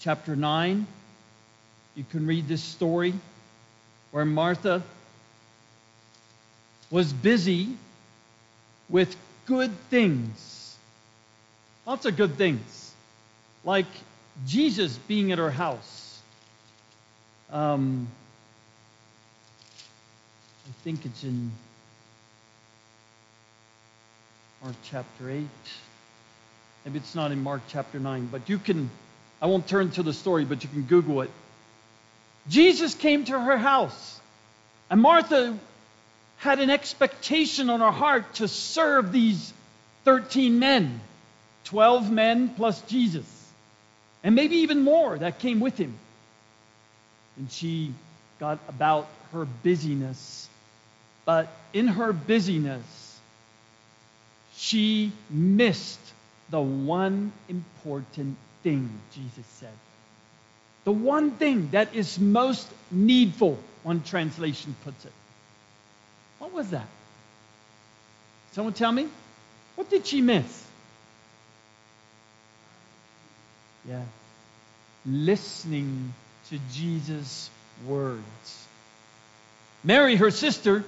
chapter 0.00 0.36
9, 0.36 0.86
you 1.94 2.04
can 2.10 2.26
read 2.26 2.46
this 2.48 2.62
story 2.62 3.14
where 4.10 4.24
Martha 4.24 4.82
was 6.90 7.12
busy 7.12 7.76
with 8.90 9.14
good 9.46 9.72
things. 9.88 10.76
Lots 11.86 12.06
of 12.06 12.16
good 12.16 12.36
things. 12.36 12.92
Like 13.64 13.86
Jesus 14.46 14.96
being 15.08 15.32
at 15.32 15.38
her 15.38 15.50
house. 15.50 16.20
Um, 17.50 18.08
I 20.66 20.72
think 20.84 21.04
it's 21.04 21.24
in 21.24 21.50
Mark 24.62 24.76
chapter 24.84 25.30
8. 25.30 25.46
Maybe 26.84 26.98
it's 26.98 27.14
not 27.14 27.32
in 27.32 27.42
Mark 27.42 27.62
chapter 27.68 27.98
9, 27.98 28.28
but 28.30 28.48
you 28.48 28.58
can, 28.58 28.90
I 29.42 29.46
won't 29.46 29.66
turn 29.66 29.90
to 29.92 30.02
the 30.02 30.12
story, 30.12 30.44
but 30.44 30.62
you 30.62 30.70
can 30.70 30.82
Google 30.82 31.22
it. 31.22 31.30
Jesus 32.48 32.94
came 32.94 33.24
to 33.26 33.38
her 33.38 33.58
house, 33.58 34.18
and 34.88 35.00
Martha 35.00 35.58
had 36.40 36.58
an 36.58 36.70
expectation 36.70 37.70
on 37.70 37.80
her 37.80 37.90
heart 37.90 38.34
to 38.34 38.48
serve 38.48 39.12
these 39.12 39.52
13 40.04 40.58
men, 40.58 41.00
12 41.64 42.10
men 42.10 42.48
plus 42.48 42.80
Jesus, 42.82 43.26
and 44.24 44.34
maybe 44.34 44.56
even 44.56 44.82
more 44.82 45.18
that 45.18 45.38
came 45.38 45.60
with 45.60 45.76
him. 45.78 45.94
And 47.36 47.50
she 47.50 47.92
got 48.38 48.58
about 48.68 49.06
her 49.32 49.44
busyness. 49.44 50.48
But 51.26 51.48
in 51.72 51.86
her 51.86 52.12
busyness, 52.12 53.18
she 54.56 55.12
missed 55.28 56.00
the 56.48 56.60
one 56.60 57.32
important 57.48 58.36
thing, 58.62 58.90
Jesus 59.14 59.46
said. 59.46 59.72
the 60.84 60.92
one 60.92 61.32
thing 61.32 61.70
that 61.70 61.94
is 61.94 62.18
most 62.18 62.66
needful, 62.90 63.58
one 63.82 64.02
translation 64.02 64.74
puts 64.84 65.04
it. 65.04 65.12
What 66.40 66.52
was 66.52 66.70
that? 66.70 66.86
Someone 68.52 68.74
tell 68.74 68.90
me? 68.90 69.06
What 69.76 69.88
did 69.88 70.06
she 70.06 70.20
miss? 70.20 70.66
Yeah. 73.88 74.02
Listening 75.06 76.12
to 76.48 76.58
Jesus' 76.72 77.48
words. 77.86 78.66
Mary, 79.84 80.16
her 80.16 80.30
sister, 80.30 80.84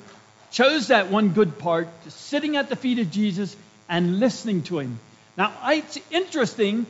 chose 0.51 0.89
that 0.89 1.11
one 1.11 1.31
good 1.31 1.59
part, 1.59 1.89
sitting 2.09 2.57
at 2.57 2.69
the 2.69 2.77
feet 2.77 2.99
of 2.99 3.11
Jesus 3.11 3.57
and 3.89 4.21
listening 4.21 4.63
to 4.65 4.79
him. 4.79 4.99
Now, 5.37 5.53
it's 5.69 5.99
interesting 6.11 6.87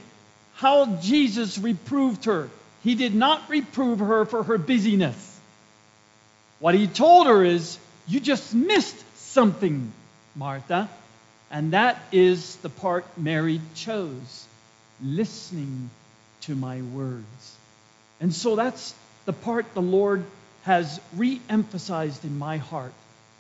how 0.55 0.87
Jesus 0.97 1.59
reproved 1.59 2.25
her. 2.25 2.49
He 2.83 2.95
did 2.95 3.15
not 3.15 3.49
reprove 3.49 4.01
her 4.01 4.25
for 4.25 4.43
her 4.43 4.59
busyness. 4.59 5.41
What 6.59 6.75
he 6.75 6.87
told 6.87 7.27
her 7.27 7.45
is, 7.45 7.79
You 8.07 8.21
just 8.21 8.55
missed 8.55 8.97
something, 9.17 9.93
Martha. 10.35 10.89
And 11.51 11.73
that 11.73 12.01
is 12.13 12.57
the 12.57 12.71
part 12.71 13.05
Mary 13.17 13.61
chose 13.75 14.47
listening 15.03 15.91
to 16.43 16.55
my 16.55 16.81
words. 16.81 17.57
And 18.21 18.35
so 18.35 18.57
that's 18.57 18.95
the 19.27 19.33
part 19.33 19.67
the 19.75 19.83
Lord 19.83 20.25
has 20.63 21.01
re 21.15 21.41
emphasized 21.49 22.25
in 22.25 22.39
my 22.39 22.57
heart. 22.57 22.93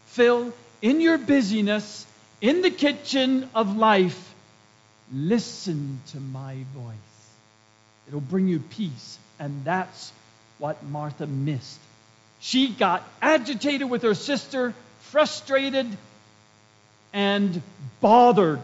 Phil, 0.06 0.52
in 0.82 1.00
your 1.00 1.18
busyness, 1.18 2.06
in 2.40 2.62
the 2.62 2.70
kitchen 2.70 3.48
of 3.54 3.76
life, 3.76 4.34
listen 5.12 6.00
to 6.08 6.18
my 6.18 6.56
voice. 6.74 6.96
It'll 8.08 8.20
bring 8.20 8.48
you 8.48 8.58
peace. 8.58 9.18
And 9.38 9.64
that's 9.64 10.12
what 10.58 10.82
Martha 10.84 11.26
missed. 11.26 11.78
She 12.42 12.68
got 12.68 13.08
agitated 13.22 13.88
with 13.88 14.02
her 14.02 14.14
sister, 14.14 14.74
frustrated, 14.98 15.86
and 17.12 17.62
bothered 18.00 18.60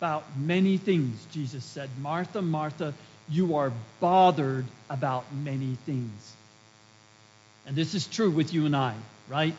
about 0.00 0.24
many 0.36 0.76
things. 0.76 1.24
Jesus 1.30 1.64
said, 1.64 1.88
Martha, 2.00 2.42
Martha, 2.42 2.92
you 3.28 3.54
are 3.56 3.72
bothered 4.00 4.64
about 4.88 5.24
many 5.32 5.76
things. 5.86 6.32
And 7.64 7.76
this 7.76 7.94
is 7.94 8.08
true 8.08 8.28
with 8.28 8.52
you 8.52 8.66
and 8.66 8.74
I, 8.74 8.94
right? 9.28 9.54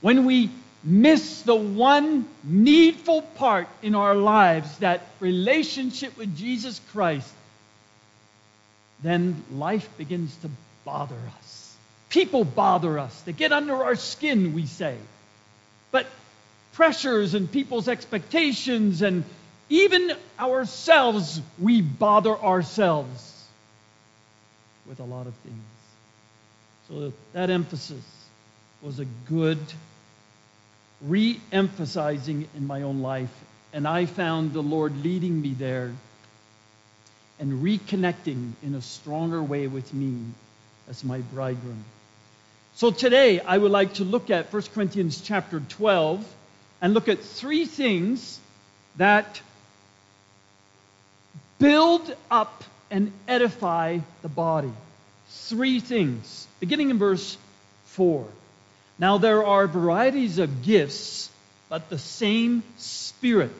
When 0.00 0.24
we 0.24 0.48
miss 0.84 1.42
the 1.42 1.56
one 1.56 2.24
needful 2.44 3.22
part 3.22 3.66
in 3.82 3.96
our 3.96 4.14
lives, 4.14 4.78
that 4.78 5.00
relationship 5.18 6.16
with 6.16 6.36
Jesus 6.36 6.80
Christ, 6.92 7.32
then 9.02 9.42
life 9.50 9.88
begins 9.98 10.36
to 10.36 10.50
bother 10.84 11.18
us. 11.38 11.63
People 12.08 12.44
bother 12.44 12.98
us. 12.98 13.20
They 13.22 13.32
get 13.32 13.52
under 13.52 13.84
our 13.84 13.96
skin, 13.96 14.54
we 14.54 14.66
say. 14.66 14.96
But 15.90 16.06
pressures 16.72 17.34
and 17.34 17.50
people's 17.50 17.88
expectations 17.88 19.02
and 19.02 19.24
even 19.68 20.12
ourselves, 20.38 21.40
we 21.58 21.80
bother 21.80 22.36
ourselves 22.36 23.44
with 24.86 25.00
a 25.00 25.04
lot 25.04 25.26
of 25.26 25.34
things. 25.34 25.62
So 26.88 27.12
that 27.32 27.50
emphasis 27.50 28.04
was 28.82 29.00
a 29.00 29.06
good 29.28 29.58
re 31.00 31.40
emphasizing 31.50 32.46
in 32.56 32.66
my 32.66 32.82
own 32.82 33.00
life. 33.00 33.32
And 33.72 33.88
I 33.88 34.06
found 34.06 34.52
the 34.52 34.62
Lord 34.62 35.02
leading 35.02 35.40
me 35.40 35.54
there 35.54 35.92
and 37.40 37.64
reconnecting 37.64 38.52
in 38.62 38.74
a 38.74 38.82
stronger 38.82 39.42
way 39.42 39.66
with 39.66 39.92
me 39.92 40.16
as 40.88 41.04
my 41.04 41.18
bridegroom. 41.18 41.84
So 42.74 42.90
today 42.90 43.40
I 43.40 43.56
would 43.56 43.70
like 43.70 43.94
to 43.94 44.04
look 44.04 44.30
at 44.30 44.52
1 44.52 44.62
Corinthians 44.74 45.20
chapter 45.20 45.60
12 45.60 46.24
and 46.80 46.94
look 46.94 47.08
at 47.08 47.20
three 47.20 47.66
things 47.66 48.38
that 48.96 49.40
build 51.58 52.14
up 52.30 52.64
and 52.90 53.12
edify 53.26 53.98
the 54.22 54.28
body. 54.28 54.72
Three 55.28 55.80
things, 55.80 56.46
beginning 56.60 56.90
in 56.90 56.98
verse 56.98 57.36
4. 57.86 58.26
Now 58.98 59.18
there 59.18 59.44
are 59.44 59.66
varieties 59.66 60.38
of 60.38 60.62
gifts, 60.62 61.30
but 61.68 61.90
the 61.90 61.98
same 61.98 62.62
Spirit. 62.76 63.50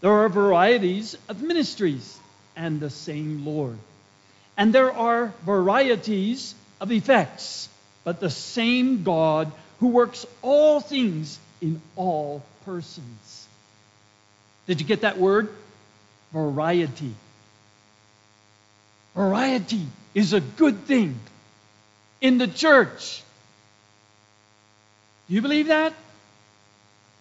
There 0.00 0.12
are 0.12 0.28
varieties 0.28 1.16
of 1.28 1.42
ministries, 1.42 2.18
and 2.54 2.80
the 2.80 2.90
same 2.90 3.46
Lord. 3.46 3.78
And 4.58 4.74
there 4.74 4.92
are 4.92 5.32
varieties 5.46 6.54
of 6.80 6.90
effects, 6.90 7.68
but 8.02 8.18
the 8.18 8.28
same 8.28 9.04
God 9.04 9.52
who 9.78 9.86
works 9.86 10.26
all 10.42 10.80
things 10.80 11.38
in 11.60 11.80
all 11.94 12.42
persons. 12.64 13.46
Did 14.66 14.80
you 14.80 14.86
get 14.86 15.02
that 15.02 15.16
word? 15.16 15.48
Variety. 16.32 17.14
Variety 19.14 19.86
is 20.12 20.32
a 20.32 20.40
good 20.40 20.86
thing 20.86 21.18
in 22.20 22.38
the 22.38 22.48
church. 22.48 23.22
Do 25.28 25.34
you 25.34 25.42
believe 25.42 25.68
that? 25.68 25.94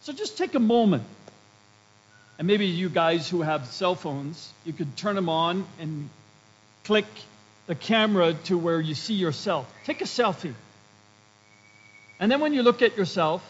So 0.01 0.11
just 0.11 0.39
take 0.39 0.55
a 0.55 0.59
moment. 0.59 1.03
And 2.39 2.47
maybe 2.47 2.65
you 2.65 2.89
guys 2.89 3.29
who 3.29 3.43
have 3.43 3.67
cell 3.67 3.93
phones, 3.93 4.51
you 4.65 4.73
could 4.73 4.97
turn 4.97 5.15
them 5.15 5.29
on 5.29 5.65
and 5.79 6.09
click 6.87 7.05
the 7.67 7.75
camera 7.75 8.33
to 8.45 8.57
where 8.57 8.79
you 8.79 8.95
see 8.95 9.13
yourself. 9.13 9.69
Take 9.83 9.99
a 9.99 10.05
selfie. 10.05 10.53
And 12.17 12.31
then 12.31 12.39
when 12.39 12.53
you 12.53 12.63
look 12.63 12.81
at 12.81 12.95
yourself, 12.95 13.43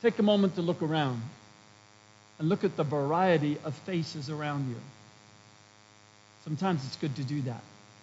take 0.00 0.16
a 0.20 0.22
moment 0.22 0.54
to 0.54 0.62
look 0.62 0.80
around 0.80 1.20
and 2.38 2.48
look 2.48 2.62
at 2.62 2.76
the 2.76 2.84
variety 2.84 3.58
of 3.64 3.74
faces 3.74 4.30
around 4.30 4.68
you. 4.68 4.76
Sometimes 6.44 6.84
it's 6.86 6.96
good 6.96 7.16
to 7.16 7.24
do 7.24 7.42
that, 7.42 7.62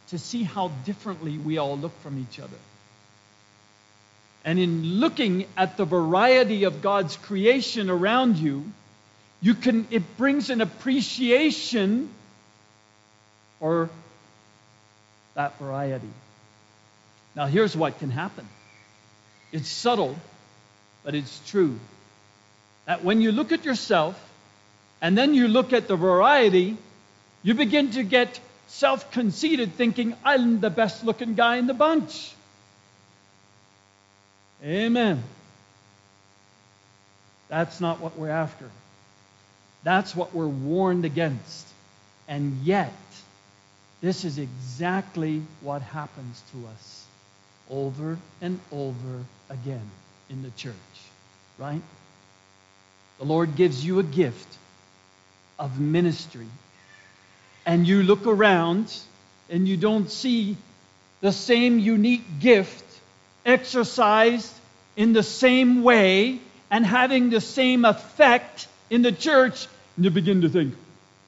to 0.10 0.20
see 0.20 0.44
how 0.44 0.68
differently 0.86 1.38
we 1.38 1.58
all 1.58 1.78
look 1.78 1.98
from 2.02 2.20
each 2.20 2.38
other. 2.38 2.60
And 4.44 4.60
in 4.60 5.00
looking 5.00 5.46
at 5.56 5.78
the 5.78 5.86
variety 5.86 6.66
of 6.66 6.82
God's 6.82 7.16
creation 7.16 7.90
around 7.90 8.36
you, 8.36 8.66
you 9.42 9.54
can 9.54 9.88
it 9.90 10.18
brings 10.18 10.50
an 10.50 10.60
appreciation 10.60 12.10
for 13.60 13.90
that 15.38 15.58
variety. 15.60 16.10
Now 17.36 17.46
here's 17.46 17.78
what 17.78 18.00
can 18.00 18.10
happen. 18.10 18.48
It's 19.52 19.70
subtle, 19.70 20.16
but 21.04 21.14
it's 21.14 21.40
true. 21.50 21.80
That 22.86 23.04
when 23.04 23.22
you 23.22 23.32
look 23.32 23.52
at 23.52 23.64
yourself 23.64 24.20
and 25.00 25.16
then 25.16 25.36
you 25.36 25.48
look 25.48 25.74
at 25.74 25.88
the 25.88 25.96
variety, 25.96 26.76
you 27.44 27.54
begin 27.54 27.92
to 27.92 28.04
get 28.04 28.40
self 28.66 29.12
conceited, 29.12 29.74
thinking, 29.76 30.16
I'm 30.26 30.60
the 30.60 30.72
best 30.72 31.04
looking 31.04 31.36
guy 31.36 31.58
in 31.58 31.68
the 31.68 31.76
bunch. 31.76 32.34
Amen. 34.64 35.24
That's 37.48 37.80
not 37.80 38.00
what 38.00 38.18
we're 38.18 38.32
after. 38.32 38.70
That's 39.84 40.16
what 40.16 40.34
we're 40.34 40.48
warned 40.48 41.06
against. 41.06 41.68
And 42.28 42.64
yet, 42.64 42.92
this 44.02 44.26
is 44.26 44.38
exactly 44.38 45.42
what 45.62 45.82
happens 45.82 46.42
to 46.52 46.68
us 46.68 47.06
over 47.70 48.18
and 48.42 48.60
over 48.72 49.24
again 49.50 49.90
in 50.30 50.44
the 50.44 50.52
church, 50.52 50.74
right? 51.58 51.82
The 53.20 53.26
Lord 53.26 53.56
gives 53.56 53.84
you 53.84 54.00
a 54.00 54.04
gift 54.04 54.48
of 55.58 55.80
ministry, 55.80 56.48
and 57.66 57.88
you 57.88 58.04
look 58.04 58.28
around 58.28 58.96
and 59.50 59.68
you 59.68 59.78
don't 59.78 60.12
see 60.12 60.56
the 61.22 61.32
same 61.32 61.80
unique 61.80 62.40
gift 62.40 62.86
exercised 63.46 64.54
in 64.96 65.14
the 65.14 65.24
same 65.24 65.82
way 65.82 66.40
and 66.70 66.86
having 66.86 67.30
the 67.30 67.42
same 67.42 67.86
effect 67.86 68.68
in 68.90 69.02
the 69.02 69.12
church, 69.12 69.68
and 69.96 70.06
you 70.06 70.12
begin 70.12 70.42
to 70.42 70.50
think, 70.50 70.76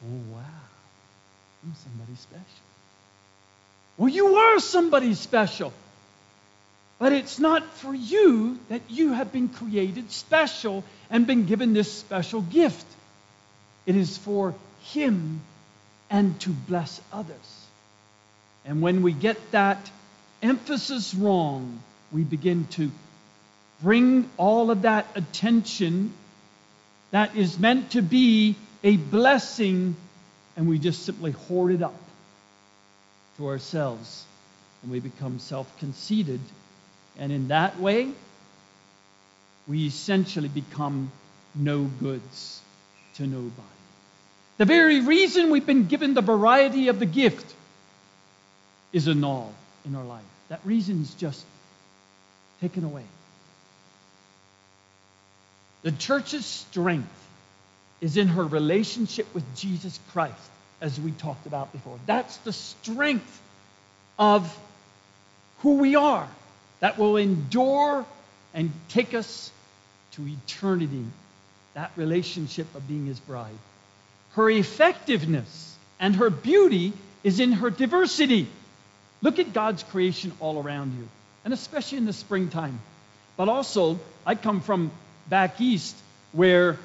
oh, 0.06 0.34
wow, 0.34 0.40
I'm 1.64 1.74
somebody 1.76 2.16
special. 2.16 2.59
Well, 4.00 4.08
you 4.08 4.36
are 4.36 4.60
somebody 4.60 5.14
special. 5.14 5.74
But 7.00 7.12
it's 7.12 7.38
not 7.38 7.66
for 7.76 7.94
you 7.94 8.58
that 8.70 8.82
you 8.90 9.12
have 9.12 9.32
been 9.34 9.50
created 9.50 10.10
special 10.12 10.86
and 11.10 11.28
been 11.28 11.46
given 11.46 11.74
this 11.74 11.92
special 11.92 12.42
gift. 12.42 12.86
It 13.86 13.98
is 13.98 14.18
for 14.18 14.56
Him 14.94 15.42
and 16.10 16.40
to 16.42 16.50
bless 16.50 17.02
others. 17.12 17.66
And 18.66 18.82
when 18.82 19.02
we 19.02 19.12
get 19.12 19.38
that 19.52 19.92
emphasis 20.42 21.14
wrong, 21.14 21.82
we 22.14 22.24
begin 22.24 22.68
to 22.72 22.90
bring 23.84 24.30
all 24.38 24.72
of 24.72 24.84
that 24.84 25.08
attention 25.16 26.14
that 27.12 27.36
is 27.36 27.60
meant 27.60 27.92
to 27.92 28.02
be 28.02 28.56
a 28.82 28.96
blessing 28.96 29.98
and 30.56 30.70
we 30.70 30.80
just 30.80 31.04
simply 31.04 31.32
hoard 31.32 31.74
it 31.74 31.82
up 31.82 31.96
to 33.40 33.48
ourselves 33.48 34.26
and 34.84 34.92
we 34.92 35.00
become 35.00 35.40
self 35.40 35.68
conceited. 35.80 36.40
And 37.18 37.32
in 37.32 37.48
that 37.48 37.80
way, 37.80 38.12
we 39.68 39.88
essentially 39.88 40.48
become 40.48 41.12
no 41.56 41.84
goods 41.84 42.62
to 43.16 43.26
nobody. 43.26 43.52
The 44.58 44.66
very 44.66 45.02
reason 45.02 45.52
we've 45.52 45.66
been 45.66 45.88
given 45.88 46.14
the 46.14 46.22
variety 46.22 46.90
of 46.90 47.00
the 47.00 47.06
gift 47.06 47.54
is 48.92 49.08
a 49.08 49.16
null 49.16 49.54
in 49.86 49.96
our 49.96 50.04
life. 50.04 50.24
That 50.50 50.60
reason 50.66 51.02
is 51.02 51.14
just 51.14 51.44
taken 52.62 52.84
away. 52.84 53.04
The 55.84 55.92
church's 55.92 56.46
strength 56.46 57.08
is 58.02 58.18
in 58.18 58.28
her 58.28 58.44
relationship 58.44 59.34
with 59.34 59.44
Jesus 59.56 59.98
Christ, 60.12 60.36
as 60.82 61.00
we 61.00 61.12
talked 61.12 61.46
about 61.46 61.72
before. 61.72 61.98
That's 62.06 62.38
the 62.38 62.54
strength 62.54 63.42
of 64.18 64.58
who 65.60 65.78
we 65.78 65.96
are 65.96 66.28
that 66.80 66.98
will 66.98 67.18
endure 67.18 68.06
and 68.54 68.72
take 68.90 69.14
us 69.14 69.52
to 70.14 70.28
eternity. 70.28 71.06
That 71.74 71.92
relationship 71.96 72.74
of 72.76 72.88
being 72.88 73.06
his 73.06 73.20
bride. 73.20 73.58
Her 74.34 74.50
effectiveness 74.50 75.76
and 76.00 76.16
her 76.16 76.30
beauty 76.30 76.94
is 77.24 77.40
in 77.40 77.52
her 77.54 77.70
diversity. 77.70 78.48
Look 79.22 79.40
at 79.40 79.54
God's 79.54 79.84
creation 79.84 80.32
all 80.40 80.62
around 80.62 80.98
you, 80.98 81.08
and 81.44 81.54
especially 81.54 81.98
in 81.98 82.06
the 82.06 82.14
springtime. 82.14 82.80
But 83.38 83.50
also, 83.50 84.00
I 84.26 84.36
come 84.36 84.62
from 84.62 84.92
back 85.28 85.60
east 85.62 85.96
where 86.32 86.78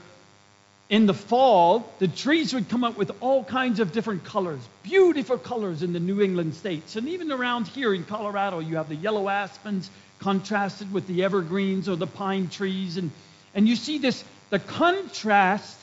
in 0.91 1.07
the 1.07 1.15
fall, 1.15 1.91
the 1.99 2.09
trees 2.09 2.53
would 2.53 2.69
come 2.69 2.85
up 2.85 2.97
with 2.97 3.11
all 3.21 3.43
kinds 3.43 3.81
of 3.81 3.93
different 3.93 4.25
colors, 4.25 4.61
beautiful 4.83 5.39
colors 5.39 5.83
in 5.83 5.93
the 5.93 6.01
New 6.01 6.21
England 6.21 6.55
states. 6.55 6.97
And 6.97 7.09
even 7.09 7.33
around 7.33 7.67
here 7.69 7.95
in 7.95 8.05
Colorado, 8.05 8.59
you 8.59 8.77
have 8.77 8.89
the 8.89 8.95
yellow 8.95 9.29
aspens 9.29 9.91
contrasted 10.19 10.93
with 10.93 11.07
the 11.07 11.25
evergreens 11.25 11.89
or 11.89 11.97
the 11.97 12.07
pine 12.07 12.49
trees. 12.49 12.99
And, 12.99 13.11
and 13.55 13.67
you 13.67 13.77
see 13.77 13.99
this, 13.99 14.23
the 14.51 14.59
contrast 14.59 15.79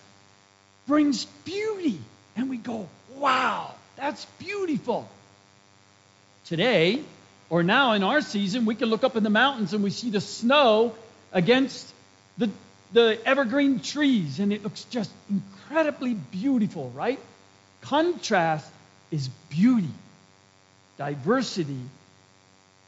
brings 0.87 1.25
beauty. 1.45 1.99
And 2.35 2.49
we 2.49 2.57
go, 2.57 2.87
wow, 3.15 3.73
that's 3.95 4.25
beautiful. 4.37 5.09
Today, 6.45 7.01
or 7.49 7.63
now 7.63 7.93
in 7.93 8.03
our 8.03 8.21
season, 8.21 8.65
we 8.65 8.75
can 8.75 8.89
look 8.89 9.03
up 9.03 9.15
in 9.15 9.23
the 9.23 9.29
mountains 9.29 9.73
and 9.73 9.83
we 9.83 9.89
see 9.89 10.11
the 10.11 10.21
snow 10.21 10.95
against 11.33 11.91
the, 12.37 12.49
the 12.93 13.19
evergreen 13.25 13.79
trees, 13.79 14.39
and 14.39 14.51
it 14.51 14.63
looks 14.63 14.83
just 14.85 15.11
incredibly 15.29 16.13
beautiful, 16.13 16.89
right? 16.95 17.19
Contrast 17.81 18.69
is 19.11 19.27
beauty. 19.49 19.89
Diversity 20.97 21.79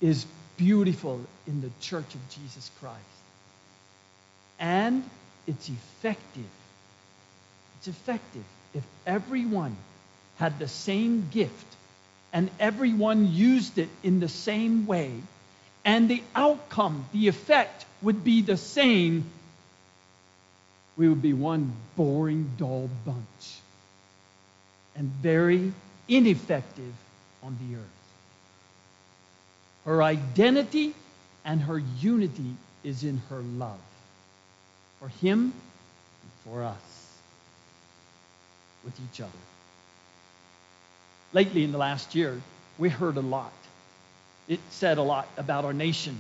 is 0.02 0.26
beautiful 0.57 1.19
in 1.48 1.61
the 1.61 1.69
church 1.82 2.14
of 2.14 2.30
Jesus 2.30 2.69
Christ. 2.80 2.99
And 4.60 5.03
it's 5.48 5.69
effective. 5.69 6.45
It's 7.77 7.88
effective. 7.88 8.44
If 8.73 8.84
everyone 9.06 9.76
had 10.38 10.60
the 10.60 10.68
same 10.68 11.27
gift 11.32 11.65
and 12.32 12.49
everyone 12.60 13.32
used 13.32 13.77
it 13.77 13.90
in 14.03 14.19
the 14.19 14.30
same 14.30 14.86
way, 14.86 15.11
and 15.86 16.10
the 16.10 16.23
outcome, 16.36 17.06
the 17.14 17.27
effect 17.27 17.86
would 18.02 18.23
be 18.23 18.41
the 18.41 18.57
same, 18.57 19.26
we 20.98 21.10
would 21.10 21.22
be 21.22 21.34
one 21.34 21.74
boring, 21.95 22.52
dull 22.57 22.90
bunch 23.06 23.60
and 24.95 25.07
very 25.22 25.72
ineffective 26.07 26.94
on 27.41 27.57
the 27.68 27.78
earth. 27.78 27.84
Her 29.86 30.03
identity 30.03 30.94
and 31.44 31.61
her 31.61 31.80
unity 31.99 32.56
is 32.84 33.03
in 33.03 33.22
her 33.30 33.40
love 33.40 33.80
for 34.99 35.10
Him 35.10 35.52
and 35.52 36.32
for 36.45 36.64
us 36.64 36.78
with 38.86 38.94
each 38.99 39.22
other. 39.22 39.32
Lately, 41.34 41.64
in 41.64 41.72
the 41.72 41.78
last 41.78 42.15
year, 42.15 42.40
we 42.78 42.90
heard 42.90 43.18
a 43.18 43.22
lot. 43.22 43.52
It 44.48 44.60
said 44.70 44.98
a 44.98 45.02
lot 45.02 45.28
about 45.38 45.65
our 45.65 45.74
nation. 45.74 46.18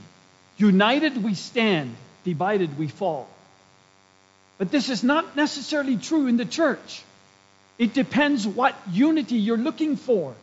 United 0.57 1.23
we 1.23 1.35
stand, 1.35 1.95
divided 2.23 2.77
we 2.77 2.87
fall. 2.87 3.27
But 4.57 4.71
this 4.71 4.89
is 4.89 5.03
not 5.03 5.35
necessarily 5.35 5.97
true 5.97 6.27
in 6.27 6.37
the 6.37 6.45
church. 6.45 7.01
It 7.77 7.93
depends 7.93 8.47
what 8.47 8.75
unity 8.91 9.35
you're 9.35 9.57
looking 9.57 9.95
for, 9.95 10.35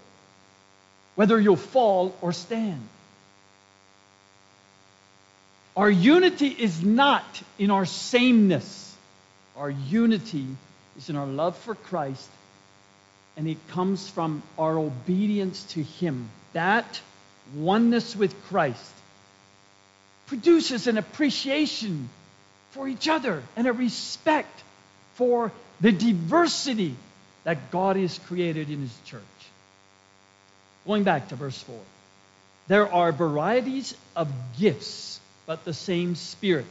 whether 1.14 1.40
you'll 1.40 1.56
fall 1.56 2.14
or 2.20 2.32
stand. 2.32 2.86
Our 5.76 5.90
unity 5.90 6.48
is 6.48 6.82
not 6.82 7.24
in 7.58 7.70
our 7.70 7.86
sameness. 7.86 8.94
Our 9.56 9.70
unity 9.70 10.46
is 10.98 11.08
in 11.08 11.16
our 11.16 11.26
love 11.26 11.56
for 11.58 11.74
Christ, 11.74 12.28
and 13.36 13.46
it 13.46 13.58
comes 13.68 14.08
from 14.08 14.42
our 14.58 14.76
obedience 14.76 15.62
to 15.74 15.82
Him. 15.82 16.28
That 16.52 17.00
oneness 17.54 18.16
with 18.16 18.34
Christ 18.44 18.92
produces 20.26 20.86
an 20.86 20.98
appreciation 20.98 22.08
for 22.70 22.88
each 22.88 23.08
other 23.08 23.42
and 23.56 23.66
a 23.66 23.72
respect 23.72 24.62
for 25.14 25.52
the 25.80 25.92
diversity 25.92 26.94
that 27.44 27.70
God 27.70 27.96
has 27.96 28.18
created 28.18 28.70
in 28.70 28.80
His 28.80 28.96
church. 29.06 29.22
Going 30.86 31.04
back 31.04 31.28
to 31.28 31.36
verse 31.36 31.60
4 31.62 31.76
there 32.70 32.92
are 32.92 33.10
varieties 33.10 33.96
of 34.14 34.28
gifts, 34.56 35.18
but 35.44 35.64
the 35.64 35.74
same 35.74 36.14
Spirit. 36.14 36.66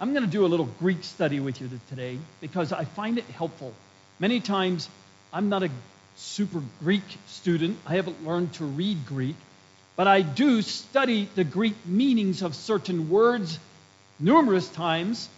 I'm 0.00 0.14
going 0.14 0.24
to 0.24 0.30
do 0.30 0.46
a 0.46 0.48
little 0.48 0.68
Greek 0.78 1.04
study 1.04 1.40
with 1.40 1.60
you 1.60 1.68
today 1.90 2.18
because 2.40 2.72
I 2.72 2.84
find 2.84 3.18
it 3.18 3.24
helpful. 3.26 3.74
Many 4.18 4.40
times, 4.40 4.88
I'm 5.30 5.50
not 5.50 5.62
a 5.62 5.68
super 6.16 6.62
Greek 6.82 7.02
student, 7.26 7.76
I 7.86 7.96
haven't 7.96 8.24
learned 8.24 8.54
to 8.54 8.64
read 8.64 9.04
Greek, 9.04 9.36
but 9.94 10.06
I 10.08 10.22
do 10.22 10.62
study 10.62 11.28
the 11.34 11.44
Greek 11.44 11.74
meanings 11.84 12.40
of 12.40 12.54
certain 12.54 13.10
words 13.10 13.58
numerous 14.20 14.68
times. 14.68 15.28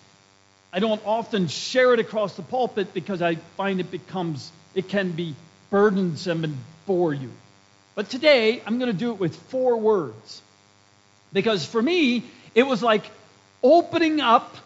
I 0.72 0.80
don't 0.80 1.00
often 1.06 1.48
share 1.48 1.94
it 1.94 2.00
across 2.00 2.34
the 2.34 2.42
pulpit 2.42 2.92
because 2.94 3.22
I 3.22 3.36
find 3.56 3.80
it 3.80 3.90
becomes, 3.90 4.50
it 4.74 4.88
can 4.88 5.12
be 5.12 5.34
burdensome 5.70 6.44
and 6.44 6.56
bore 6.86 7.14
you. 7.14 7.30
But 7.94 8.10
today, 8.10 8.62
I'm 8.66 8.78
going 8.78 8.90
to 8.90 8.98
do 8.98 9.12
it 9.12 9.20
with 9.20 9.36
four 9.36 9.76
words. 9.76 10.40
Because 11.32 11.64
for 11.64 11.80
me, 11.80 12.24
it 12.54 12.62
was 12.62 12.82
like 12.82 13.04
opening 13.62 14.20
up 14.20 14.56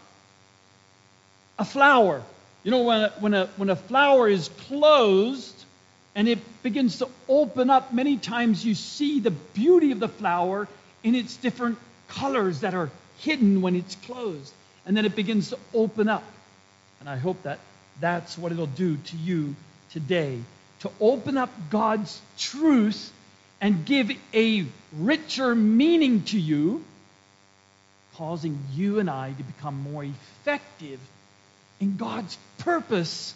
a 1.58 1.64
flower. 1.64 2.22
You 2.64 2.70
know, 2.70 2.82
when 2.82 3.00
a, 3.02 3.08
when 3.20 3.34
a, 3.34 3.46
when 3.56 3.70
a 3.70 3.76
flower 3.76 4.28
is 4.28 4.48
closed 4.68 5.54
and 6.14 6.28
it 6.28 6.38
begins 6.62 6.98
to 6.98 7.08
open 7.28 7.70
up, 7.70 7.92
many 7.92 8.16
times 8.16 8.64
you 8.64 8.74
see 8.74 9.20
the 9.20 9.30
beauty 9.30 9.92
of 9.92 10.00
the 10.00 10.08
flower 10.08 10.66
in 11.02 11.14
its 11.14 11.36
different 11.36 11.78
colors 12.08 12.60
that 12.60 12.74
are 12.74 12.90
hidden 13.18 13.62
when 13.62 13.76
it's 13.76 13.94
closed. 13.96 14.52
And 14.86 14.96
then 14.96 15.04
it 15.04 15.16
begins 15.16 15.50
to 15.50 15.58
open 15.74 16.08
up. 16.08 16.24
And 17.00 17.08
I 17.08 17.16
hope 17.16 17.42
that 17.42 17.58
that's 18.00 18.38
what 18.38 18.52
it'll 18.52 18.66
do 18.66 18.96
to 18.96 19.16
you 19.16 19.54
today 19.90 20.38
to 20.80 20.90
open 21.00 21.36
up 21.38 21.50
God's 21.70 22.20
truth 22.38 23.12
and 23.60 23.84
give 23.84 24.10
a 24.34 24.66
richer 24.92 25.54
meaning 25.54 26.22
to 26.24 26.38
you 26.38 26.84
causing 28.16 28.58
you 28.74 28.98
and 28.98 29.10
I 29.10 29.32
to 29.32 29.42
become 29.42 29.80
more 29.82 30.04
effective 30.04 31.00
in 31.80 31.96
God's 31.96 32.36
purpose 32.58 33.34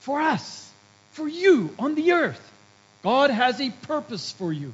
for 0.00 0.20
us, 0.20 0.70
for 1.12 1.26
you 1.26 1.74
on 1.78 1.94
the 1.94 2.12
earth. 2.12 2.52
God 3.02 3.30
has 3.30 3.60
a 3.60 3.70
purpose 3.70 4.32
for 4.32 4.52
you, 4.52 4.72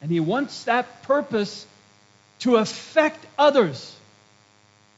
and 0.00 0.10
He 0.10 0.20
wants 0.20 0.64
that 0.64 1.02
purpose 1.04 1.66
to 2.42 2.56
affect 2.56 3.24
others, 3.38 3.96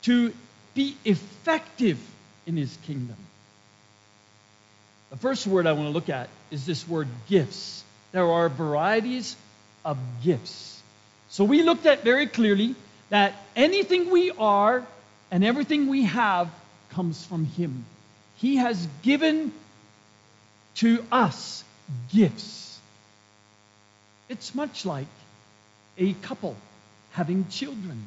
to 0.02 0.32
be 0.74 0.96
effective 1.04 1.98
in 2.46 2.56
His 2.56 2.74
kingdom. 2.86 3.16
The 5.10 5.18
first 5.18 5.46
word 5.46 5.66
I 5.66 5.72
want 5.72 5.88
to 5.88 5.92
look 5.92 6.08
at 6.08 6.30
is 6.50 6.64
this 6.64 6.88
word 6.88 7.06
gifts. 7.28 7.84
There 8.12 8.30
are 8.30 8.48
varieties 8.48 9.36
of 9.84 9.98
gifts. 10.22 10.82
So 11.28 11.44
we 11.44 11.62
looked 11.62 11.84
at 11.84 12.02
very 12.02 12.26
clearly 12.26 12.74
that 13.10 13.34
anything 13.54 14.10
we 14.10 14.30
are 14.30 14.82
and 15.30 15.44
everything 15.44 15.88
we 15.88 16.04
have 16.04 16.48
comes 16.90 17.26
from 17.26 17.44
Him. 17.44 17.84
He 18.36 18.56
has 18.56 18.88
given 19.02 19.52
to 20.76 21.04
us 21.12 21.62
gifts. 22.10 22.80
It's 24.30 24.54
much 24.54 24.86
like 24.86 25.06
a 25.98 26.14
couple 26.14 26.56
having 27.14 27.46
children. 27.48 28.06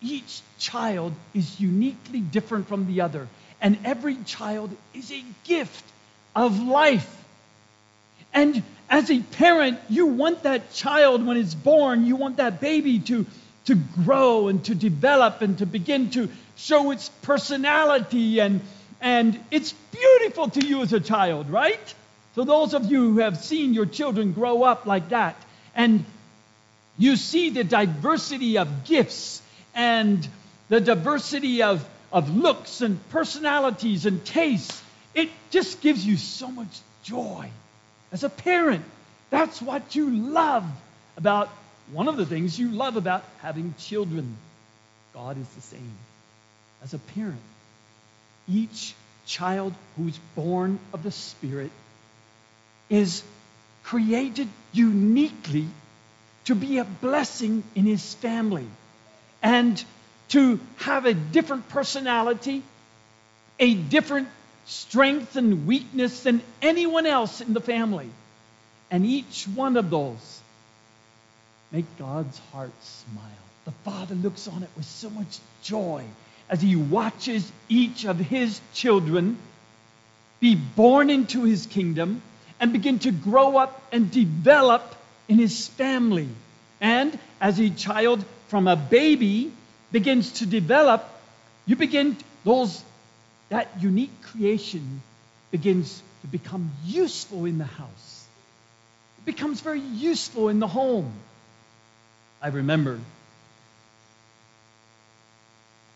Each 0.00 0.40
child 0.58 1.12
is 1.34 1.60
uniquely 1.60 2.20
different 2.20 2.68
from 2.68 2.86
the 2.86 3.02
other, 3.02 3.28
and 3.60 3.78
every 3.84 4.16
child 4.24 4.74
is 4.94 5.12
a 5.12 5.22
gift 5.44 5.84
of 6.34 6.60
life. 6.60 7.24
And 8.32 8.62
as 8.88 9.10
a 9.10 9.20
parent, 9.20 9.78
you 9.88 10.06
want 10.06 10.44
that 10.44 10.72
child 10.72 11.26
when 11.26 11.36
it's 11.36 11.54
born, 11.54 12.06
you 12.06 12.16
want 12.16 12.36
that 12.36 12.60
baby 12.60 13.00
to, 13.00 13.26
to 13.66 13.74
grow 14.04 14.48
and 14.48 14.64
to 14.64 14.74
develop 14.74 15.42
and 15.42 15.58
to 15.58 15.66
begin 15.66 16.10
to 16.10 16.28
show 16.56 16.90
its 16.92 17.08
personality. 17.22 18.40
And, 18.40 18.60
and 19.00 19.38
it's 19.50 19.72
beautiful 19.72 20.48
to 20.50 20.64
you 20.64 20.82
as 20.82 20.92
a 20.92 21.00
child, 21.00 21.50
right? 21.50 21.94
So, 22.34 22.44
those 22.44 22.72
of 22.72 22.90
you 22.90 23.12
who 23.12 23.18
have 23.18 23.38
seen 23.38 23.74
your 23.74 23.86
children 23.86 24.32
grow 24.32 24.62
up 24.62 24.86
like 24.86 25.10
that, 25.10 25.36
and 25.74 26.04
you 27.02 27.16
see 27.16 27.50
the 27.50 27.64
diversity 27.64 28.58
of 28.58 28.84
gifts 28.84 29.42
and 29.74 30.26
the 30.68 30.80
diversity 30.80 31.62
of, 31.62 31.84
of 32.12 32.34
looks 32.36 32.80
and 32.80 32.96
personalities 33.10 34.06
and 34.06 34.24
tastes, 34.24 34.80
it 35.14 35.28
just 35.50 35.80
gives 35.80 36.06
you 36.06 36.16
so 36.16 36.48
much 36.48 36.80
joy. 37.02 37.50
As 38.12 38.22
a 38.22 38.28
parent, 38.28 38.84
that's 39.30 39.60
what 39.60 39.96
you 39.96 40.10
love 40.10 40.64
about 41.16 41.48
one 41.90 42.06
of 42.06 42.16
the 42.16 42.24
things 42.24 42.58
you 42.58 42.70
love 42.70 42.96
about 42.96 43.24
having 43.40 43.74
children. 43.78 44.36
God 45.12 45.38
is 45.38 45.48
the 45.48 45.60
same. 45.60 45.96
As 46.84 46.94
a 46.94 46.98
parent, 46.98 47.40
each 48.48 48.94
child 49.26 49.74
who's 49.96 50.16
born 50.36 50.78
of 50.92 51.02
the 51.02 51.10
Spirit 51.10 51.70
is 52.88 53.22
created 53.82 54.48
uniquely 54.72 55.66
to 56.44 56.54
be 56.54 56.78
a 56.78 56.84
blessing 56.84 57.62
in 57.74 57.84
his 57.84 58.14
family 58.14 58.66
and 59.42 59.82
to 60.28 60.58
have 60.76 61.06
a 61.06 61.14
different 61.14 61.68
personality, 61.68 62.62
a 63.58 63.74
different 63.74 64.28
strength 64.66 65.36
and 65.36 65.66
weakness 65.66 66.22
than 66.22 66.42
anyone 66.60 67.06
else 67.06 67.40
in 67.40 67.52
the 67.52 67.60
family. 67.60 68.08
And 68.90 69.06
each 69.06 69.44
one 69.44 69.76
of 69.76 69.90
those 69.90 70.40
make 71.70 71.86
God's 71.98 72.38
heart 72.52 72.72
smile. 72.82 73.24
The 73.64 73.72
Father 73.84 74.14
looks 74.14 74.48
on 74.48 74.62
it 74.62 74.70
with 74.76 74.86
so 74.86 75.10
much 75.10 75.38
joy 75.62 76.04
as 76.48 76.60
he 76.60 76.76
watches 76.76 77.50
each 77.68 78.04
of 78.04 78.18
his 78.18 78.60
children 78.74 79.38
be 80.40 80.54
born 80.54 81.08
into 81.08 81.44
his 81.44 81.66
kingdom 81.66 82.20
and 82.60 82.72
begin 82.72 82.98
to 83.00 83.12
grow 83.12 83.56
up 83.56 83.80
and 83.92 84.10
develop 84.10 84.94
in 85.32 85.38
his 85.38 85.66
family. 85.66 86.28
And 86.78 87.18
as 87.40 87.58
a 87.58 87.70
child 87.70 88.22
from 88.48 88.68
a 88.68 88.76
baby 88.76 89.50
begins 89.90 90.32
to 90.40 90.46
develop, 90.46 91.08
you 91.64 91.74
begin 91.74 92.18
those 92.44 92.84
that 93.48 93.80
unique 93.80 94.10
creation 94.24 95.00
begins 95.50 96.02
to 96.20 96.26
become 96.26 96.70
useful 96.84 97.46
in 97.46 97.56
the 97.56 97.64
house. 97.64 98.26
It 99.20 99.24
becomes 99.24 99.62
very 99.62 99.80
useful 99.80 100.50
in 100.50 100.58
the 100.58 100.68
home. 100.68 101.10
I 102.42 102.48
remember 102.48 103.00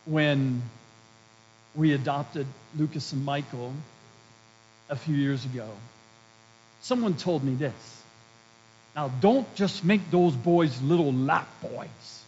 when 0.07 0.63
we 1.75 1.93
adopted 1.93 2.47
Lucas 2.75 3.13
and 3.13 3.23
Michael 3.23 3.75
a 4.89 4.97
few 4.97 5.15
years 5.15 5.45
ago. 5.45 5.69
Someone 6.81 7.17
told 7.17 7.45
me 7.45 7.55
this. 7.55 7.96
Now, 8.97 9.09
don't 9.21 9.55
just 9.57 9.85
make 9.85 10.11
those 10.11 10.35
boys 10.35 10.81
little 10.81 11.13
lap 11.13 11.47
boys. 11.61 12.25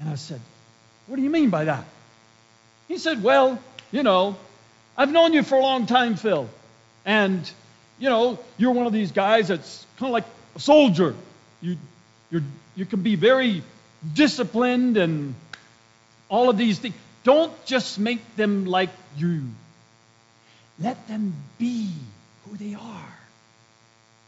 And 0.00 0.08
I 0.10 0.16
said, 0.16 0.40
What 1.06 1.14
do 1.14 1.22
you 1.22 1.30
mean 1.30 1.50
by 1.50 1.66
that? 1.66 1.84
He 2.88 2.98
said, 2.98 3.22
Well, 3.22 3.62
you 3.92 4.02
know, 4.02 4.36
I've 4.98 5.12
known 5.12 5.32
you 5.32 5.44
for 5.44 5.54
a 5.54 5.60
long 5.60 5.86
time, 5.86 6.16
Phil. 6.16 6.50
And, 7.04 7.48
you 8.00 8.10
know, 8.10 8.40
you're 8.58 8.72
one 8.72 8.88
of 8.88 8.92
these 8.92 9.12
guys 9.12 9.46
that's 9.46 9.86
kind 9.96 10.10
of 10.10 10.12
like 10.12 10.24
a 10.56 10.60
soldier. 10.60 11.14
You, 11.60 11.76
you're, 12.32 12.42
you 12.74 12.84
can 12.84 13.02
be 13.02 13.14
very 13.14 13.62
disciplined 14.14 14.96
and 14.96 15.36
all 16.28 16.50
of 16.50 16.58
these 16.58 16.80
things. 16.80 16.96
Don't 17.22 17.52
just 17.64 18.00
make 18.00 18.34
them 18.34 18.66
like 18.66 18.90
you. 19.16 19.44
Let 20.80 21.06
them 21.06 21.34
be 21.58 21.92
who 22.44 22.56
they 22.56 22.74
are. 22.74 23.21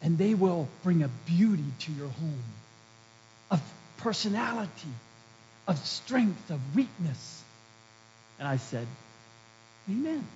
And 0.05 0.19
they 0.19 0.35
will 0.35 0.69
bring 0.83 1.03
a 1.03 1.09
beauty 1.25 1.65
to 1.81 1.93
your 1.93 2.09
home 2.09 2.43
of 3.51 3.63
personality, 3.97 4.71
of 5.67 5.79
strength, 5.79 6.51
of 6.51 6.61
weakness. 6.77 7.43
And 8.39 8.47
I 8.47 8.59
said, 8.59 8.87
Amen. 9.91 10.27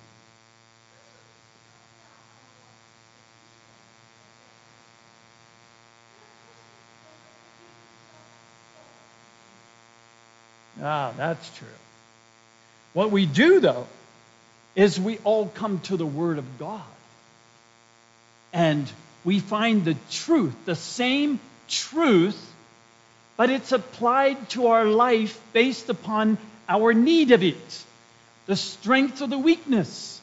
Ah, 10.81 11.13
that's 11.15 11.57
true. 11.57 11.67
What 12.93 13.11
we 13.11 13.27
do, 13.27 13.59
though, 13.59 13.85
is 14.75 14.99
we 14.99 15.19
all 15.19 15.47
come 15.47 15.79
to 15.81 15.97
the 15.97 16.05
Word 16.05 16.39
of 16.39 16.57
God. 16.57 16.81
And 18.51 18.91
we 19.23 19.39
find 19.39 19.85
the 19.85 19.95
truth, 20.11 20.53
the 20.65 20.75
same 20.75 21.39
truth, 21.67 22.39
but 23.37 23.49
it's 23.49 23.71
applied 23.71 24.49
to 24.49 24.67
our 24.67 24.85
life 24.85 25.39
based 25.53 25.89
upon 25.89 26.37
our 26.67 26.93
need 26.93 27.31
of 27.31 27.43
it, 27.43 27.83
the 28.45 28.55
strength 28.55 29.21
or 29.21 29.27
the 29.27 29.37
weakness 29.37 30.21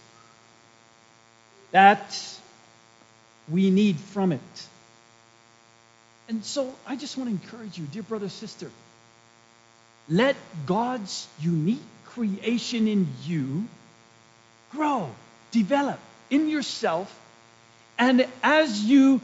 that 1.73 2.18
we 3.48 3.70
need 3.70 3.97
from 3.97 4.32
it. 4.32 4.40
And 6.28 6.44
so 6.44 6.74
I 6.86 6.97
just 6.97 7.16
want 7.16 7.31
to 7.31 7.35
encourage 7.35 7.78
you, 7.78 7.85
dear 7.86 8.02
brother, 8.02 8.28
sister, 8.28 8.70
let 10.09 10.36
God's 10.66 11.27
unique 11.40 11.82
creation 12.06 12.89
in 12.89 13.09
you 13.24 13.66
grow, 14.73 15.10
develop 15.52 16.01
in 16.31 16.48
yourself. 16.48 17.14
And 17.98 18.27
as 18.43 18.82
you 18.82 19.20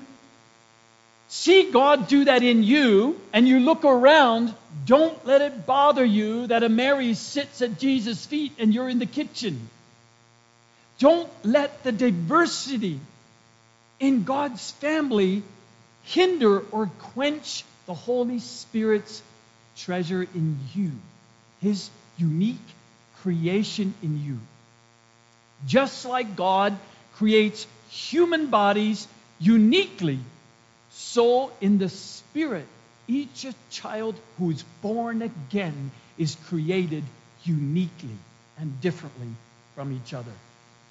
see 1.29 1.71
God 1.71 2.09
do 2.09 2.25
that 2.25 2.43
in 2.43 2.63
you 2.63 3.21
and 3.33 3.47
you 3.47 3.61
look 3.61 3.85
around, 3.85 4.55
don't 4.87 5.25
let 5.27 5.41
it 5.41 5.67
bother 5.67 6.05
you 6.05 6.47
that 6.49 6.63
a 6.63 6.69
Mary 6.69 7.15
sits 7.15 7.63
at 7.63 7.79
Jesus' 7.79 8.25
feet 8.25 8.53
and 8.59 8.75
you're 8.75 8.89
in 8.89 8.99
the 8.99 9.07
kitchen. 9.07 9.69
Don't 10.99 11.29
let 11.43 11.83
the 11.83 11.93
diversity 11.93 13.01
in 13.99 14.25
God's 14.25 14.71
family 14.73 15.43
hinder 16.05 16.61
or 16.71 16.91
quench 17.15 17.65
the 17.87 17.95
Holy 17.95 18.39
Spirit's 18.39 19.23
treasure 19.77 20.23
in 20.23 20.59
you, 20.75 20.93
His 21.61 21.91
unique 22.19 22.57
creation 23.23 23.95
in 24.03 24.23
you. 24.23 24.39
Just 25.67 26.05
like 26.05 26.37
God 26.37 26.77
creates 27.15 27.67
human 27.93 28.47
bodies 28.47 29.07
uniquely, 29.39 30.19
so 30.91 31.53
in 31.61 31.79
the 31.79 31.89
Spirit, 31.89 32.67
each 33.07 33.47
child 33.71 34.15
who 34.39 34.51
is 34.51 34.65
born 34.81 35.21
again 35.21 35.91
is 36.17 36.37
created 36.49 37.05
uniquely 37.45 38.17
and 38.59 38.81
differently 38.81 39.29
from 39.75 39.93
each 39.93 40.15
other. 40.15 40.33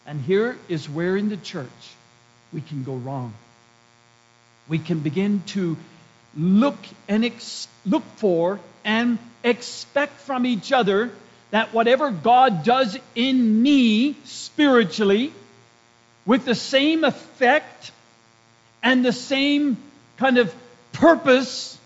And 0.05 0.21
here 0.21 0.57
is 0.67 0.87
where 0.89 1.17
in 1.17 1.29
the 1.29 1.37
church 1.37 1.67
we 2.53 2.61
can 2.61 2.83
go 2.83 2.93
wrong. 2.95 3.33
We 4.67 4.77
can 4.77 4.99
begin 4.99 5.41
to 5.47 5.77
look 6.37 6.77
and 7.07 7.25
ex- 7.25 7.67
look 7.85 8.03
for 8.17 8.59
and 8.83 9.17
expect 9.43 10.19
from 10.21 10.45
each 10.45 10.71
other 10.71 11.11
that 11.51 11.73
whatever 11.73 12.11
God 12.11 12.63
does 12.63 12.97
in 13.15 13.61
me 13.61 14.15
spiritually, 14.25 15.33
with 16.26 16.45
the 16.45 16.56
same 16.56 17.03
effect 17.03 17.91
and 18.84 19.03
the 19.06 19.14
same 19.14 19.77
kind 20.18 20.38
of 20.38 20.53
purpose, 20.93 21.77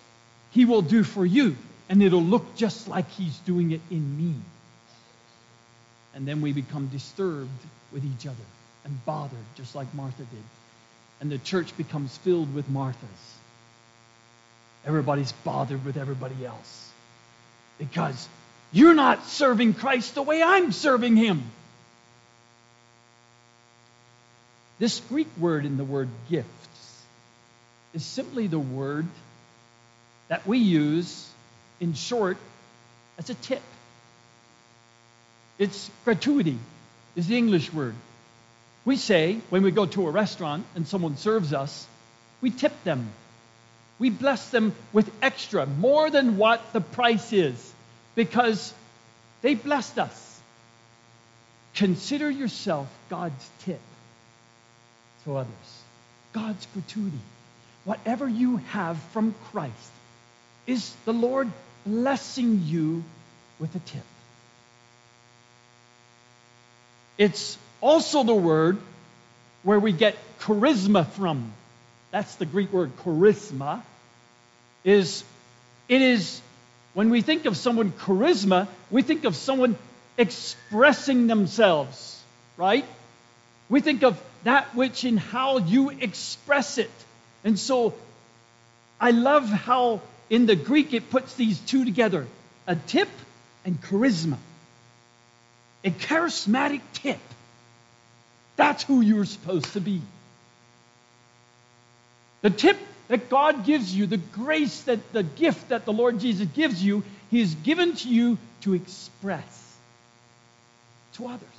He 0.51 0.65
will 0.65 0.81
do 0.81 1.03
for 1.03 1.25
you. 1.25 1.55
And 1.87 2.01
it'll 2.01 2.23
look 2.23 2.55
just 2.55 2.87
like 2.87 3.09
He's 3.11 3.37
doing 3.39 3.71
it 3.71 3.81
in 3.91 4.17
me. 4.17 4.35
And 6.15 6.27
then 6.27 6.41
we 6.41 6.53
become 6.53 6.87
disturbed 6.87 7.49
with 7.91 8.03
each 8.05 8.25
other 8.25 8.35
and 8.85 9.05
bothered, 9.05 9.37
just 9.55 9.75
like 9.75 9.93
Martha 9.93 10.17
did. 10.17 10.43
And 11.19 11.31
the 11.31 11.37
church 11.37 11.75
becomes 11.77 12.15
filled 12.17 12.53
with 12.53 12.69
Marthas. 12.69 12.95
Everybody's 14.85 15.31
bothered 15.31 15.83
with 15.83 15.97
everybody 15.97 16.45
else 16.45 16.91
because 17.79 18.27
you're 18.71 18.93
not 18.93 19.25
serving 19.27 19.73
Christ 19.73 20.15
the 20.15 20.21
way 20.21 20.43
I'm 20.43 20.71
serving 20.71 21.15
Him. 21.15 21.43
This 24.77 24.99
Greek 25.07 25.29
word 25.37 25.65
in 25.65 25.77
the 25.77 25.85
word 25.85 26.09
gifts 26.29 27.03
is 27.93 28.03
simply 28.03 28.47
the 28.47 28.59
word 28.59 29.07
that 30.27 30.45
we 30.45 30.57
use 30.57 31.29
in 31.79 31.93
short 31.93 32.37
as 33.17 33.29
a 33.29 33.35
tip. 33.35 33.61
It's 35.57 35.89
gratuity, 36.03 36.57
is 37.15 37.27
the 37.27 37.37
English 37.37 37.71
word. 37.71 37.95
We 38.83 38.97
say, 38.97 39.39
when 39.49 39.63
we 39.63 39.71
go 39.71 39.85
to 39.85 40.07
a 40.07 40.11
restaurant 40.11 40.65
and 40.75 40.85
someone 40.85 41.15
serves 41.15 41.53
us, 41.53 41.87
we 42.41 42.51
tip 42.51 42.73
them. 42.83 43.11
We 43.97 44.09
bless 44.09 44.49
them 44.49 44.75
with 44.91 45.09
extra, 45.21 45.65
more 45.65 46.09
than 46.09 46.35
what 46.35 46.73
the 46.73 46.81
price 46.81 47.31
is, 47.31 47.73
because 48.13 48.73
they 49.41 49.55
blessed 49.55 49.97
us. 49.99 50.41
Consider 51.75 52.29
yourself 52.29 52.89
God's 53.09 53.49
tip 53.59 53.79
to 55.25 55.37
others, 55.37 55.81
God's 56.33 56.65
gratuity. 56.73 57.19
Whatever 57.83 58.27
you 58.27 58.57
have 58.57 58.97
from 59.11 59.35
Christ 59.51 59.91
is 60.65 60.93
the 61.05 61.13
Lord 61.13 61.51
blessing 61.85 62.63
you 62.65 63.03
with 63.59 63.75
a 63.75 63.79
tip. 63.79 64.03
It's 67.17 67.57
also 67.81 68.23
the 68.23 68.33
word 68.33 68.77
where 69.63 69.79
we 69.79 69.91
get 69.91 70.15
charisma 70.39 71.07
from. 71.07 71.53
That's 72.11 72.35
the 72.35 72.45
Greek 72.45 72.71
word 72.71 72.95
charisma. 72.97 73.81
Is 74.83 75.23
it 75.87 76.01
is 76.01 76.41
when 76.93 77.09
we 77.09 77.21
think 77.21 77.45
of 77.45 77.57
someone 77.57 77.91
charisma, 77.91 78.67
we 78.89 79.01
think 79.01 79.25
of 79.25 79.35
someone 79.35 79.77
expressing 80.17 81.27
themselves, 81.27 82.21
right? 82.57 82.85
We 83.69 83.81
think 83.81 84.03
of 84.03 84.21
that 84.45 84.75
which 84.75 85.03
in 85.03 85.17
how 85.17 85.57
you 85.57 85.89
express 85.89 86.77
it. 86.77 86.91
And 87.43 87.59
so 87.59 87.95
I 89.01 89.11
love 89.11 89.49
how 89.49 90.01
in 90.29 90.45
the 90.45 90.55
Greek 90.55 90.93
it 90.93 91.09
puts 91.09 91.33
these 91.33 91.59
two 91.59 91.83
together 91.83 92.25
a 92.67 92.75
tip 92.75 93.09
and 93.65 93.81
charisma. 93.81 94.37
A 95.83 95.89
charismatic 95.89 96.81
tip. 96.93 97.19
That's 98.55 98.83
who 98.83 99.01
you're 99.01 99.25
supposed 99.25 99.73
to 99.73 99.81
be. 99.81 100.01
The 102.41 102.51
tip 102.51 102.77
that 103.07 103.29
God 103.29 103.65
gives 103.65 103.93
you, 103.93 104.05
the 104.05 104.17
grace 104.17 104.81
that 104.83 105.11
the 105.11 105.23
gift 105.23 105.69
that 105.69 105.85
the 105.85 105.93
Lord 105.93 106.19
Jesus 106.19 106.47
gives 106.53 106.83
you, 106.83 107.03
He 107.31 107.39
has 107.39 107.53
given 107.55 107.95
to 107.95 108.07
you 108.07 108.37
to 108.61 108.75
express 108.75 109.75
to 111.13 111.27
others. 111.27 111.54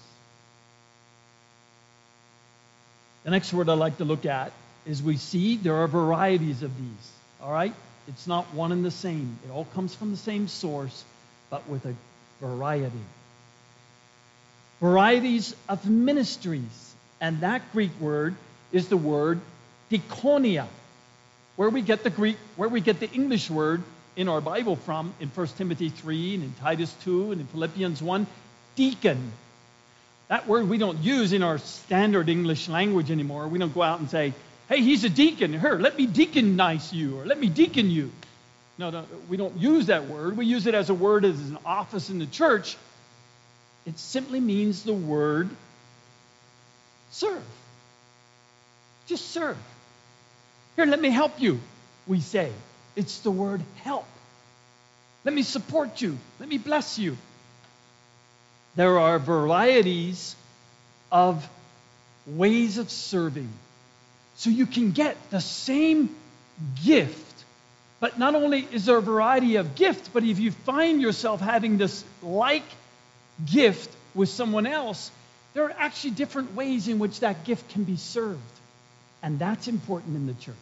The 3.26 3.32
next 3.32 3.52
word 3.52 3.68
I'd 3.68 3.74
like 3.74 3.98
to 3.98 4.04
look 4.04 4.24
at 4.24 4.52
is 4.86 5.02
we 5.02 5.16
see 5.16 5.56
there 5.56 5.74
are 5.74 5.88
varieties 5.88 6.62
of 6.62 6.70
these. 6.78 7.10
All 7.42 7.50
right? 7.50 7.74
It's 8.06 8.28
not 8.28 8.54
one 8.54 8.70
and 8.70 8.84
the 8.84 8.92
same. 8.92 9.40
It 9.44 9.50
all 9.50 9.64
comes 9.74 9.92
from 9.96 10.12
the 10.12 10.16
same 10.16 10.46
source, 10.46 11.04
but 11.50 11.68
with 11.68 11.84
a 11.86 11.94
variety. 12.40 12.94
Varieties 14.80 15.56
of 15.68 15.90
ministries. 15.90 16.94
And 17.20 17.40
that 17.40 17.62
Greek 17.72 17.90
word 17.98 18.36
is 18.70 18.86
the 18.86 18.96
word 18.96 19.40
diakonia, 19.90 20.68
where 21.56 21.70
we 21.70 21.82
get 21.82 22.04
the 22.04 22.10
Greek, 22.10 22.36
where 22.54 22.68
we 22.68 22.80
get 22.80 23.00
the 23.00 23.10
English 23.10 23.50
word 23.50 23.82
in 24.14 24.28
our 24.28 24.40
Bible 24.40 24.76
from 24.76 25.12
in 25.18 25.30
1 25.30 25.46
Timothy 25.58 25.88
3 25.88 26.36
and 26.36 26.44
in 26.44 26.54
Titus 26.60 26.94
2 27.02 27.32
and 27.32 27.40
in 27.40 27.46
Philippians 27.48 28.00
1, 28.00 28.24
deacon. 28.76 29.32
That 30.28 30.48
word 30.48 30.68
we 30.68 30.78
don't 30.78 30.98
use 30.98 31.32
in 31.32 31.42
our 31.42 31.58
standard 31.58 32.28
English 32.28 32.68
language 32.68 33.10
anymore. 33.10 33.46
We 33.46 33.58
don't 33.58 33.72
go 33.72 33.82
out 33.82 34.00
and 34.00 34.10
say, 34.10 34.32
hey, 34.68 34.82
he's 34.82 35.04
a 35.04 35.08
deacon. 35.08 35.58
Here, 35.58 35.74
let 35.74 35.96
me 35.96 36.06
deaconize 36.06 36.92
you, 36.92 37.20
or 37.20 37.24
let 37.24 37.38
me 37.38 37.48
deacon 37.48 37.90
you. 37.90 38.10
No, 38.78 38.90
no, 38.90 39.04
we 39.28 39.36
don't 39.36 39.56
use 39.56 39.86
that 39.86 40.06
word. 40.06 40.36
We 40.36 40.46
use 40.46 40.66
it 40.66 40.74
as 40.74 40.90
a 40.90 40.94
word 40.94 41.24
as 41.24 41.38
an 41.48 41.58
office 41.64 42.10
in 42.10 42.18
the 42.18 42.26
church. 42.26 42.76
It 43.86 43.98
simply 43.98 44.40
means 44.40 44.82
the 44.82 44.92
word 44.92 45.48
serve. 47.12 47.44
Just 49.06 49.30
serve. 49.30 49.56
Here, 50.74 50.86
let 50.86 51.00
me 51.00 51.10
help 51.10 51.40
you, 51.40 51.60
we 52.06 52.20
say. 52.20 52.52
It's 52.96 53.20
the 53.20 53.30
word 53.30 53.62
help. 53.82 54.06
Let 55.24 55.34
me 55.34 55.42
support 55.42 56.02
you. 56.02 56.18
Let 56.40 56.48
me 56.48 56.58
bless 56.58 56.98
you. 56.98 57.16
There 58.76 58.98
are 58.98 59.18
varieties 59.18 60.36
of 61.10 61.48
ways 62.26 62.78
of 62.78 62.90
serving. 62.90 63.48
So 64.36 64.50
you 64.50 64.66
can 64.66 64.92
get 64.92 65.16
the 65.30 65.40
same 65.40 66.14
gift, 66.84 67.44
but 68.00 68.18
not 68.18 68.34
only 68.34 68.68
is 68.70 68.84
there 68.84 68.98
a 68.98 69.02
variety 69.02 69.56
of 69.56 69.74
gifts, 69.74 70.08
but 70.08 70.24
if 70.24 70.38
you 70.38 70.50
find 70.50 71.00
yourself 71.00 71.40
having 71.40 71.78
this 71.78 72.04
like 72.22 72.64
gift 73.50 73.90
with 74.14 74.28
someone 74.28 74.66
else, 74.66 75.10
there 75.54 75.64
are 75.64 75.74
actually 75.78 76.10
different 76.10 76.54
ways 76.54 76.86
in 76.86 76.98
which 76.98 77.20
that 77.20 77.44
gift 77.44 77.70
can 77.70 77.84
be 77.84 77.96
served. 77.96 78.40
And 79.22 79.38
that's 79.38 79.68
important 79.68 80.16
in 80.16 80.26
the 80.26 80.34
church. 80.34 80.54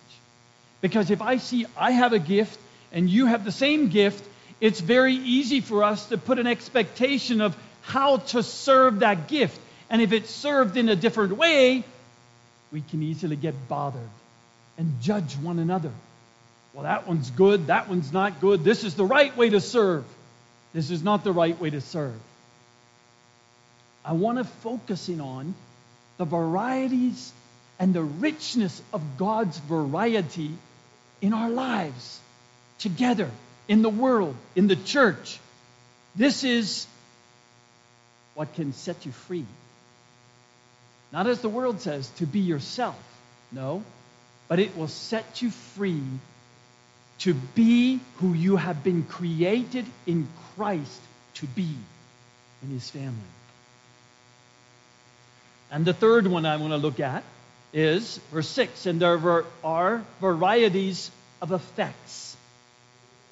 Because 0.81 1.11
if 1.11 1.21
I 1.21 1.39
see 1.39 1.67
I 1.77 1.91
have 1.91 2.13
a 2.13 2.21
gift 2.21 2.61
and 2.93 3.11
you 3.11 3.27
have 3.27 3.45
the 3.45 3.53
same 3.53 3.89
gift, 3.89 4.25
it's 4.61 4.81
very 4.81 5.15
easy 5.15 5.61
for 5.61 5.83
us 5.83 6.07
to 6.11 6.19
put 6.19 6.39
an 6.39 6.47
expectation 6.47 7.41
of 7.41 7.57
how 7.85 8.19
to 8.19 8.43
serve 8.43 9.01
that 9.01 9.29
gift. 9.29 9.61
And 9.91 10.03
if 10.03 10.13
it's 10.13 10.31
served 10.31 10.77
in 10.77 10.89
a 10.89 10.97
different 10.97 11.37
way, 11.37 11.85
we 12.73 12.81
can 12.81 13.03
easily 13.03 13.37
get 13.37 13.69
bothered 13.69 14.09
and 14.79 15.01
judge 15.01 15.35
one 15.37 15.59
another. 15.59 15.93
Well, 16.73 16.85
that 16.85 17.07
one's 17.07 17.31
good, 17.31 17.69
that 17.69 17.89
one's 17.89 18.13
not 18.13 18.41
good. 18.41 18.65
This 18.65 18.83
is 18.83 18.95
the 18.95 19.05
right 19.05 19.37
way 19.37 19.51
to 19.51 19.61
serve. 19.61 20.05
This 20.73 20.91
is 20.91 21.03
not 21.03 21.23
the 21.23 21.33
right 21.33 21.59
way 21.61 21.71
to 21.71 21.81
serve. 21.81 22.19
I 24.05 24.13
want 24.13 24.39
to 24.39 24.45
focus 24.45 25.09
in 25.09 25.21
on 25.21 25.55
the 26.19 26.25
varieties 26.25 27.33
and 27.79 27.95
the 27.95 28.03
richness 28.03 28.83
of 28.93 29.03
God's 29.17 29.57
variety 29.59 30.51
in 31.21 31.33
our 31.33 31.49
lives, 31.49 32.21
together, 32.79 33.31
in 33.69 33.83
the 33.83 33.89
world, 33.89 34.35
in 34.57 34.67
the 34.67 34.77
church. 34.77 35.39
This 36.17 36.45
is 36.45 36.87
what 38.35 38.55
can 38.55 38.73
set 38.73 39.07
you 39.07 39.13
free. 39.13 39.47
Not 41.13 41.27
as 41.27 41.41
the 41.41 41.49
world 41.49 41.81
says, 41.81 42.09
to 42.17 42.27
be 42.27 42.41
yourself. 42.41 42.99
No. 43.53 43.85
But 44.49 44.59
it 44.59 44.77
will 44.77 44.89
set 44.89 45.43
you 45.43 45.51
free 45.51 46.03
to 47.21 47.35
be 47.35 48.01
who 48.17 48.35
you 48.35 48.57
have 48.57 48.83
been 48.83 49.05
created 49.05 49.87
in 50.07 50.29
Christ 50.57 51.01
to 51.35 51.47
be 51.47 51.69
in 52.63 52.71
his 52.71 52.91
family. 52.91 53.15
And 55.71 55.85
the 55.85 55.95
third 55.95 56.27
one 56.27 56.47
I 56.47 56.57
want 56.57 56.73
to 56.73 56.77
look 56.77 57.01
at 57.01 57.23
is 57.73 58.19
verse 58.31 58.49
6 58.49 58.87
and 58.87 59.01
there 59.01 59.45
are 59.65 60.03
varieties 60.21 61.11
of 61.41 61.53
effects. 61.53 62.37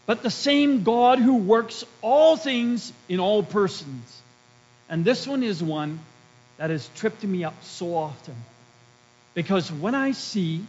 But 0.07 0.23
the 0.23 0.31
same 0.31 0.83
God 0.83 1.19
who 1.19 1.37
works 1.37 1.85
all 2.01 2.37
things 2.37 2.93
in 3.09 3.21
all 3.21 3.43
persons. 3.43 4.22
And 4.93 5.07
this 5.07 5.27
one 5.27 5.43
is 5.43 5.63
one 5.63 6.01
that 6.59 6.69
has 6.69 6.87
tripped 6.97 7.25
me 7.25 7.45
up 7.45 7.55
so 7.65 7.95
often. 7.95 8.37
Because 9.33 9.73
when 9.73 9.95
I 9.95 10.13
see 10.13 10.67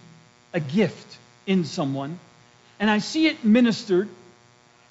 a 0.54 0.62
gift 0.62 1.18
in 1.46 1.66
someone 1.66 2.18
and 2.80 2.90
I 2.90 3.00
see 3.00 3.28
it 3.28 3.44
ministered, 3.44 4.08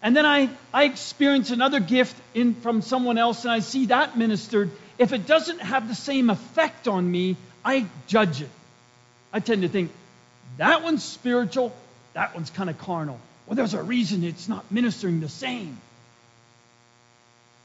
and 0.03 0.15
then 0.15 0.27
I, 0.27 0.51
I 0.75 0.85
experience 0.85 1.51
another 1.51 1.81
gift 1.81 2.15
in, 2.35 2.53
from 2.57 2.83
someone 2.83 3.17
else 3.17 3.45
and 3.45 3.53
I 3.53 3.61
see 3.61 3.87
that 3.87 4.19
ministered, 4.19 4.71
if 4.99 5.15
it 5.15 5.27
doesn't 5.27 5.63
have 5.63 5.89
the 5.89 5.95
same 5.95 6.29
effect 6.29 6.87
on 6.87 7.11
me, 7.11 7.39
I 7.65 7.87
judge 8.09 8.43
it. 8.43 8.51
I 9.33 9.41
tend 9.41 9.63
to 9.63 9.69
think, 9.71 9.93
that 10.59 10.83
one's 10.83 11.03
spiritual, 11.03 11.75
that 12.13 12.35
one's 12.35 12.51
kind 12.51 12.69
of 12.69 12.77
carnal. 12.77 13.19
Well, 13.47 13.57
there's 13.57 13.73
a 13.73 13.83
reason 13.83 14.25
it's 14.25 14.47
not 14.47 14.71
ministering 14.71 15.21
the 15.21 15.31
same. 15.31 15.79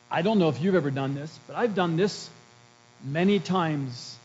I 0.09 0.21
don't 0.21 0.39
know 0.39 0.49
if 0.49 0.61
you've 0.61 0.75
ever 0.75 0.91
done 0.91 1.15
this, 1.15 1.37
but 1.47 1.55
I've 1.55 1.75
done 1.75 1.97
this 1.97 2.29
many 3.03 3.39
times 3.39 4.17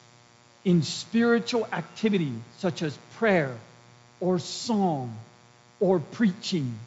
in 0.65 0.83
spiritual 0.83 1.67
activity, 1.73 2.33
such 2.59 2.83
as 2.83 2.97
prayer 3.17 3.57
or 4.21 4.39
song 4.39 5.17
or 5.81 5.99
preaching 5.99 6.79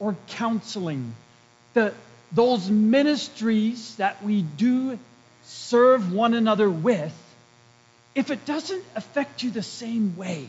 or 0.00 0.16
counseling. 0.28 1.14
The, 1.74 1.94
those 2.32 2.68
ministries 2.68 3.94
that 3.96 4.22
we 4.24 4.42
do 4.42 4.98
serve 5.44 6.12
one 6.12 6.34
another 6.34 6.68
with, 6.68 7.16
if 8.16 8.32
it 8.32 8.44
doesn't 8.44 8.84
affect 8.96 9.44
you 9.44 9.50
the 9.50 9.62
same 9.62 10.16
way, 10.16 10.48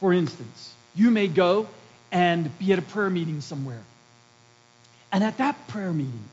for 0.00 0.12
instance, 0.12 0.74
you 0.96 1.12
may 1.12 1.28
go 1.28 1.68
and 2.10 2.58
be 2.58 2.72
at 2.72 2.78
a 2.80 2.82
prayer 2.82 3.10
meeting 3.10 3.40
somewhere. 3.40 3.82
And 5.12 5.22
at 5.22 5.38
that 5.38 5.68
prayer 5.68 5.92
meeting, 5.92 6.24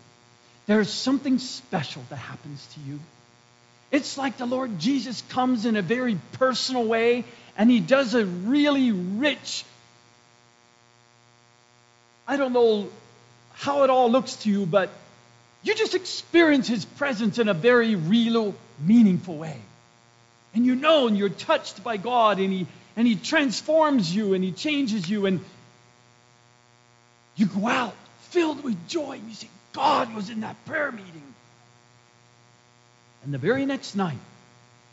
there's 0.67 0.89
something 0.89 1.39
special 1.39 2.03
that 2.09 2.17
happens 2.17 2.65
to 2.73 2.79
you. 2.81 2.99
It's 3.91 4.17
like 4.17 4.37
the 4.37 4.45
Lord 4.45 4.79
Jesus 4.79 5.21
comes 5.29 5.65
in 5.65 5.75
a 5.75 5.81
very 5.81 6.17
personal 6.33 6.85
way 6.85 7.25
and 7.57 7.69
he 7.69 7.79
does 7.79 8.13
a 8.13 8.25
really 8.25 8.91
rich, 8.91 9.65
I 12.27 12.37
don't 12.37 12.53
know 12.53 12.89
how 13.53 13.83
it 13.83 13.89
all 13.89 14.09
looks 14.09 14.37
to 14.37 14.49
you, 14.49 14.65
but 14.65 14.89
you 15.63 15.75
just 15.75 15.93
experience 15.93 16.67
his 16.67 16.85
presence 16.85 17.37
in 17.37 17.49
a 17.49 17.53
very 17.53 17.95
real, 17.95 18.55
meaningful 18.79 19.37
way. 19.37 19.57
And 20.53 20.65
you 20.65 20.75
know, 20.75 21.07
and 21.07 21.17
you're 21.17 21.29
touched 21.29 21.83
by 21.83 21.97
God, 21.97 22.39
and 22.39 22.51
He, 22.51 22.67
and 22.95 23.07
he 23.07 23.15
transforms 23.15 24.13
you, 24.13 24.33
and 24.33 24.43
He 24.43 24.51
changes 24.51 25.09
you, 25.09 25.25
and 25.25 25.39
you 27.35 27.45
go 27.45 27.67
out 27.67 27.95
filled 28.29 28.63
with 28.63 28.87
joy, 28.87 29.13
and 29.13 29.27
you 29.29 29.35
say, 29.35 29.47
God 29.73 30.13
was 30.13 30.29
in 30.29 30.41
that 30.41 30.63
prayer 30.65 30.91
meeting. 30.91 31.33
And 33.23 33.33
the 33.33 33.37
very 33.37 33.65
next 33.65 33.95
night, 33.95 34.17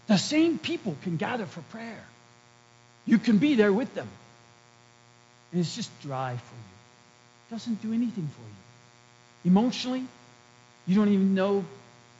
the 0.06 0.16
same 0.16 0.59
people 0.59 0.96
can 1.02 1.16
gather 1.16 1.46
for 1.46 1.60
prayer. 1.62 2.05
You 3.06 3.18
can 3.18 3.38
be 3.38 3.55
there 3.55 3.72
with 3.72 3.94
them. 3.94 4.09
And 5.52 5.60
it's 5.60 5.74
just 5.74 5.90
dry 6.02 6.32
for 6.32 6.55
you. 6.55 7.48
It 7.48 7.55
doesn't 7.55 7.82
do 7.82 7.92
anything 7.92 8.28
for 8.28 8.42
you. 8.42 9.50
Emotionally, 9.50 10.05
you 10.86 10.94
don't 10.94 11.09
even 11.09 11.34
know. 11.34 11.64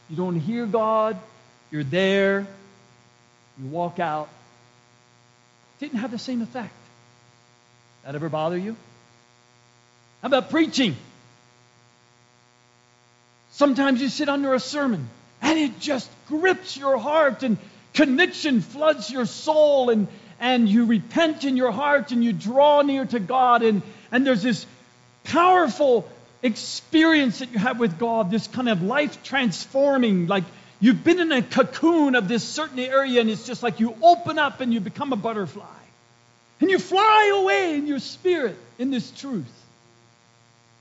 You 0.09 0.17
don't 0.17 0.41
hear 0.41 0.67
God. 0.67 1.19
You're 1.71 1.85
there. 1.85 2.47
You 3.59 3.67
walk 3.69 3.99
out. 3.99 4.29
Didn't 5.79 5.99
have 5.99 6.11
the 6.11 6.19
same 6.19 6.43
effect. 6.43 6.73
That 8.05 8.15
ever 8.15 8.29
bother 8.29 8.57
you? 8.57 8.77
How 10.23 10.29
about 10.29 10.51
preaching? 10.51 10.97
Sometimes 13.59 14.01
you 14.01 14.09
sit 14.09 14.29
under 14.29 14.55
a 14.55 14.61
sermon 14.61 15.09
and 15.43 15.59
it 15.59 15.81
just 15.81 16.09
grips 16.29 16.77
your 16.77 16.97
heart 16.97 17.43
and 17.43 17.59
conviction 17.93 18.61
floods 18.61 19.11
your 19.11 19.27
soul 19.27 19.91
and, 19.91 20.07
and 20.39 20.69
you 20.69 20.85
repent 20.85 21.43
in 21.43 21.57
your 21.57 21.73
heart 21.73 22.13
and 22.13 22.23
you 22.23 22.33
draw 22.33 22.83
near 22.83 23.05
to 23.05 23.19
God 23.19 23.65
and, 23.65 23.83
and 24.13 24.25
there's 24.25 24.45
this 24.45 24.65
powerful 25.25 26.09
experience 26.41 27.41
that 27.41 27.51
you 27.51 27.59
have 27.59 27.81
with 27.81 27.99
God, 27.99 28.31
this 28.31 28.47
kind 28.47 28.69
of 28.69 28.81
life 28.85 29.25
transforming, 29.25 30.29
like 30.29 30.45
you've 30.79 31.03
been 31.03 31.19
in 31.19 31.33
a 31.33 31.43
cocoon 31.43 32.15
of 32.15 32.29
this 32.29 32.45
certain 32.45 32.79
area 32.79 33.21
and 33.21 33.29
it's 33.29 33.45
just 33.45 33.65
like 33.65 33.81
you 33.81 33.93
open 34.03 34.39
up 34.39 34.61
and 34.61 34.73
you 34.73 34.79
become 34.79 35.13
a 35.13 35.17
butterfly. 35.17 35.65
And 36.61 36.71
you 36.71 36.79
fly 36.79 37.41
away 37.43 37.75
in 37.75 37.89
your 37.89 37.99
spirit 37.99 38.55
in 38.79 38.93
this 38.93 39.11
truth. 39.11 39.53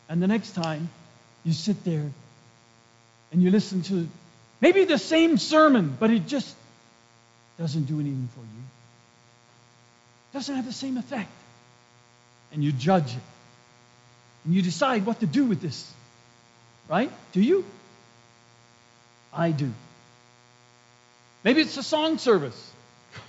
And 0.08 0.22
the 0.22 0.28
next 0.28 0.52
time 0.52 0.90
you 1.44 1.54
sit 1.54 1.84
there 1.84 2.12
and 3.32 3.42
you 3.42 3.52
listen 3.52 3.82
to 3.84 4.08
maybe 4.62 4.86
the 4.86 4.98
same 4.98 5.38
sermon, 5.38 5.96
but 6.00 6.10
it 6.10 6.28
just 6.28 6.56
doesn't 7.58 7.86
do 7.86 8.00
anything 8.00 8.30
for 8.34 8.42
you. 8.42 8.64
Doesn't 10.34 10.56
have 10.56 10.66
the 10.66 10.74
same 10.74 10.98
effect. 10.98 11.32
And 12.54 12.64
you 12.64 12.72
judge 12.72 13.16
it. 13.16 13.24
And 14.46 14.54
you 14.54 14.62
decide 14.62 15.06
what 15.06 15.20
to 15.20 15.26
do 15.26 15.46
with 15.46 15.62
this. 15.62 15.92
Right? 16.88 17.12
Do 17.34 17.42
you? 17.42 17.66
I 19.34 19.52
do. 19.52 19.72
Maybe 21.44 21.62
it's 21.62 21.78
a 21.78 21.84
song 21.84 22.18
service. 22.18 22.72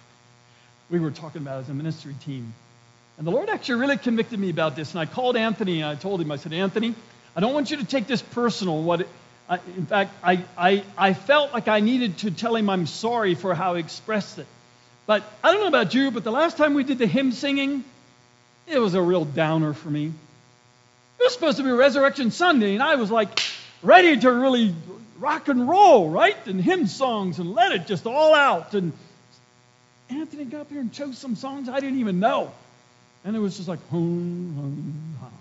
We 0.90 1.00
were 1.00 1.10
talking 1.10 1.42
about 1.42 1.60
as 1.60 1.68
a 1.68 1.74
ministry 1.74 2.14
team. 2.24 2.54
And 3.18 3.26
the 3.26 3.30
Lord 3.30 3.50
actually 3.50 3.80
really 3.80 3.98
convicted 3.98 4.38
me 4.38 4.48
about 4.48 4.74
this. 4.74 4.92
And 4.92 5.00
I 5.00 5.06
called 5.06 5.36
Anthony 5.36 5.82
and 5.82 5.90
I 5.90 5.96
told 5.96 6.20
him, 6.20 6.30
I 6.30 6.36
said, 6.36 6.52
Anthony, 6.52 6.94
I 7.36 7.40
don't 7.40 7.52
want 7.52 7.70
you 7.70 7.76
to 7.78 7.84
take 7.84 8.06
this 8.06 8.22
personal. 8.22 8.80
What 8.82 9.02
it, 9.02 9.08
I, 9.48 9.58
in 9.76 9.86
fact, 9.86 10.12
I, 10.22 10.44
I, 10.56 10.84
I 10.96 11.14
felt 11.14 11.52
like 11.52 11.68
I 11.68 11.80
needed 11.80 12.18
to 12.18 12.30
tell 12.30 12.54
him 12.54 12.68
I'm 12.68 12.86
sorry 12.86 13.34
for 13.34 13.54
how 13.54 13.74
he 13.74 13.80
expressed 13.80 14.38
it. 14.38 14.46
But 15.06 15.22
I 15.42 15.52
don't 15.52 15.62
know 15.62 15.68
about 15.68 15.94
you, 15.94 16.10
but 16.10 16.22
the 16.22 16.30
last 16.30 16.58
time 16.58 16.74
we 16.74 16.84
did 16.84 16.98
the 16.98 17.06
hymn 17.06 17.32
singing, 17.32 17.82
it 18.66 18.78
was 18.78 18.94
a 18.94 19.00
real 19.00 19.24
downer 19.24 19.72
for 19.72 19.88
me. 19.88 20.06
It 20.06 21.22
was 21.22 21.32
supposed 21.32 21.56
to 21.56 21.62
be 21.62 21.70
Resurrection 21.70 22.30
Sunday, 22.30 22.74
and 22.74 22.82
I 22.82 22.96
was 22.96 23.10
like 23.10 23.40
ready 23.82 24.18
to 24.20 24.30
really 24.30 24.74
rock 25.18 25.48
and 25.48 25.68
roll, 25.68 26.10
right? 26.10 26.36
And 26.46 26.60
hymn 26.60 26.86
songs 26.86 27.38
and 27.38 27.54
let 27.54 27.72
it 27.72 27.86
just 27.86 28.06
all 28.06 28.34
out. 28.34 28.74
And 28.74 28.92
Anthony 30.10 30.44
got 30.44 30.62
up 30.62 30.70
here 30.70 30.80
and 30.80 30.92
chose 30.92 31.18
some 31.18 31.36
songs 31.36 31.68
I 31.68 31.80
didn't 31.80 32.00
even 32.00 32.20
know. 32.20 32.52
And 33.24 33.34
it 33.34 33.40
was 33.40 33.56
just 33.56 33.68
like, 33.68 33.80
hum, 33.90 34.54
hum, 34.56 35.16
hum. 35.20 35.32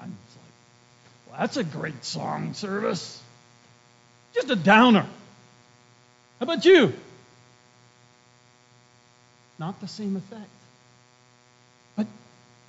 I'm 0.00 0.16
just 0.26 0.36
like, 0.36 1.21
well, 1.32 1.40
that's 1.40 1.56
a 1.56 1.64
great 1.64 2.04
song 2.04 2.52
service. 2.52 3.20
Just 4.34 4.50
a 4.50 4.56
downer. 4.56 5.06
How 6.38 6.44
about 6.44 6.64
you? 6.64 6.92
Not 9.58 9.80
the 9.80 9.88
same 9.88 10.16
effect. 10.16 10.50
But 11.96 12.06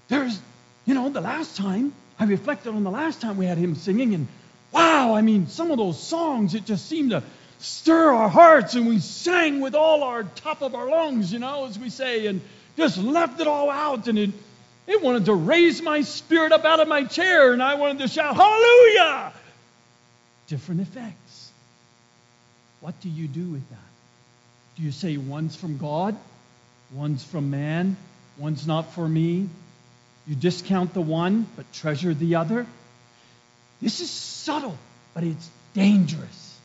there's, 0.07 0.39
you 0.85 0.93
know, 0.93 1.09
the 1.09 1.21
last 1.21 1.57
time, 1.57 1.93
I 2.17 2.25
reflected 2.25 2.69
on 2.69 2.83
the 2.83 2.91
last 2.91 3.19
time 3.19 3.37
we 3.37 3.45
had 3.45 3.57
hymn 3.57 3.75
singing, 3.75 4.13
and 4.13 4.27
wow, 4.71 5.13
I 5.13 5.21
mean, 5.21 5.47
some 5.47 5.71
of 5.71 5.77
those 5.77 6.01
songs, 6.01 6.55
it 6.55 6.65
just 6.65 6.87
seemed 6.87 7.11
to 7.11 7.23
stir 7.59 8.13
our 8.13 8.29
hearts, 8.29 8.75
and 8.75 8.87
we 8.87 8.99
sang 8.99 9.59
with 9.59 9.75
all 9.75 10.03
our 10.03 10.23
top 10.23 10.61
of 10.61 10.75
our 10.75 10.89
lungs, 10.89 11.33
you 11.33 11.39
know, 11.39 11.65
as 11.65 11.77
we 11.77 11.89
say, 11.89 12.27
and 12.27 12.41
just 12.77 12.97
left 12.97 13.41
it 13.41 13.47
all 13.47 13.69
out, 13.69 14.07
and 14.07 14.19
it, 14.19 14.29
it 14.87 15.01
wanted 15.01 15.25
to 15.25 15.33
raise 15.33 15.81
my 15.81 16.01
spirit 16.01 16.51
up 16.51 16.65
out 16.65 16.79
of 16.79 16.87
my 16.87 17.05
chair, 17.05 17.53
and 17.53 17.63
I 17.63 17.75
wanted 17.75 17.99
to 17.99 18.07
shout, 18.07 18.35
Hallelujah! 18.35 19.33
Different 20.47 20.81
effects. 20.81 21.51
What 22.81 22.99
do 23.01 23.09
you 23.09 23.27
do 23.27 23.45
with 23.45 23.69
that? 23.69 23.77
Do 24.75 24.83
you 24.83 24.91
say 24.91 25.17
one's 25.17 25.55
from 25.55 25.77
God, 25.77 26.17
one's 26.91 27.23
from 27.23 27.49
man, 27.49 27.95
one's 28.37 28.67
not 28.67 28.93
for 28.93 29.07
me? 29.07 29.47
You 30.27 30.35
discount 30.35 30.93
the 30.93 31.01
one, 31.01 31.47
but 31.55 31.71
treasure 31.73 32.13
the 32.13 32.35
other? 32.35 32.65
This 33.81 33.99
is 33.99 34.09
subtle, 34.09 34.77
but 35.13 35.23
it's 35.23 35.49
dangerous. 35.73 36.59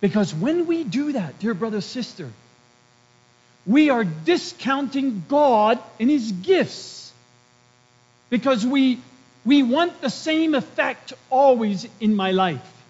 Because 0.00 0.34
when 0.34 0.66
we 0.66 0.84
do 0.84 1.12
that, 1.12 1.38
dear 1.38 1.52
brother, 1.52 1.80
sister, 1.80 2.30
we 3.66 3.90
are 3.90 4.04
discounting 4.04 5.24
God 5.28 5.78
and 5.98 6.08
His 6.08 6.32
gifts. 6.32 6.99
Because 8.30 8.64
we, 8.64 9.00
we 9.44 9.62
want 9.62 10.00
the 10.00 10.08
same 10.08 10.54
effect 10.54 11.12
always 11.28 11.86
in 12.00 12.14
my 12.14 12.30
life. 12.30 12.82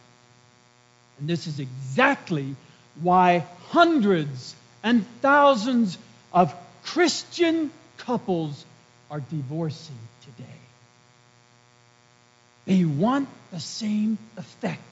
And 1.18 1.28
this 1.28 1.46
is 1.46 1.58
exactly 1.60 2.54
why 3.02 3.44
hundreds 3.70 4.54
and 4.82 5.04
thousands 5.20 5.98
of 6.32 6.54
Christian 6.84 7.70
couples 7.98 8.64
are 9.10 9.20
divorcing 9.20 9.98
today. 10.24 10.44
They 12.66 12.84
want 12.84 13.28
the 13.50 13.60
same 13.60 14.18
effect 14.36 14.82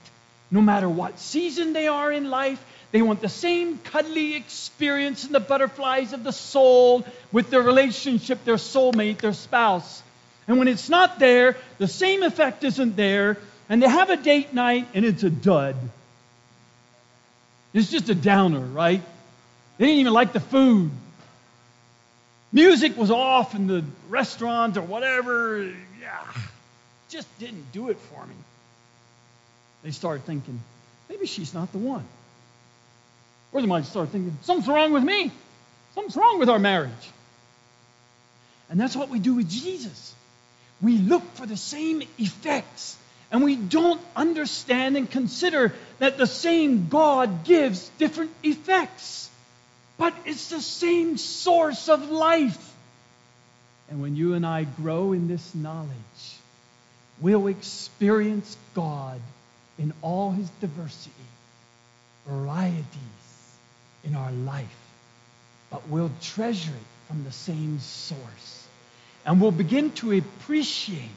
no 0.50 0.60
matter 0.60 0.88
what 0.88 1.18
season 1.18 1.72
they 1.72 1.88
are 1.88 2.10
in 2.10 2.30
life. 2.30 2.64
They 2.90 3.02
want 3.02 3.20
the 3.20 3.28
same 3.28 3.78
cuddly 3.78 4.34
experience 4.34 5.24
and 5.24 5.34
the 5.34 5.40
butterflies 5.40 6.12
of 6.12 6.24
the 6.24 6.32
soul 6.32 7.04
with 7.32 7.50
their 7.50 7.60
relationship, 7.60 8.44
their 8.44 8.56
soulmate, 8.56 9.18
their 9.18 9.34
spouse. 9.34 10.02
And 10.48 10.58
when 10.58 10.66
it's 10.66 10.88
not 10.88 11.18
there, 11.18 11.56
the 11.76 11.86
same 11.86 12.22
effect 12.22 12.64
isn't 12.64 12.96
there, 12.96 13.36
and 13.68 13.82
they 13.82 13.88
have 13.88 14.08
a 14.08 14.16
date 14.16 14.54
night 14.54 14.88
and 14.94 15.04
it's 15.04 15.22
a 15.22 15.30
dud. 15.30 15.76
It's 17.74 17.90
just 17.90 18.08
a 18.08 18.14
downer, 18.14 18.60
right? 18.60 19.02
They 19.76 19.84
didn't 19.84 20.00
even 20.00 20.12
like 20.14 20.32
the 20.32 20.40
food. 20.40 20.90
Music 22.50 22.96
was 22.96 23.10
off 23.10 23.54
in 23.54 23.66
the 23.66 23.84
restaurant 24.08 24.78
or 24.78 24.82
whatever. 24.82 25.64
Yeah, 26.00 26.24
just 27.10 27.28
didn't 27.38 27.70
do 27.72 27.90
it 27.90 27.98
for 27.98 28.24
me. 28.24 28.34
They 29.82 29.90
start 29.90 30.22
thinking, 30.22 30.60
maybe 31.10 31.26
she's 31.26 31.52
not 31.52 31.70
the 31.72 31.78
one. 31.78 32.04
Or 33.52 33.60
they 33.60 33.66
might 33.66 33.84
start 33.84 34.08
thinking, 34.08 34.36
something's 34.42 34.66
wrong 34.66 34.92
with 34.92 35.04
me. 35.04 35.30
Something's 35.94 36.16
wrong 36.16 36.38
with 36.38 36.48
our 36.48 36.58
marriage. 36.58 36.90
And 38.70 38.80
that's 38.80 38.96
what 38.96 39.10
we 39.10 39.18
do 39.18 39.34
with 39.34 39.48
Jesus. 39.48 40.14
We 40.80 40.98
look 40.98 41.22
for 41.34 41.46
the 41.46 41.56
same 41.56 42.02
effects, 42.18 42.96
and 43.30 43.42
we 43.42 43.56
don't 43.56 44.00
understand 44.14 44.96
and 44.96 45.10
consider 45.10 45.74
that 45.98 46.18
the 46.18 46.26
same 46.26 46.88
God 46.88 47.44
gives 47.44 47.88
different 47.98 48.30
effects. 48.42 49.28
But 49.96 50.14
it's 50.24 50.50
the 50.50 50.60
same 50.60 51.18
source 51.18 51.88
of 51.88 52.10
life. 52.10 52.74
And 53.90 54.00
when 54.00 54.16
you 54.16 54.34
and 54.34 54.46
I 54.46 54.64
grow 54.64 55.12
in 55.12 55.26
this 55.28 55.54
knowledge, 55.54 55.90
we'll 57.20 57.48
experience 57.48 58.56
God 58.74 59.20
in 59.78 59.92
all 60.02 60.30
his 60.30 60.48
diversity, 60.60 61.12
varieties 62.26 62.84
in 64.04 64.14
our 64.14 64.32
life, 64.32 64.66
but 65.70 65.88
we'll 65.88 66.12
treasure 66.20 66.70
it 66.70 67.08
from 67.08 67.24
the 67.24 67.32
same 67.32 67.78
source. 67.80 68.57
And 69.24 69.40
we'll 69.40 69.50
begin 69.50 69.90
to 69.92 70.12
appreciate 70.12 71.10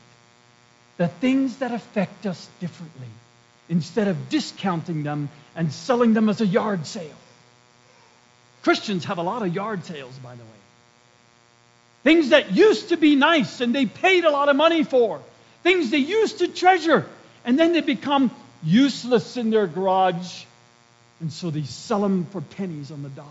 the 0.98 1.08
things 1.08 1.58
that 1.58 1.72
affect 1.72 2.26
us 2.26 2.50
differently 2.60 3.08
instead 3.70 4.08
of 4.08 4.30
discounting 4.30 5.04
them 5.04 5.30
and 5.56 5.72
selling 5.72 6.14
them 6.14 6.30
as 6.30 6.42
a 6.42 6.46
yard 6.46 6.86
sale. 6.86 7.16
Christians 8.64 9.06
have 9.06 9.18
a 9.18 9.24
lot 9.24 9.42
of 9.42 9.56
yard 9.56 9.86
sales, 9.86 10.16
by 10.20 10.36
the 10.36 10.44
way. 10.44 10.50
Things 12.04 12.30
that 12.30 12.52
used 12.52 12.90
to 12.90 12.98
be 12.98 13.16
nice 13.16 13.62
and 13.62 13.74
they 13.74 13.86
paid 13.86 14.26
a 14.26 14.30
lot 14.30 14.50
of 14.50 14.56
money 14.56 14.84
for. 14.84 15.22
Things 15.64 15.90
they 15.90 15.98
used 15.98 16.40
to 16.40 16.48
treasure. 16.48 17.08
And 17.46 17.58
then 17.58 17.74
they 17.74 17.82
become 17.82 18.32
useless 18.64 19.38
in 19.38 19.50
their 19.50 19.68
garage 19.68 20.44
And 21.22 21.32
so 21.32 21.52
they 21.52 21.64
sell 21.64 22.02
them 22.02 22.26
for 22.26 22.42
pennies 22.42 22.92
on 22.92 23.04
the 23.04 23.10
dollar. 23.10 23.30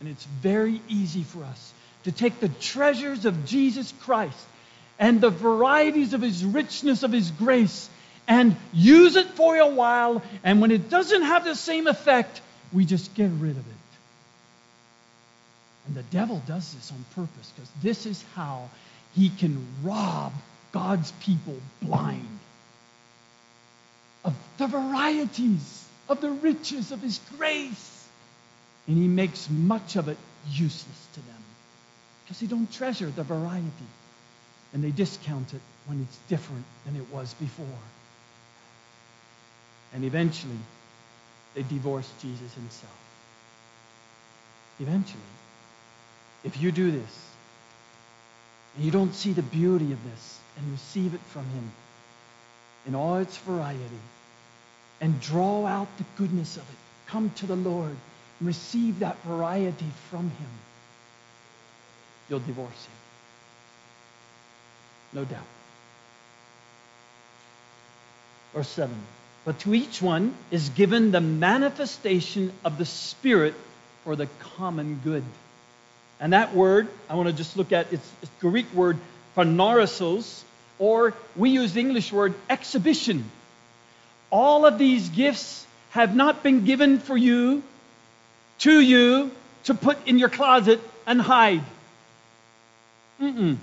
And 0.00 0.08
it's 0.08 0.24
very 0.24 0.80
easy 0.88 1.24
for 1.24 1.44
us 1.44 1.72
to 2.04 2.12
take 2.12 2.40
the 2.40 2.48
treasures 2.48 3.24
of 3.24 3.46
Jesus 3.46 3.92
Christ 4.02 4.38
and 4.98 5.20
the 5.20 5.30
varieties 5.30 6.14
of 6.14 6.20
his 6.20 6.44
richness, 6.44 7.02
of 7.02 7.12
his 7.12 7.30
grace, 7.30 7.88
and 8.28 8.56
use 8.72 9.16
it 9.16 9.26
for 9.30 9.56
a 9.56 9.66
while. 9.66 10.22
And 10.44 10.60
when 10.60 10.70
it 10.70 10.90
doesn't 10.90 11.22
have 11.22 11.44
the 11.44 11.54
same 11.54 11.86
effect, 11.86 12.40
we 12.72 12.84
just 12.84 13.14
get 13.14 13.30
rid 13.38 13.52
of 13.52 13.58
it. 13.58 13.72
And 15.86 15.96
the 15.96 16.02
devil 16.04 16.42
does 16.46 16.72
this 16.74 16.92
on 16.92 17.04
purpose 17.14 17.52
because 17.54 17.70
this 17.82 18.06
is 18.06 18.24
how 18.34 18.70
he 19.14 19.28
can 19.28 19.66
rob 19.82 20.32
God's 20.70 21.10
people 21.20 21.56
blind 21.82 22.38
of 24.24 24.34
the 24.58 24.68
varieties 24.68 25.84
of 26.08 26.20
the 26.20 26.30
riches 26.30 26.92
of 26.92 27.02
his 27.02 27.20
grace. 27.36 28.06
And 28.86 28.96
he 28.96 29.08
makes 29.08 29.50
much 29.50 29.96
of 29.96 30.08
it 30.08 30.18
useless 30.48 31.06
to 31.14 31.20
them 31.20 31.41
because 32.24 32.40
they 32.40 32.46
don't 32.46 32.70
treasure 32.72 33.06
the 33.06 33.22
variety. 33.22 33.86
And 34.74 34.82
they 34.82 34.90
discount 34.90 35.52
it 35.52 35.60
when 35.86 36.00
it's 36.00 36.16
different 36.28 36.64
than 36.86 36.96
it 36.96 37.12
was 37.12 37.34
before. 37.34 37.66
And 39.92 40.04
eventually, 40.04 40.58
they 41.54 41.62
divorce 41.62 42.10
Jesus 42.22 42.54
himself. 42.54 42.98
Eventually, 44.80 45.20
if 46.44 46.60
you 46.60 46.72
do 46.72 46.90
this, 46.90 47.28
and 48.74 48.84
you 48.84 48.90
don't 48.90 49.14
see 49.14 49.32
the 49.32 49.42
beauty 49.42 49.92
of 49.92 50.02
this 50.10 50.38
and 50.56 50.72
receive 50.72 51.14
it 51.14 51.20
from 51.28 51.44
him 51.44 51.70
in 52.86 52.94
all 52.94 53.16
its 53.16 53.36
variety, 53.38 54.00
and 55.00 55.20
draw 55.20 55.66
out 55.66 55.88
the 55.98 56.04
goodness 56.16 56.56
of 56.56 56.62
it, 56.62 56.76
come 57.06 57.30
to 57.36 57.46
the 57.46 57.56
Lord 57.56 57.96
and 58.38 58.46
receive 58.46 59.00
that 59.00 59.22
variety 59.24 59.90
from 60.10 60.30
him, 60.30 60.48
you'll 62.32 62.40
divorce 62.40 62.86
him. 62.86 62.92
No 65.12 65.24
doubt. 65.26 65.44
Verse 68.54 68.68
7. 68.68 68.96
But 69.44 69.58
to 69.60 69.74
each 69.74 70.00
one 70.00 70.34
is 70.50 70.70
given 70.70 71.10
the 71.10 71.20
manifestation 71.20 72.50
of 72.64 72.78
the 72.78 72.86
Spirit 72.86 73.52
for 74.04 74.16
the 74.16 74.28
common 74.56 74.98
good. 75.04 75.24
And 76.20 76.32
that 76.32 76.54
word, 76.54 76.88
I 77.10 77.16
want 77.16 77.28
to 77.28 77.34
just 77.34 77.58
look 77.58 77.70
at 77.70 77.92
its, 77.92 78.10
Greek 78.40 78.72
word, 78.72 78.96
phanerosis, 79.36 80.42
or 80.78 81.12
we 81.36 81.50
use 81.50 81.74
the 81.74 81.80
English 81.80 82.12
word 82.12 82.32
exhibition. 82.48 83.30
All 84.30 84.64
of 84.64 84.78
these 84.78 85.10
gifts 85.10 85.66
have 85.90 86.16
not 86.16 86.42
been 86.42 86.64
given 86.64 86.98
for 86.98 87.14
you, 87.14 87.62
to 88.60 88.80
you, 88.80 89.30
to 89.64 89.74
put 89.74 90.08
in 90.08 90.18
your 90.18 90.30
closet 90.30 90.80
and 91.06 91.20
hide. 91.20 91.62
Mm-mm. 93.22 93.56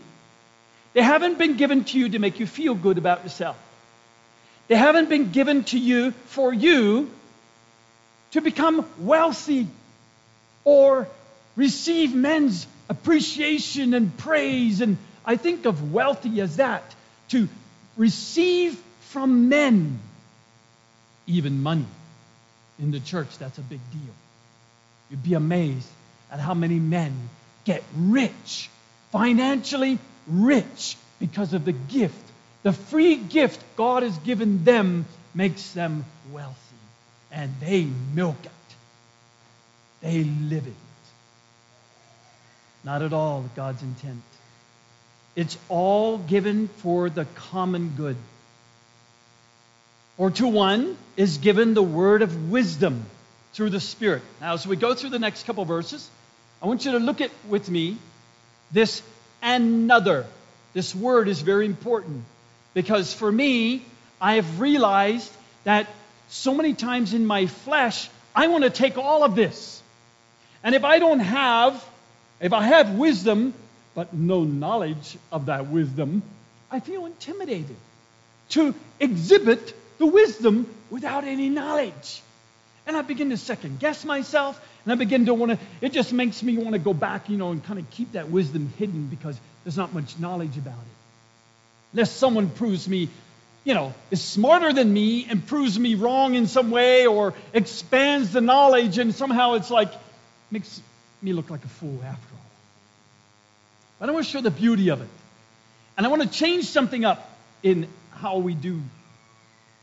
They 0.94 1.02
haven't 1.02 1.38
been 1.38 1.58
given 1.58 1.84
to 1.84 2.00
you 2.00 2.10
to 2.10 2.20
make 2.20 2.40
you 2.40 2.48
feel 2.48 2.74
good 2.74 2.98
about 2.98 3.24
yourself. 3.24 3.58
They 4.70 4.76
haven't 4.76 5.10
been 5.10 5.32
given 5.32 5.66
to 5.66 5.78
you 5.78 6.12
for 6.28 6.54
you 6.54 7.10
to 8.32 8.42
become 8.42 8.86
wealthy 9.00 9.68
or 10.64 11.08
receive 11.56 12.16
men's 12.16 12.68
appreciation 12.88 13.94
and 13.94 14.16
praise. 14.18 14.82
And 14.82 14.98
I 15.26 15.36
think 15.36 15.66
of 15.66 15.92
wealthy 15.92 16.40
as 16.42 16.58
that 16.58 16.84
to 17.30 17.50
receive 17.98 18.82
from 19.02 19.50
men, 19.50 20.00
even 21.28 21.62
money. 21.62 21.86
In 22.80 22.92
the 22.92 23.00
church, 23.00 23.38
that's 23.38 23.58
a 23.58 23.62
big 23.62 23.82
deal. 23.92 24.14
You'd 25.10 25.24
be 25.24 25.34
amazed 25.34 25.88
at 26.32 26.40
how 26.40 26.54
many 26.54 26.80
men 26.80 27.30
get 27.66 27.84
rich, 27.96 28.70
financially 29.12 30.00
rich, 30.28 30.98
because 31.20 31.54
of 31.54 31.66
the 31.66 31.74
gift 31.74 32.30
the 32.64 32.74
free 32.74 33.16
gift 33.16 33.64
God 33.76 34.04
has 34.04 34.18
given 34.20 34.64
them 34.64 35.06
makes 35.34 35.72
them 35.72 36.06
wealthy. 36.32 36.56
And 37.32 37.54
they 37.62 37.88
milk 38.14 38.38
it, 38.44 38.52
they 40.02 40.24
live 40.24 40.68
it. 40.68 40.74
Not 42.84 43.02
at 43.02 43.14
all 43.14 43.46
God's 43.56 43.82
intent. 43.82 44.22
It's 45.36 45.58
all 45.70 46.18
given 46.18 46.68
for 46.68 47.10
the 47.10 47.26
common 47.36 47.94
good. 47.96 48.18
Or 50.18 50.32
to 50.32 50.48
one 50.48 50.98
is 51.16 51.38
given 51.38 51.74
the 51.74 51.84
word 51.84 52.22
of 52.22 52.52
wisdom 52.52 53.06
through 53.54 53.70
the 53.70 53.80
Spirit. 53.80 54.22
Now, 54.42 54.54
as 54.54 54.68
we 54.68 54.76
go 54.76 54.96
through 54.96 55.12
the 55.12 55.20
next 55.20 55.46
couple 55.46 55.64
verses, 55.66 56.10
I 56.62 56.68
want 56.68 56.84
you 56.84 56.94
to 56.94 57.00
look 57.00 57.22
at 57.22 57.32
with 57.48 57.70
me 57.70 57.98
this 58.72 59.02
another. 59.42 60.26
This 60.74 60.94
word 60.94 61.28
is 61.28 61.42
very 61.42 61.66
important. 61.66 62.24
Because 62.74 63.14
for 63.14 63.32
me, 63.32 63.84
I 64.22 64.36
have 64.36 64.60
realized 64.60 65.32
that 65.64 65.88
so 66.30 66.54
many 66.54 66.74
times 66.74 67.14
in 67.14 67.26
my 67.26 67.48
flesh, 67.48 68.10
I 68.36 68.48
want 68.48 68.64
to 68.64 68.70
take 68.70 68.98
all 68.98 69.24
of 69.24 69.36
this. 69.36 69.82
And 70.64 70.76
if 70.76 70.84
I 70.84 71.00
don't 71.00 71.20
have, 71.20 71.84
if 72.40 72.54
I 72.54 72.64
have 72.64 72.96
wisdom, 72.96 73.54
but 73.96 74.14
no 74.14 74.44
knowledge 74.44 75.18
of 75.32 75.48
that 75.48 75.68
wisdom, 75.68 76.22
I 76.72 76.80
feel 76.80 77.06
intimidated 77.06 77.76
to 78.50 78.76
exhibit 79.00 79.74
the 79.98 80.06
wisdom 80.06 80.68
without 80.90 81.24
any 81.24 81.50
knowledge. 81.50 82.22
And 82.86 82.96
I 82.96 83.02
begin 83.02 83.30
to 83.32 83.38
second 83.38 83.80
guess 83.80 84.06
myself, 84.06 84.60
and 84.90 84.92
I 84.92 84.96
begin 84.96 85.28
to 85.28 85.36
want 85.36 85.52
to, 85.52 85.60
it 85.82 85.94
just 85.94 86.12
makes 86.12 86.42
me 86.42 86.58
want 86.58 86.74
to 86.74 86.80
go 86.80 86.96
back, 86.96 87.30
you 87.30 87.38
know, 87.38 87.52
and 87.52 87.64
kind 87.64 87.78
of 87.78 87.88
keep 87.92 88.14
that 88.14 88.32
wisdom 88.32 88.74
hidden 88.80 89.06
because 89.06 89.40
there's 89.64 89.78
not 89.78 89.94
much 89.94 90.18
knowledge 90.18 90.58
about 90.58 90.74
it 90.74 91.00
unless 91.94 92.12
someone 92.12 92.50
proves 92.50 92.88
me, 92.88 93.08
you 93.64 93.76
know, 93.76 93.94
is 94.10 94.20
smarter 94.20 94.74
than 94.74 94.92
me 94.92 95.28
and 95.30 95.46
proves 95.46 95.78
me 95.78 95.94
wrong 95.94 96.34
in 96.34 96.48
some 96.48 96.72
way 96.72 97.06
or 97.06 97.36
expands 97.54 98.32
the 98.32 98.42
knowledge 98.42 98.98
and 98.98 99.14
somehow 99.14 99.54
it's 99.54 99.70
like, 99.70 99.92
makes 100.50 100.82
me 101.22 101.34
look 101.34 101.52
like 101.52 101.64
a 101.64 101.68
fool 101.68 102.00
after 102.04 102.34
all. 102.34 102.42
But 104.00 104.10
I 104.10 104.12
want 104.12 104.26
to 104.26 104.32
show 104.32 104.42
the 104.42 104.52
beauty 104.52 104.90
of 104.90 105.02
it. 105.04 105.10
And 105.98 106.06
I 106.06 106.10
want 106.10 106.22
to 106.24 106.30
change 106.30 106.66
something 106.66 107.06
up 107.06 107.30
in 107.62 107.88
how 108.12 108.38
we 108.38 108.56
do 108.56 108.82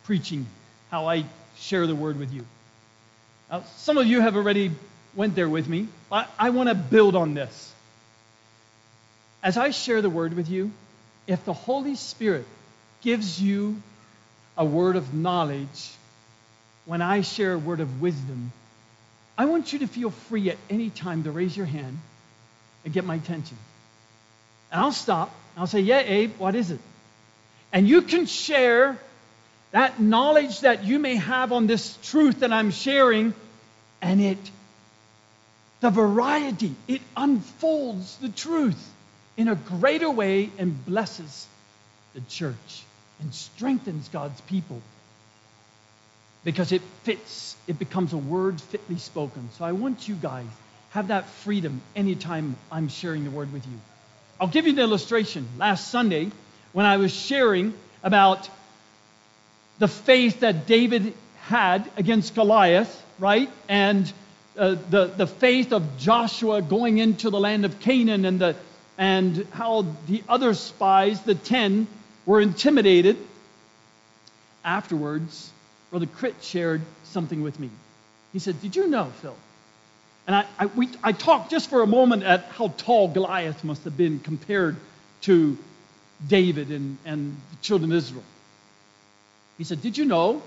preaching, 0.03 0.47
how 0.91 1.07
I 1.07 1.25
share 1.59 1.87
the 1.87 1.95
word 1.95 2.19
with 2.19 2.33
you. 2.33 2.45
Now, 3.51 3.63
some 3.77 3.99
of 3.99 4.07
you 4.07 4.21
have 4.21 4.35
already 4.35 4.73
went 5.17 5.35
there 5.35 5.49
with 5.49 5.69
me. 5.69 5.89
I, 6.13 6.27
I 6.39 6.51
want 6.51 6.69
to 6.69 6.75
build 6.75 7.17
on 7.17 7.35
this. 7.35 7.73
As 9.43 9.57
I 9.57 9.71
share 9.71 10.03
the 10.03 10.11
word 10.11 10.35
with 10.35 10.49
you, 10.49 10.71
if 11.27 11.45
the 11.45 11.53
Holy 11.53 11.97
Spirit 11.97 12.47
gives 13.03 13.41
you 13.41 13.81
a 14.57 14.65
word 14.65 14.97
of 14.97 15.15
knowledge, 15.15 15.91
when 16.85 17.03
I 17.03 17.23
share 17.23 17.55
a 17.55 17.59
word 17.59 17.81
of 17.81 18.01
wisdom, 18.01 18.53
I 19.37 19.47
want 19.47 19.73
you 19.73 19.81
to 19.81 19.87
feel 19.87 20.11
free 20.11 20.51
at 20.51 20.57
any 20.71 20.91
time 20.91 21.25
to 21.25 21.31
raise 21.31 21.57
your 21.57 21.67
hand 21.67 21.99
and 22.85 22.95
get 22.95 23.05
my 23.05 23.17
attention. 23.17 23.57
And 24.71 24.81
I'll 24.81 24.93
stop. 24.93 25.35
And 25.55 25.61
I'll 25.61 25.67
say, 25.67 25.81
Yeah, 25.81 26.01
Abe, 26.01 26.33
what 26.39 26.55
is 26.55 26.71
it? 26.71 26.81
And 27.73 27.89
you 27.89 28.03
can 28.03 28.27
share 28.27 28.97
that 29.73 30.01
knowledge 30.01 30.61
that 30.61 30.85
you 30.85 30.99
may 30.99 31.17
have 31.17 31.53
on 31.53 31.67
this 31.67 31.99
truth 32.05 32.41
that 32.41 32.53
I'm 32.53 32.71
sharing, 32.71 33.35
and 34.01 34.21
it, 34.21 34.39
the 35.87 35.91
variety, 35.91 36.75
it 36.89 37.01
unfolds 37.17 38.17
the 38.17 38.29
truth 38.29 38.93
in 39.37 39.47
a 39.47 39.55
greater 39.55 40.11
way 40.11 40.51
and 40.59 40.85
blesses 40.85 41.47
the 42.13 42.21
church 42.23 42.83
and 43.21 43.33
strengthens 43.33 44.09
God's 44.09 44.41
people 44.41 44.83
because 46.43 46.73
it 46.73 46.83
fits, 47.05 47.55
it 47.69 47.79
becomes 47.79 48.13
a 48.13 48.17
word 48.17 48.61
fitly 48.61 48.99
spoken. 48.99 49.49
So 49.59 49.65
I 49.65 49.71
want 49.71 50.09
you 50.09 50.17
guys 50.17 50.49
have 50.91 51.07
that 51.09 51.29
freedom 51.29 51.81
anytime 51.95 52.57
I'm 52.73 52.89
sharing 52.89 53.23
the 53.23 53.31
word 53.31 53.53
with 53.53 53.65
you. 53.65 53.79
I'll 54.41 54.49
give 54.49 54.67
you 54.67 54.73
an 54.73 54.81
illustration. 54.81 55.47
Last 55.57 55.93
Sunday, 55.93 56.33
when 56.73 56.85
I 56.85 56.97
was 56.97 57.15
sharing 57.15 57.75
about 58.03 58.51
the 59.79 59.87
faith 59.87 60.41
that 60.41 60.67
David 60.67 61.15
had 61.43 61.89
against 61.97 62.35
Goliath, 62.35 62.91
right? 63.21 63.49
And 63.69 64.13
uh, 64.57 64.77
the, 64.91 65.07
the 65.07 65.27
faith 65.27 65.73
of 65.73 65.99
Joshua 65.99 66.63
going 66.63 66.99
into 66.99 67.31
the 67.31 67.41
land 67.41 67.65
of 67.65 67.81
Canaan 67.81 68.25
and 68.25 68.41
the, 68.41 68.57
and 68.99 69.47
how 69.53 69.87
the 70.07 70.23
other 70.29 70.55
spies, 70.55 71.21
the 71.23 71.35
ten, 71.35 71.87
were 72.25 72.41
intimidated. 72.41 73.17
Afterwards, 74.65 75.51
Brother 75.91 76.07
Crit 76.07 76.35
shared 76.43 76.83
something 77.05 77.43
with 77.43 77.61
me. 77.61 77.71
He 78.33 78.39
said, 78.39 78.61
Did 78.61 78.77
you 78.77 78.89
know, 78.89 79.13
Phil? 79.23 79.37
And 80.27 80.37
I, 80.37 80.45
I, 80.59 80.67
we, 80.67 80.89
I 81.03 81.13
talked 81.13 81.51
just 81.51 81.71
for 81.71 81.83
a 81.83 81.87
moment 81.87 82.25
at 82.25 82.45
how 82.47 82.69
tall 82.77 83.09
Goliath 83.09 83.63
must 83.63 83.85
have 83.85 83.97
been 83.97 84.19
compared 84.19 84.77
to 85.23 85.57
David 86.27 86.71
and, 86.71 86.99
and 87.05 87.37
the 87.51 87.57
children 87.63 87.93
of 87.93 87.99
Israel. 87.99 88.25
He 89.59 89.65
said, 89.65 89.83
Did 89.83 89.97
you 89.97 90.05
know 90.05 90.43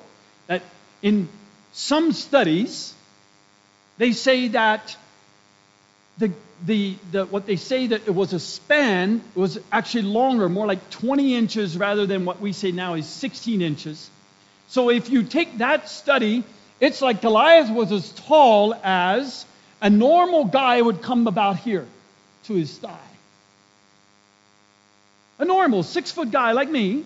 that 0.48 0.61
in 1.02 1.30
some 1.72 2.11
studies, 2.11 2.94
they 3.99 4.13
say 4.13 4.47
that 4.47 4.95
the, 6.17 6.31
the, 6.65 6.95
the, 7.11 7.26
what 7.26 7.45
they 7.45 7.57
say 7.57 7.88
that 7.88 8.07
it 8.07 8.15
was 8.15 8.34
a 8.34 8.39
span 8.39 9.21
was 9.35 9.59
actually 9.71 10.03
longer, 10.03 10.49
more 10.49 10.65
like 10.65 10.89
20 10.89 11.35
inches 11.35 11.77
rather 11.77 12.07
than 12.07 12.26
what 12.26 12.39
we 12.39 12.53
say 12.53 12.71
now 12.71 12.95
is 12.95 13.05
16 13.05 13.61
inches. 13.61 14.09
So 14.69 14.89
if 14.89 15.09
you 15.09 15.23
take 15.23 15.57
that 15.59 15.89
study, 15.89 16.43
it's 16.80 17.01
like 17.01 17.21
Goliath 17.21 17.69
was 17.69 17.91
as 17.91 18.09
tall 18.11 18.73
as 18.84 19.45
a 19.81 19.89
normal 19.89 20.45
guy 20.45 20.81
would 20.81 21.01
come 21.01 21.27
about 21.27 21.57
here 21.57 21.85
to 22.45 22.53
his 22.53 22.77
thigh. 22.77 22.97
A 25.39 25.45
normal 25.45 25.84
six 25.84 26.11
foot 26.11 26.31
guy 26.31 26.53
like 26.53 26.69
me, 26.69 27.03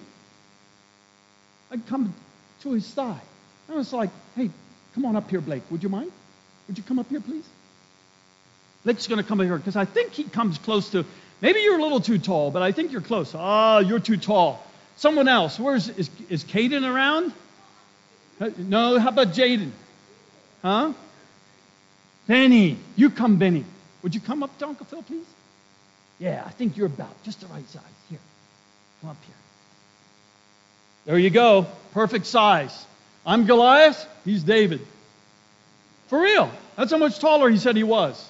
I'd 1.71 1.85
come 1.87 2.13
to 2.61 2.71
his 2.71 2.87
thigh. 2.87 3.21
I 3.67 3.73
was 3.73 3.91
like, 3.93 4.11
hey, 4.35 4.51
come 4.93 5.05
on 5.05 5.15
up 5.15 5.29
here, 5.29 5.41
Blake. 5.41 5.63
Would 5.71 5.81
you 5.81 5.89
mind? 5.89 6.11
Would 6.67 6.77
you 6.77 6.83
come 6.83 6.99
up 6.99 7.09
here, 7.09 7.21
please? 7.21 7.45
Blake's 8.83 9.07
going 9.07 9.21
to 9.21 9.27
come 9.27 9.39
up 9.39 9.45
here 9.45 9.57
because 9.57 9.75
I 9.75 9.85
think 9.85 10.13
he 10.13 10.23
comes 10.23 10.57
close 10.57 10.89
to. 10.91 11.05
Maybe 11.41 11.59
you're 11.61 11.79
a 11.79 11.81
little 11.81 11.99
too 11.99 12.17
tall, 12.17 12.51
but 12.51 12.61
I 12.61 12.71
think 12.71 12.91
you're 12.91 13.01
close. 13.01 13.33
Ah, 13.35 13.77
oh, 13.77 13.79
you're 13.79 13.99
too 13.99 14.17
tall. 14.17 14.65
Someone 14.97 15.27
else. 15.27 15.59
Where's 15.59 15.89
is 15.89 16.09
is 16.29 16.43
Caden 16.43 16.83
around? 16.83 17.33
No. 18.57 18.99
How 18.99 19.09
about 19.09 19.29
Jaden? 19.29 19.71
Huh? 20.61 20.93
Benny, 22.27 22.77
you 22.95 23.09
come, 23.09 23.37
Benny. 23.37 23.65
Would 24.01 24.15
you 24.15 24.21
come 24.21 24.43
up 24.43 24.57
to 24.59 24.67
Uncle 24.67 24.85
Phil, 24.85 25.03
please? 25.03 25.25
Yeah, 26.19 26.43
I 26.45 26.51
think 26.51 26.77
you're 26.77 26.87
about 26.87 27.21
just 27.23 27.41
the 27.41 27.47
right 27.47 27.67
size. 27.69 27.81
Here, 28.09 28.19
come 29.01 29.09
up 29.09 29.17
here. 29.25 29.35
There 31.05 31.17
you 31.17 31.29
go. 31.29 31.67
Perfect 31.93 32.25
size. 32.25 32.85
I'm 33.25 33.45
Goliath. 33.45 34.05
He's 34.23 34.43
David. 34.43 34.85
For 36.07 36.19
real. 36.21 36.51
That's 36.75 36.91
how 36.91 36.97
much 36.97 37.19
taller 37.19 37.49
he 37.49 37.57
said 37.57 37.75
he 37.75 37.83
was. 37.83 38.29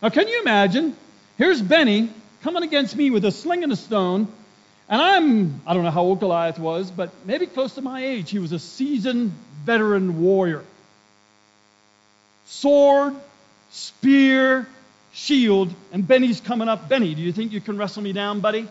Now, 0.00 0.08
can 0.08 0.28
you 0.28 0.40
imagine? 0.40 0.96
Here's 1.38 1.60
Benny 1.60 2.10
coming 2.42 2.62
against 2.62 2.96
me 2.96 3.10
with 3.10 3.24
a 3.24 3.32
sling 3.32 3.62
and 3.62 3.72
a 3.72 3.76
stone. 3.76 4.28
And 4.88 5.00
I'm, 5.00 5.60
I 5.66 5.74
don't 5.74 5.84
know 5.84 5.90
how 5.90 6.02
old 6.02 6.20
Goliath 6.20 6.58
was, 6.58 6.90
but 6.90 7.10
maybe 7.24 7.46
close 7.46 7.74
to 7.76 7.82
my 7.82 8.04
age. 8.04 8.30
He 8.30 8.38
was 8.38 8.52
a 8.52 8.58
seasoned 8.58 9.32
veteran 9.64 10.20
warrior. 10.20 10.64
Sword, 12.46 13.14
spear, 13.70 14.66
shield, 15.12 15.72
and 15.92 16.06
Benny's 16.06 16.40
coming 16.40 16.68
up. 16.68 16.88
Benny, 16.88 17.14
do 17.14 17.22
you 17.22 17.32
think 17.32 17.52
you 17.52 17.60
can 17.60 17.78
wrestle 17.78 18.02
me 18.02 18.12
down, 18.12 18.40
buddy? 18.40 18.68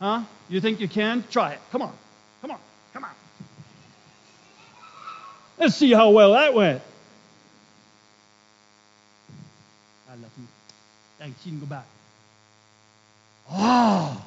Huh? 0.00 0.22
You 0.48 0.60
think 0.60 0.80
you 0.80 0.88
can? 0.88 1.24
Try 1.30 1.52
it. 1.52 1.60
Come 1.72 1.82
on. 1.82 1.92
Come 2.40 2.52
on. 2.52 2.58
Come 2.94 3.04
on. 3.04 3.10
Let's 5.58 5.74
see 5.74 5.92
how 5.92 6.10
well 6.10 6.32
that 6.32 6.54
went. 6.54 6.80
19, 11.20 11.60
go 11.60 11.66
back. 11.66 11.86
Oh, 13.50 14.22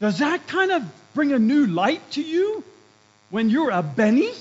does 0.00 0.18
that 0.18 0.46
kind 0.46 0.72
of 0.72 0.82
bring 1.14 1.32
a 1.32 1.38
new 1.38 1.66
light 1.66 2.00
to 2.12 2.22
you 2.22 2.64
when 3.30 3.50
you're 3.50 3.70
a 3.70 3.82
Benny 3.82 4.32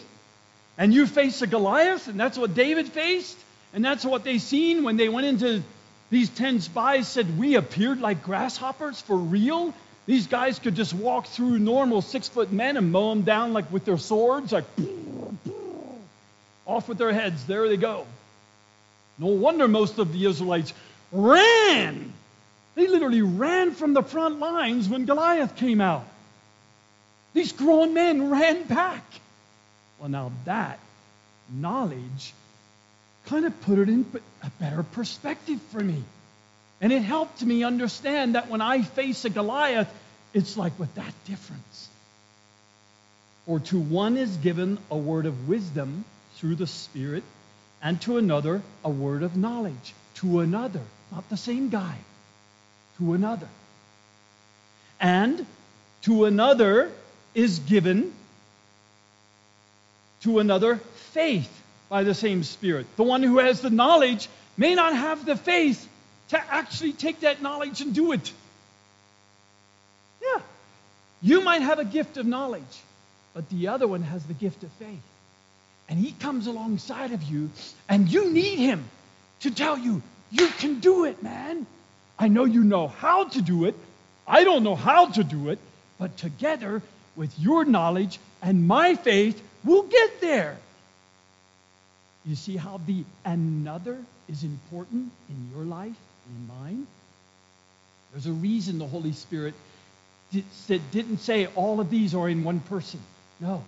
and 0.78 0.94
you 0.94 1.06
face 1.06 1.42
a 1.42 1.48
Goliath? 1.48 2.08
And 2.08 2.20
that's 2.20 2.38
what 2.38 2.54
David 2.56 2.88
faced, 2.88 3.38
and 3.74 3.84
that's 3.84 4.06
what 4.06 4.24
they 4.24 4.38
seen 4.38 4.84
when 4.84 4.98
they 4.98 5.10
went 5.10 5.28
into 5.28 5.64
these 6.10 6.30
10 6.30 6.62
spies 6.62 7.08
said, 7.08 7.38
We 7.38 7.56
appeared 7.56 8.02
like 8.02 8.24
grasshoppers 8.24 9.00
for 9.02 9.16
real. 9.16 9.74
These 10.08 10.28
guys 10.28 10.58
could 10.58 10.76
just 10.76 10.94
walk 10.94 11.28
through 11.28 11.60
normal 11.60 12.02
six 12.02 12.28
foot 12.28 12.52
men 12.52 12.78
and 12.78 12.92
mow 12.92 13.10
them 13.10 13.22
down 13.22 13.54
like 13.54 13.72
with 13.72 13.86
their 13.86 14.00
swords, 14.00 14.52
like 14.52 14.64
off 16.66 16.90
with 16.90 16.98
their 16.98 17.14
heads. 17.14 17.46
There 17.46 17.68
they 17.70 17.78
go. 17.78 18.08
No 19.20 19.28
wonder 19.28 19.68
most 19.68 20.00
of 20.00 20.14
the 20.14 20.26
Israelites 20.26 20.74
ran. 21.12 22.14
They 22.76 22.88
literally 22.88 23.22
ran 23.22 23.72
from 23.72 23.94
the 23.94 24.04
front 24.04 24.40
lines 24.40 24.88
when 24.88 25.06
Goliath 25.06 25.56
came 25.56 25.82
out. 25.82 26.06
These 27.34 27.52
grown 27.52 27.94
men 27.94 28.30
ran 28.30 28.64
back. 28.64 29.04
Well, 30.00 30.10
now 30.10 30.32
that 30.46 30.80
knowledge 31.52 32.34
kind 33.26 33.46
of 33.46 33.62
put 33.62 33.80
it 33.80 33.90
in 33.90 34.06
a 34.44 34.50
better 34.60 34.84
perspective 34.84 35.62
for 35.72 35.80
me. 35.80 36.04
And 36.82 36.94
it 36.94 37.02
helped 37.02 37.42
me 37.44 37.64
understand 37.64 38.36
that 38.36 38.50
when 38.50 38.62
I 38.62 38.82
face 38.82 39.26
a 39.26 39.30
Goliath, 39.30 39.94
it's 40.34 40.58
like 40.58 40.78
with 40.80 40.94
that 40.96 41.14
difference. 41.26 41.90
For 43.46 43.60
to 43.60 43.80
one 43.80 44.16
is 44.16 44.36
given 44.38 44.78
a 44.90 44.98
word 44.98 45.26
of 45.26 45.50
wisdom 45.50 46.06
through 46.36 46.56
the 46.56 46.68
Spirit, 46.68 47.24
and 47.82 48.00
to 48.02 48.18
another 48.18 48.62
a 48.84 48.90
word 48.90 49.24
of 49.24 49.36
knowledge. 49.36 49.94
To 50.16 50.40
another, 50.40 50.82
not 51.12 51.28
the 51.30 51.38
same 51.38 51.70
guy, 51.70 51.96
to 52.98 53.14
another. 53.14 53.48
And 55.00 55.46
to 56.04 56.26
another 56.26 56.92
is 57.34 57.60
given 57.60 58.14
to 60.22 60.40
another 60.40 60.78
faith 61.14 61.50
by 61.90 62.04
the 62.04 62.14
same 62.14 62.44
Spirit. 62.44 62.86
The 62.98 63.04
one 63.04 63.24
who 63.24 63.40
has 63.40 63.62
the 63.62 63.70
knowledge 63.70 64.28
may 64.58 64.76
not 64.76 64.94
have 64.94 65.26
the 65.26 65.36
faith 65.36 65.88
to 66.30 66.54
actually 66.54 66.94
take 66.94 67.22
that 67.22 67.42
knowledge 67.42 67.82
and 67.82 67.94
do 67.94 68.12
it. 68.12 68.32
Yeah. 70.22 70.42
You 71.22 71.42
might 71.42 71.62
have 71.62 71.80
a 71.80 71.86
gift 71.86 72.18
of 72.18 72.26
knowledge, 72.26 72.64
but 73.34 73.50
the 73.50 73.70
other 73.70 73.88
one 73.88 74.04
has 74.04 74.24
the 74.26 74.34
gift 74.34 74.64
of 74.64 74.72
faith. 74.74 75.00
And 75.88 75.98
he 75.98 76.12
comes 76.12 76.46
alongside 76.46 77.14
of 77.14 77.24
you, 77.24 77.50
and 77.88 78.08
you 78.08 78.32
need 78.32 78.60
him 78.60 78.84
to 79.42 79.50
tell 79.50 79.78
you, 79.78 80.04
you 80.32 80.48
can 80.48 80.80
do 80.80 81.06
it, 81.06 81.22
man. 81.24 81.66
I 82.18 82.28
know 82.28 82.46
you 82.46 82.64
know 82.64 82.88
how 82.88 83.26
to 83.26 83.42
do 83.42 83.66
it. 83.66 83.76
I 84.28 84.44
don't 84.44 84.64
know 84.64 84.76
how 84.76 85.08
to 85.08 85.24
do 85.24 85.50
it, 85.50 85.60
but 85.98 86.18
together 86.18 86.82
with 87.16 87.38
your 87.40 87.66
knowledge 87.66 88.20
and 88.42 88.68
my 88.68 88.96
faith, 88.96 89.42
we'll 89.64 89.84
get 89.84 90.22
there. 90.22 90.58
You 92.26 92.36
see 92.36 92.58
how 92.58 92.80
the 92.86 93.04
another 93.26 93.98
is 94.28 94.44
important 94.44 95.12
in 95.30 95.50
your 95.56 95.66
life? 95.66 95.96
and 96.30 96.50
in 96.50 96.62
mind. 96.62 96.88
There's 98.12 98.26
a 98.26 98.32
reason 98.32 98.80
the 98.80 98.88
Holy 98.88 99.14
Spirit 99.14 99.54
didn't 100.68 101.20
say 101.20 101.48
all 101.56 101.80
of 101.80 101.90
these 101.90 102.14
are 102.16 102.30
in 102.30 102.44
one 102.44 102.60
person. 102.62 103.00
No, 103.40 103.64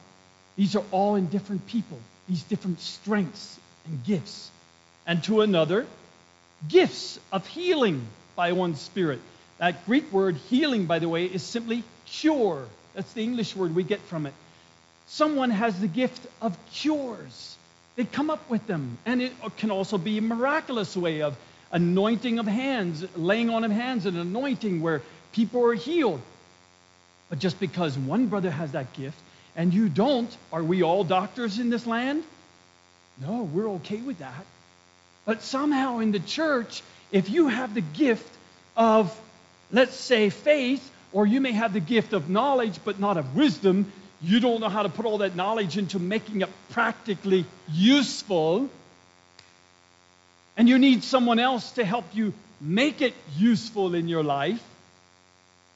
these 0.57 0.75
are 0.75 0.83
all 0.91 1.15
in 1.15 1.27
different 1.27 1.65
people, 1.67 1.99
these 2.27 2.43
different 2.43 2.79
strengths 2.79 3.59
and 3.85 4.03
gifts. 4.03 4.49
And 5.07 5.23
to 5.23 5.41
another, 5.41 5.87
gifts 6.67 7.19
of 7.31 7.45
healing 7.47 8.05
by 8.35 8.51
one 8.53 8.75
Spirit. 8.75 9.19
That 9.57 9.85
Greek 9.85 10.11
word 10.11 10.35
healing, 10.49 10.85
by 10.85 10.99
the 10.99 11.09
way, 11.09 11.25
is 11.25 11.43
simply 11.43 11.83
cure. 12.05 12.65
That's 12.93 13.11
the 13.13 13.23
English 13.23 13.55
word 13.55 13.75
we 13.75 13.83
get 13.83 14.01
from 14.01 14.25
it. 14.25 14.33
Someone 15.07 15.49
has 15.49 15.79
the 15.79 15.87
gift 15.87 16.25
of 16.41 16.57
cures. 16.71 17.55
They 17.95 18.05
come 18.05 18.29
up 18.29 18.49
with 18.49 18.65
them. 18.67 18.97
And 19.05 19.21
it 19.21 19.33
can 19.57 19.71
also 19.71 19.97
be 19.97 20.17
a 20.17 20.21
miraculous 20.21 20.95
way 20.95 21.21
of 21.21 21.37
anointing 21.71 22.39
of 22.39 22.47
hands, 22.47 23.05
laying 23.15 23.49
on 23.49 23.63
of 23.63 23.71
hands, 23.71 24.05
an 24.05 24.17
anointing 24.17 24.81
where 24.81 25.01
people 25.31 25.65
are 25.65 25.73
healed. 25.73 26.21
But 27.29 27.39
just 27.39 27.59
because 27.59 27.97
one 27.97 28.27
brother 28.27 28.51
has 28.51 28.71
that 28.73 28.93
gift 28.93 29.17
and 29.55 29.73
you 29.73 29.89
don't, 29.89 30.35
are 30.51 30.63
we 30.63 30.83
all 30.83 31.03
doctors 31.03 31.59
in 31.59 31.69
this 31.69 31.85
land? 31.85 32.23
No, 33.21 33.43
we're 33.43 33.69
okay 33.69 33.97
with 33.97 34.19
that. 34.19 34.45
But 35.25 35.41
somehow 35.41 35.99
in 35.99 36.11
the 36.11 36.19
church, 36.19 36.81
if 37.11 37.29
you 37.29 37.47
have 37.47 37.73
the 37.73 37.81
gift 37.81 38.33
of, 38.75 39.15
let's 39.71 39.95
say, 39.95 40.29
faith, 40.29 40.89
or 41.13 41.25
you 41.25 41.41
may 41.41 41.51
have 41.51 41.73
the 41.73 41.79
gift 41.79 42.13
of 42.13 42.29
knowledge 42.29 42.79
but 42.83 42.99
not 42.99 43.17
of 43.17 43.35
wisdom, 43.35 43.91
you 44.21 44.39
don't 44.39 44.61
know 44.61 44.69
how 44.69 44.83
to 44.83 44.89
put 44.89 45.05
all 45.05 45.19
that 45.19 45.35
knowledge 45.35 45.77
into 45.77 45.99
making 45.99 46.41
it 46.41 46.49
practically 46.69 47.45
useful 47.71 48.69
and 50.57 50.67
you 50.67 50.77
need 50.77 51.03
someone 51.03 51.39
else 51.39 51.71
to 51.71 51.85
help 51.85 52.05
you 52.13 52.33
make 52.59 53.01
it 53.01 53.13
useful 53.37 53.95
in 53.95 54.07
your 54.07 54.23
life. 54.23 54.61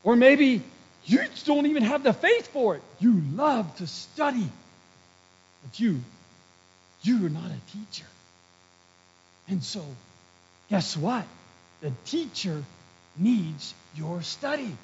Or 0.04 0.16
maybe 0.16 0.62
you 1.06 1.20
don't 1.46 1.66
even 1.66 1.84
have 1.84 2.04
the 2.04 2.14
faith 2.14 2.48
for 2.48 2.76
it. 2.76 2.84
You 3.00 3.22
love 3.34 3.76
to 3.78 3.88
study, 3.88 4.48
but 5.64 5.80
you, 5.80 6.02
you 7.02 7.26
are 7.26 7.30
not 7.30 7.50
a 7.50 7.72
teacher. 7.72 8.06
And 9.48 9.64
so, 9.64 9.84
guess 10.70 10.98
what? 10.98 11.26
The 11.82 11.92
teacher 12.06 12.64
needs 13.18 13.74
your 13.96 14.22
study. 14.22 14.76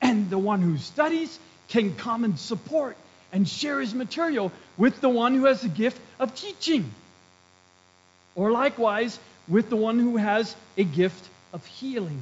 And 0.00 0.30
the 0.30 0.38
one 0.38 0.60
who 0.60 0.78
studies 0.78 1.38
can 1.68 1.94
come 1.94 2.24
and 2.24 2.38
support 2.38 2.96
and 3.32 3.48
share 3.48 3.80
his 3.80 3.94
material 3.94 4.52
with 4.76 5.00
the 5.00 5.08
one 5.08 5.34
who 5.34 5.46
has 5.46 5.62
the 5.62 5.68
gift 5.68 6.00
of 6.20 6.34
teaching. 6.34 6.90
Or 8.36 8.50
likewise, 8.50 9.18
with 9.48 9.70
the 9.70 9.76
one 9.76 9.98
who 9.98 10.16
has 10.16 10.54
a 10.76 10.84
gift 10.84 11.28
of 11.52 11.64
healing. 11.66 12.20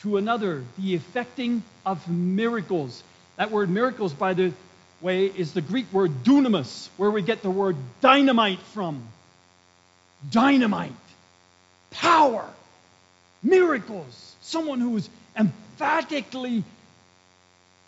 To 0.00 0.16
another, 0.16 0.64
the 0.78 0.94
effecting 0.94 1.62
of 1.86 2.08
miracles. 2.08 3.02
That 3.36 3.50
word 3.50 3.70
miracles, 3.70 4.12
by 4.12 4.34
the 4.34 4.52
way, 5.00 5.26
is 5.26 5.52
the 5.52 5.60
Greek 5.60 5.92
word 5.92 6.24
dunamis, 6.24 6.88
where 6.96 7.10
we 7.10 7.22
get 7.22 7.42
the 7.42 7.50
word 7.50 7.76
dynamite 8.00 8.60
from. 8.72 9.02
Dynamite, 10.30 10.92
power, 11.90 12.48
miracles, 13.42 14.34
someone 14.42 14.80
who 14.80 14.96
is 14.96 15.08
emphatically, 15.38 16.64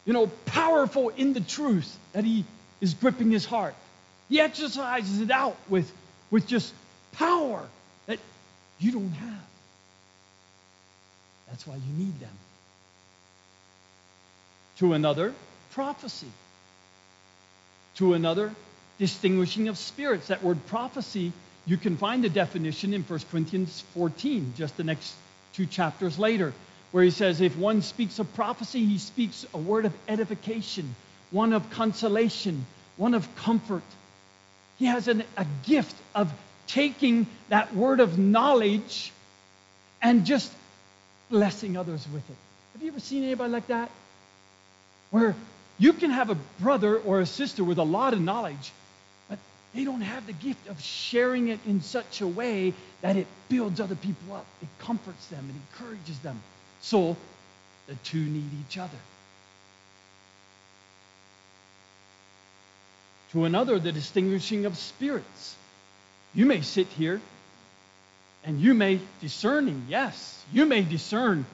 you 0.05 0.13
know, 0.13 0.27
powerful 0.47 1.09
in 1.11 1.33
the 1.33 1.41
truth 1.41 1.97
that 2.13 2.25
he 2.25 2.45
is 2.81 2.95
gripping 2.95 3.31
his 3.31 3.45
heart. 3.45 3.75
He 4.29 4.41
exercises 4.41 5.21
it 5.21 5.31
out 5.31 5.57
with, 5.69 5.91
with 6.31 6.47
just 6.47 6.73
power 7.13 7.63
that 8.07 8.19
you 8.79 8.93
don't 8.93 9.13
have. 9.13 9.47
That's 11.49 11.67
why 11.67 11.75
you 11.77 12.05
need 12.05 12.19
them. 12.21 12.29
To 14.79 14.93
another, 14.93 15.33
prophecy. 15.71 16.27
To 17.97 18.15
another, 18.15 18.53
distinguishing 18.99 19.69
of 19.69 19.79
spirits. 19.79 20.29
That 20.29 20.43
word 20.43 20.65
prophecy, 20.67 21.33
you 21.67 21.77
can 21.77 21.97
find 21.97 22.23
the 22.23 22.29
definition 22.29 22.95
in 22.95 23.03
1 23.03 23.21
Corinthians 23.31 23.83
14, 23.95 24.55
just 24.57 24.77
the 24.77 24.85
next 24.85 25.15
two 25.53 25.67
chapters 25.67 26.19
later, 26.19 26.53
where 26.93 27.03
he 27.03 27.11
says, 27.11 27.41
if 27.41 27.57
one 27.57 27.83
speaks 27.83 28.19
of 28.19 28.33
prophecy, 28.35 28.85
he 28.85 28.99
speaks 28.99 29.45
a 29.53 29.59
word 29.59 29.85
of 29.85 29.93
edification, 30.09 30.95
one 31.33 31.53
of 31.53 31.69
consolation, 31.71 32.65
one 32.97 33.15
of 33.15 33.35
comfort. 33.37 33.83
He 34.79 34.87
has 34.87 35.09
an, 35.09 35.25
a 35.37 35.47
gift 35.65 35.97
of 36.15 36.33
taking 36.69 37.27
that 37.49 37.75
word 37.75 38.01
of 38.01 38.19
knowledge 38.19 39.13
and 40.01 40.25
just 40.25 40.53
blessing 41.31 41.77
others 41.77 42.07
with 42.13 42.29
it. 42.31 42.37
Have 42.75 42.83
you 42.83 42.89
ever 42.89 43.01
seen 43.01 43.25
anybody 43.25 43.51
like 43.51 43.67
that? 43.69 43.91
Where 45.11 45.35
you 45.79 45.93
can 45.93 46.11
have 46.11 46.31
a 46.31 46.37
brother 46.61 46.97
or 46.97 47.21
a 47.21 47.27
sister 47.27 47.65
with 47.65 47.79
a 47.79 47.85
lot 47.85 48.13
of 48.13 48.21
knowledge, 48.21 48.73
they 49.77 49.85
don't 49.85 50.01
have 50.01 50.27
the 50.27 50.33
gift 50.33 50.69
of 50.69 50.81
sharing 50.81 51.49
it 51.49 51.61
in 51.67 51.81
such 51.81 52.21
a 52.21 52.27
way 52.27 52.73
that 53.03 53.17
it 53.17 53.27
builds 53.49 53.81
other 53.81 53.95
people 53.95 54.35
up. 54.35 54.47
It 54.63 54.69
comforts 54.79 55.27
them, 55.27 55.49
it 55.51 55.81
encourages 55.83 56.19
them. 56.21 56.41
So 56.81 57.17
the 57.87 57.95
two 58.05 58.21
need 58.21 58.51
each 58.67 58.79
other. 58.79 58.99
To 63.33 63.45
another, 63.45 63.79
the 63.79 63.93
distinguishing 63.93 64.67
of 64.67 64.77
spirits. 64.77 65.57
You 66.35 66.47
may 66.47 66.63
sit 66.63 66.87
here 66.89 67.21
and 68.45 68.61
you 68.61 68.73
may 68.75 69.01
discerning, 69.21 69.87
yes, 69.89 70.45
you 70.53 70.65
may 70.65 70.83
discern 70.83 71.45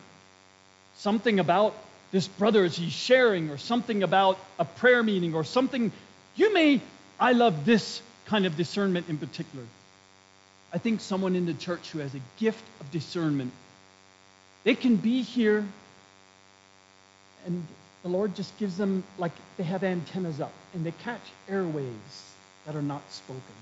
something 0.97 1.41
about 1.41 1.75
this 2.13 2.29
brother 2.29 2.65
as 2.65 2.77
he's 2.77 2.93
sharing, 2.93 3.49
or 3.49 3.57
something 3.57 4.03
about 4.03 4.39
a 4.59 4.67
prayer 4.67 5.03
meeting, 5.03 5.35
or 5.35 5.45
something. 5.45 5.91
You 6.37 6.53
may, 6.53 6.83
I 7.19 7.33
love 7.33 7.65
this 7.65 8.03
kind 8.33 8.47
of 8.47 8.57
discernment 8.57 9.11
in 9.11 9.19
particular. 9.19 9.67
I 10.73 10.79
think 10.79 11.03
someone 11.03 11.37
in 11.37 11.45
the 11.45 11.53
church 11.53 11.91
who 11.91 11.99
has 11.99 12.15
a 12.15 12.21
gift 12.39 12.65
of 12.81 12.91
discernment, 12.91 13.53
they 14.65 14.75
can 14.75 14.97
be 14.97 15.21
here 15.21 15.67
and 17.45 17.63
the 18.03 18.09
Lord 18.09 18.35
just 18.35 18.57
gives 18.57 18.79
them, 18.79 19.05
like 19.19 19.33
they 19.59 19.65
have 19.65 19.85
antennas 19.85 20.41
up 20.41 20.53
and 20.73 20.83
they 20.83 20.95
catch 21.05 21.21
airwaves 21.47 22.17
that 22.65 22.75
are 22.75 22.81
not 22.81 23.03
spoken. 23.13 23.59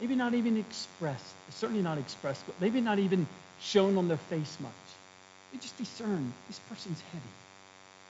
Maybe 0.00 0.14
not 0.14 0.32
even 0.32 0.56
expressed, 0.56 1.34
certainly 1.50 1.82
not 1.82 1.98
expressed, 1.98 2.42
but 2.46 2.58
maybe 2.62 2.80
not 2.80 2.98
even 2.98 3.26
shown 3.60 3.98
on 3.98 4.08
their 4.08 4.22
face 4.32 4.56
much. 4.60 4.86
They 5.52 5.58
just 5.58 5.76
discern 5.76 6.32
this 6.48 6.58
person's 6.70 7.02
heavy. 7.12 7.34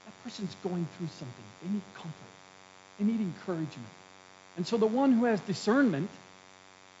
That 0.05 0.13
person's 0.23 0.55
going 0.63 0.87
through 0.97 1.09
something. 1.19 1.47
They 1.61 1.73
need 1.73 1.83
comfort. 1.93 2.35
They 2.97 3.03
need 3.03 3.19
encouragement. 3.19 4.00
And 4.57 4.67
so 4.67 4.77
the 4.77 4.87
one 4.87 5.13
who 5.13 5.25
has 5.25 5.39
discernment, 5.41 6.09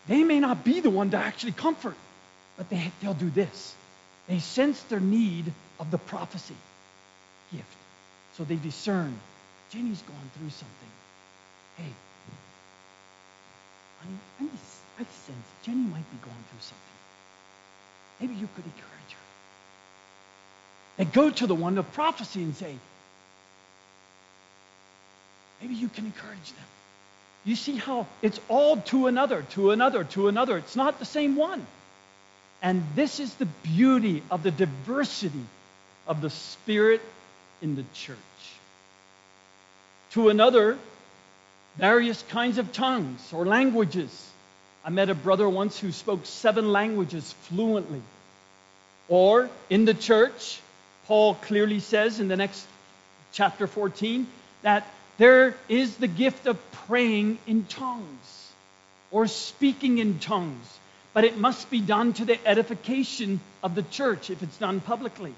they 0.07 0.23
may 0.23 0.39
not 0.39 0.63
be 0.63 0.79
the 0.79 0.89
one 0.89 1.11
to 1.11 1.17
actually 1.17 1.51
comfort, 1.51 1.95
but 2.57 2.69
they, 2.69 2.91
they'll 3.01 3.13
do 3.13 3.29
this. 3.29 3.75
They 4.27 4.39
sense 4.39 4.81
their 4.83 4.99
need 4.99 5.51
of 5.79 5.91
the 5.91 5.97
prophecy 5.97 6.55
gift. 7.51 7.65
So 8.37 8.43
they 8.43 8.55
discern. 8.55 9.13
Jenny's 9.71 10.01
going 10.01 10.31
through 10.37 10.49
something. 10.49 10.91
Hey, 11.77 11.91
honey, 14.01 14.17
I, 14.39 15.01
I 15.01 15.03
sense 15.03 15.47
Jenny 15.63 15.81
might 15.81 16.09
be 16.11 16.17
going 16.21 16.43
through 16.49 16.61
something. 16.61 16.91
Maybe 18.19 18.33
you 18.35 18.47
could 18.55 18.65
encourage 18.65 19.11
her. 19.11 19.17
They 20.97 21.05
go 21.05 21.29
to 21.29 21.47
the 21.47 21.55
one 21.55 21.77
of 21.77 21.91
prophecy 21.93 22.43
and 22.43 22.55
say, 22.55 22.75
maybe 25.61 25.73
you 25.75 25.89
can 25.89 26.05
encourage 26.05 26.51
them. 26.53 26.67
You 27.43 27.55
see 27.55 27.75
how 27.75 28.07
it's 28.21 28.39
all 28.49 28.77
to 28.77 29.07
another, 29.07 29.43
to 29.51 29.71
another, 29.71 30.03
to 30.03 30.27
another. 30.27 30.57
It's 30.57 30.75
not 30.75 30.99
the 30.99 31.05
same 31.05 31.35
one. 31.35 31.65
And 32.61 32.83
this 32.95 33.19
is 33.19 33.33
the 33.35 33.47
beauty 33.63 34.21
of 34.29 34.43
the 34.43 34.51
diversity 34.51 35.45
of 36.07 36.21
the 36.21 36.29
Spirit 36.29 37.01
in 37.61 37.75
the 37.75 37.85
church. 37.93 38.17
To 40.11 40.29
another, 40.29 40.77
various 41.77 42.21
kinds 42.29 42.57
of 42.57 42.71
tongues 42.71 43.21
or 43.33 43.45
languages. 43.45 44.29
I 44.83 44.89
met 44.89 45.09
a 45.09 45.15
brother 45.15 45.47
once 45.47 45.79
who 45.79 45.91
spoke 45.91 46.25
seven 46.25 46.71
languages 46.71 47.33
fluently. 47.43 48.01
Or 49.09 49.49
in 49.69 49.85
the 49.85 49.93
church, 49.93 50.59
Paul 51.07 51.35
clearly 51.35 51.79
says 51.79 52.19
in 52.19 52.27
the 52.27 52.37
next 52.37 52.65
chapter 53.33 53.67
14 53.67 54.27
that 54.61 54.87
there 55.21 55.53
is 55.69 55.97
the 55.97 56.07
gift 56.07 56.47
of 56.47 56.57
praying 56.87 57.37
in 57.45 57.63
tongues 57.65 58.51
or 59.11 59.27
speaking 59.27 59.99
in 59.99 60.17
tongues, 60.17 60.65
but 61.13 61.23
it 61.23 61.37
must 61.37 61.69
be 61.69 61.79
done 61.79 62.13
to 62.13 62.25
the 62.25 62.39
edification 62.47 63.39
of 63.61 63.75
the 63.75 63.83
church 63.83 64.31
if 64.31 64.41
it's 64.41 64.57
done 64.57 64.79
publicly. 64.79 65.31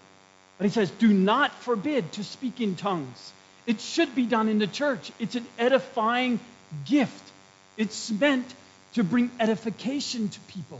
But 0.58 0.68
he 0.68 0.72
says, 0.72 0.90
do 0.90 1.10
not 1.10 1.54
forbid 1.64 2.10
to 2.14 2.24
speak 2.24 2.62
in 2.62 2.78
tongues. 2.78 3.34
It 3.68 3.82
should 3.82 4.16
be 4.16 4.26
done 4.26 4.48
in 4.48 4.58
the 4.58 4.68
church. 4.68 5.12
It's 5.20 5.36
an 5.36 5.46
edifying 5.60 6.40
gift. 6.86 7.32
It's 7.76 8.10
meant 8.10 8.46
to 8.94 9.04
bring 9.04 9.32
edification 9.38 10.30
to 10.30 10.40
people. 10.48 10.80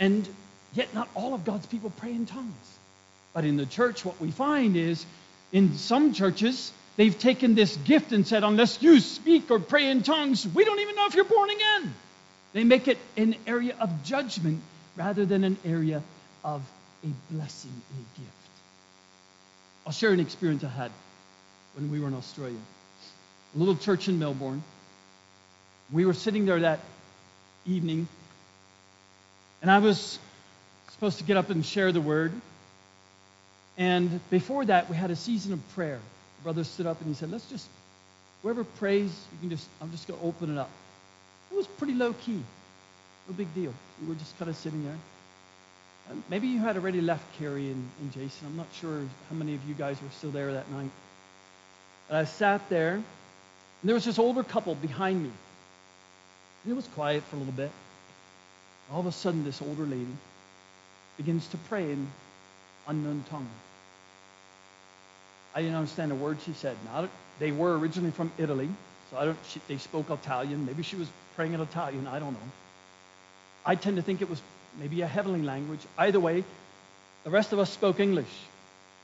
And 0.00 0.26
yet, 0.74 0.92
not 0.94 1.08
all 1.14 1.32
of 1.32 1.44
God's 1.44 1.66
people 1.66 1.92
pray 1.98 2.10
in 2.10 2.26
tongues. 2.26 2.78
But 3.34 3.44
in 3.44 3.56
the 3.56 3.66
church, 3.66 4.04
what 4.04 4.20
we 4.20 4.32
find 4.32 4.76
is 4.76 5.06
in 5.52 5.76
some 5.76 6.14
churches, 6.14 6.72
they've 6.96 7.18
taken 7.18 7.54
this 7.54 7.76
gift 7.78 8.12
and 8.12 8.26
said, 8.26 8.42
unless 8.42 8.82
you 8.82 9.00
speak 9.00 9.50
or 9.50 9.58
pray 9.58 9.90
in 9.90 10.02
tongues, 10.02 10.46
we 10.48 10.64
don't 10.64 10.80
even 10.80 10.96
know 10.96 11.06
if 11.06 11.14
you're 11.14 11.24
born 11.24 11.50
again. 11.50 11.94
They 12.52 12.64
make 12.64 12.88
it 12.88 12.98
an 13.16 13.36
area 13.46 13.76
of 13.78 14.04
judgment 14.04 14.60
rather 14.96 15.24
than 15.24 15.44
an 15.44 15.58
area 15.64 16.02
of 16.44 16.62
a 17.04 17.32
blessing 17.32 17.70
and 17.70 18.04
a 18.04 18.20
gift. 18.20 18.32
I'll 19.86 19.92
share 19.92 20.12
an 20.12 20.20
experience 20.20 20.64
I 20.64 20.68
had 20.68 20.90
when 21.74 21.90
we 21.90 22.00
were 22.00 22.08
in 22.08 22.14
Australia. 22.14 22.58
A 23.54 23.58
little 23.58 23.76
church 23.76 24.08
in 24.08 24.18
Melbourne. 24.18 24.62
We 25.90 26.06
were 26.06 26.14
sitting 26.14 26.46
there 26.46 26.60
that 26.60 26.80
evening, 27.66 28.08
and 29.60 29.70
I 29.70 29.78
was 29.78 30.18
supposed 30.90 31.18
to 31.18 31.24
get 31.24 31.36
up 31.36 31.50
and 31.50 31.64
share 31.64 31.92
the 31.92 32.00
word. 32.00 32.32
And 33.78 34.20
before 34.30 34.64
that, 34.66 34.90
we 34.90 34.96
had 34.96 35.10
a 35.10 35.16
season 35.16 35.52
of 35.52 35.74
prayer. 35.74 35.98
The 36.38 36.42
brother 36.42 36.64
stood 36.64 36.86
up 36.86 37.00
and 37.00 37.08
he 37.08 37.14
said, 37.14 37.30
Let's 37.30 37.48
just, 37.48 37.66
whoever 38.42 38.64
prays, 38.64 39.10
you 39.32 39.38
can 39.40 39.50
just, 39.50 39.66
I'm 39.80 39.90
just 39.90 40.06
going 40.06 40.20
to 40.20 40.26
open 40.26 40.52
it 40.52 40.58
up. 40.58 40.70
It 41.50 41.56
was 41.56 41.66
pretty 41.66 41.94
low 41.94 42.12
key. 42.12 42.40
No 43.28 43.34
big 43.34 43.52
deal. 43.54 43.72
We 44.00 44.08
were 44.08 44.14
just 44.14 44.36
kind 44.38 44.50
of 44.50 44.56
sitting 44.56 44.84
there. 44.84 44.98
And 46.10 46.22
maybe 46.28 46.48
you 46.48 46.58
had 46.58 46.76
already 46.76 47.00
left 47.00 47.24
Carrie 47.38 47.70
and, 47.70 47.88
and 48.00 48.12
Jason. 48.12 48.46
I'm 48.46 48.56
not 48.56 48.66
sure 48.80 49.00
how 49.30 49.36
many 49.36 49.54
of 49.54 49.60
you 49.68 49.74
guys 49.74 50.00
were 50.02 50.08
still 50.10 50.30
there 50.30 50.52
that 50.52 50.70
night. 50.70 50.90
But 52.08 52.16
I 52.16 52.24
sat 52.24 52.68
there, 52.68 52.94
and 52.94 53.04
there 53.84 53.94
was 53.94 54.04
this 54.04 54.18
older 54.18 54.42
couple 54.42 54.74
behind 54.74 55.22
me. 55.22 55.30
And 56.64 56.72
it 56.72 56.74
was 56.74 56.86
quiet 56.88 57.22
for 57.24 57.36
a 57.36 57.38
little 57.38 57.54
bit. 57.54 57.70
All 58.92 59.00
of 59.00 59.06
a 59.06 59.12
sudden, 59.12 59.44
this 59.44 59.62
older 59.62 59.84
lady 59.84 60.06
begins 61.16 61.46
to 61.48 61.56
pray 61.56 61.92
in 61.92 62.08
unknown 62.86 63.24
tongue. 63.30 63.48
I 65.54 65.62
didn't 65.62 65.76
understand 65.76 66.12
a 66.12 66.14
word 66.14 66.38
she 66.44 66.52
said. 66.54 66.76
Not, 66.92 67.10
they 67.38 67.52
were 67.52 67.78
originally 67.78 68.10
from 68.10 68.32
Italy, 68.38 68.68
so 69.10 69.18
I 69.18 69.24
don't. 69.26 69.38
She, 69.48 69.60
they 69.68 69.78
spoke 69.78 70.10
Italian. 70.10 70.66
Maybe 70.66 70.82
she 70.82 70.96
was 70.96 71.08
praying 71.36 71.52
in 71.52 71.60
Italian. 71.60 72.06
I 72.06 72.18
don't 72.18 72.32
know. 72.32 72.50
I 73.64 73.74
tend 73.74 73.96
to 73.96 74.02
think 74.02 74.22
it 74.22 74.30
was 74.30 74.40
maybe 74.78 75.02
a 75.02 75.06
heavenly 75.06 75.42
language. 75.42 75.80
Either 75.98 76.18
way, 76.18 76.44
the 77.24 77.30
rest 77.30 77.52
of 77.52 77.58
us 77.58 77.70
spoke 77.70 78.00
English. 78.00 78.32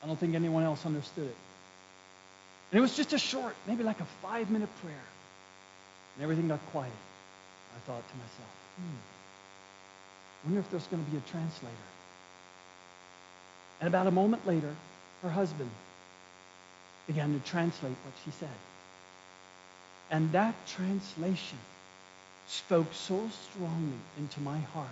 I 0.03 0.07
don't 0.07 0.19
think 0.19 0.35
anyone 0.35 0.65
else 0.65 0.85
understood 0.87 1.27
it. 1.27 1.37
And 2.71 2.79
it 2.79 2.81
was 2.81 2.97
just 2.97 3.13
a 3.13 3.19
short, 3.19 3.55
maybe 3.67 3.83
like 3.83 4.01
a 4.01 4.07
five 4.23 4.51
minute 4.51 4.69
prayer. 4.83 5.07
And 6.15 6.23
everything 6.23 6.49
got 6.49 6.61
quiet. 6.73 6.93
I 7.77 7.79
thought 7.87 8.03
to 8.09 8.15
myself, 8.17 8.53
hmm, 8.77 10.47
wonder 10.47 10.61
if 10.61 10.71
there's 10.71 10.87
going 10.87 11.05
to 11.05 11.11
be 11.11 11.17
a 11.17 11.31
translator. 11.31 11.89
And 13.81 13.89
about 13.89 14.07
a 14.07 14.11
moment 14.11 14.47
later, 14.47 14.75
her 15.23 15.31
husband 15.31 15.71
began 17.07 17.33
to 17.33 17.49
translate 17.49 17.93
what 17.93 18.15
she 18.25 18.31
said. 18.33 18.49
And 20.11 20.33
that 20.33 20.55
translation 20.67 21.59
spoke 22.47 22.93
so 22.93 23.29
strongly 23.51 23.99
into 24.19 24.41
my 24.41 24.59
heart. 24.59 24.89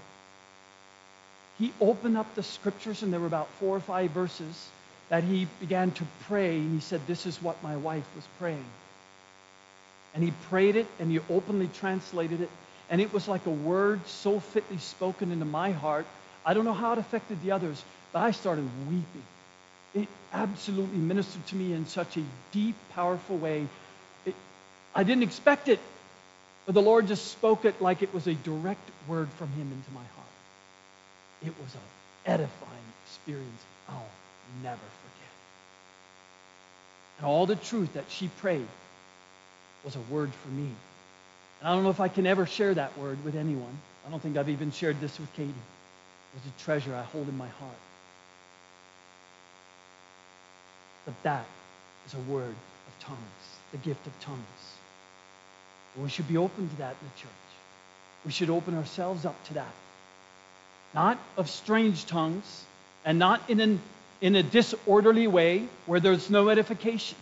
He 1.58 1.72
opened 1.80 2.18
up 2.18 2.34
the 2.34 2.42
scriptures, 2.42 3.02
and 3.02 3.12
there 3.12 3.20
were 3.20 3.26
about 3.26 3.48
four 3.60 3.76
or 3.76 3.80
five 3.80 4.10
verses 4.10 4.68
that 5.08 5.24
he 5.24 5.46
began 5.60 5.90
to 5.92 6.04
pray, 6.28 6.56
and 6.56 6.74
he 6.74 6.80
said, 6.80 7.00
This 7.06 7.24
is 7.26 7.42
what 7.42 7.62
my 7.62 7.76
wife 7.76 8.04
was 8.14 8.24
praying. 8.38 8.64
And 10.14 10.22
he 10.22 10.32
prayed 10.48 10.76
it, 10.76 10.86
and 10.98 11.10
he 11.10 11.20
openly 11.30 11.68
translated 11.68 12.40
it, 12.42 12.50
and 12.90 13.00
it 13.00 13.12
was 13.12 13.26
like 13.26 13.46
a 13.46 13.50
word 13.50 14.06
so 14.06 14.38
fitly 14.38 14.78
spoken 14.78 15.32
into 15.32 15.44
my 15.44 15.72
heart. 15.72 16.06
I 16.44 16.54
don't 16.54 16.64
know 16.64 16.74
how 16.74 16.92
it 16.92 16.98
affected 16.98 17.42
the 17.42 17.52
others, 17.52 17.82
but 18.16 18.22
I 18.22 18.30
started 18.30 18.66
weeping. 18.88 19.26
It 19.94 20.08
absolutely 20.32 20.96
ministered 20.96 21.46
to 21.48 21.54
me 21.54 21.74
in 21.74 21.86
such 21.86 22.16
a 22.16 22.22
deep, 22.50 22.74
powerful 22.94 23.36
way. 23.36 23.68
It, 24.24 24.34
I 24.94 25.02
didn't 25.02 25.24
expect 25.24 25.68
it, 25.68 25.78
but 26.64 26.74
the 26.74 26.80
Lord 26.80 27.08
just 27.08 27.30
spoke 27.30 27.66
it 27.66 27.82
like 27.82 28.00
it 28.00 28.14
was 28.14 28.26
a 28.26 28.32
direct 28.32 28.90
word 29.06 29.28
from 29.36 29.48
Him 29.48 29.70
into 29.70 29.90
my 29.92 30.00
heart. 30.00 30.34
It 31.44 31.52
was 31.62 31.74
an 31.74 31.80
edifying 32.24 32.88
experience 33.04 33.62
I'll 33.86 34.08
never 34.62 34.76
forget. 34.76 35.34
And 37.18 37.26
all 37.26 37.44
the 37.44 37.56
truth 37.56 37.92
that 37.92 38.06
she 38.08 38.28
prayed 38.28 38.66
was 39.84 39.94
a 39.94 40.00
word 40.10 40.32
for 40.32 40.48
me. 40.48 40.70
And 41.60 41.68
I 41.68 41.74
don't 41.74 41.84
know 41.84 41.90
if 41.90 42.00
I 42.00 42.08
can 42.08 42.26
ever 42.26 42.46
share 42.46 42.72
that 42.72 42.96
word 42.96 43.22
with 43.26 43.36
anyone. 43.36 43.78
I 44.06 44.10
don't 44.10 44.22
think 44.22 44.38
I've 44.38 44.48
even 44.48 44.72
shared 44.72 45.02
this 45.02 45.20
with 45.20 45.30
Katie. 45.34 45.50
It 45.50 46.40
was 46.42 46.50
a 46.50 46.64
treasure 46.64 46.94
I 46.94 47.02
hold 47.02 47.28
in 47.28 47.36
my 47.36 47.48
heart. 47.48 47.76
But 51.06 51.14
that 51.22 51.46
is 52.06 52.14
a 52.14 52.18
word 52.30 52.50
of 52.50 53.06
tongues, 53.06 53.18
the 53.72 53.78
gift 53.78 54.06
of 54.06 54.20
tongues. 54.20 54.42
And 55.94 56.04
we 56.04 56.10
should 56.10 56.28
be 56.28 56.36
open 56.36 56.68
to 56.68 56.76
that 56.76 56.96
in 57.00 57.08
the 57.08 57.20
church. 57.20 57.30
We 58.26 58.32
should 58.32 58.50
open 58.50 58.76
ourselves 58.76 59.24
up 59.24 59.42
to 59.46 59.54
that. 59.54 59.72
Not 60.94 61.18
of 61.36 61.48
strange 61.48 62.04
tongues 62.06 62.64
and 63.04 63.18
not 63.18 63.48
in, 63.48 63.60
an, 63.60 63.80
in 64.20 64.34
a 64.34 64.42
disorderly 64.42 65.26
way 65.26 65.66
where 65.86 66.00
there's 66.00 66.28
no 66.28 66.48
edification. 66.48 67.16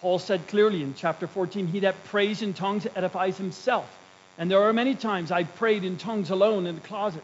Paul 0.00 0.18
said 0.18 0.46
clearly 0.48 0.82
in 0.82 0.94
chapter 0.94 1.26
14, 1.26 1.68
He 1.68 1.80
that 1.80 2.04
prays 2.04 2.42
in 2.42 2.54
tongues 2.54 2.86
edifies 2.96 3.36
himself. 3.36 3.88
And 4.38 4.50
there 4.50 4.62
are 4.62 4.72
many 4.72 4.94
times 4.94 5.30
I 5.30 5.44
prayed 5.44 5.84
in 5.84 5.96
tongues 5.96 6.30
alone 6.30 6.66
in 6.66 6.74
the 6.74 6.80
closet. 6.80 7.22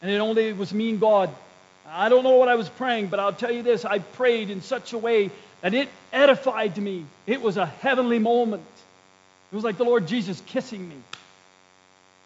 And 0.00 0.10
it 0.10 0.18
only 0.18 0.52
was 0.52 0.72
me 0.72 0.90
and 0.90 1.00
God. 1.00 1.30
I 1.88 2.08
don't 2.08 2.24
know 2.24 2.36
what 2.36 2.48
I 2.48 2.54
was 2.54 2.68
praying, 2.68 3.08
but 3.08 3.20
I'll 3.20 3.32
tell 3.32 3.50
you 3.50 3.62
this 3.62 3.84
I 3.84 3.98
prayed 3.98 4.50
in 4.50 4.62
such 4.62 4.92
a 4.92 4.98
way 4.98 5.30
that 5.60 5.74
it 5.74 5.88
edified 6.12 6.76
me. 6.78 7.04
It 7.26 7.40
was 7.40 7.56
a 7.56 7.66
heavenly 7.66 8.18
moment. 8.18 8.62
It 9.52 9.54
was 9.54 9.64
like 9.64 9.76
the 9.76 9.84
Lord 9.84 10.06
Jesus 10.06 10.42
kissing 10.46 10.88
me. 10.88 10.96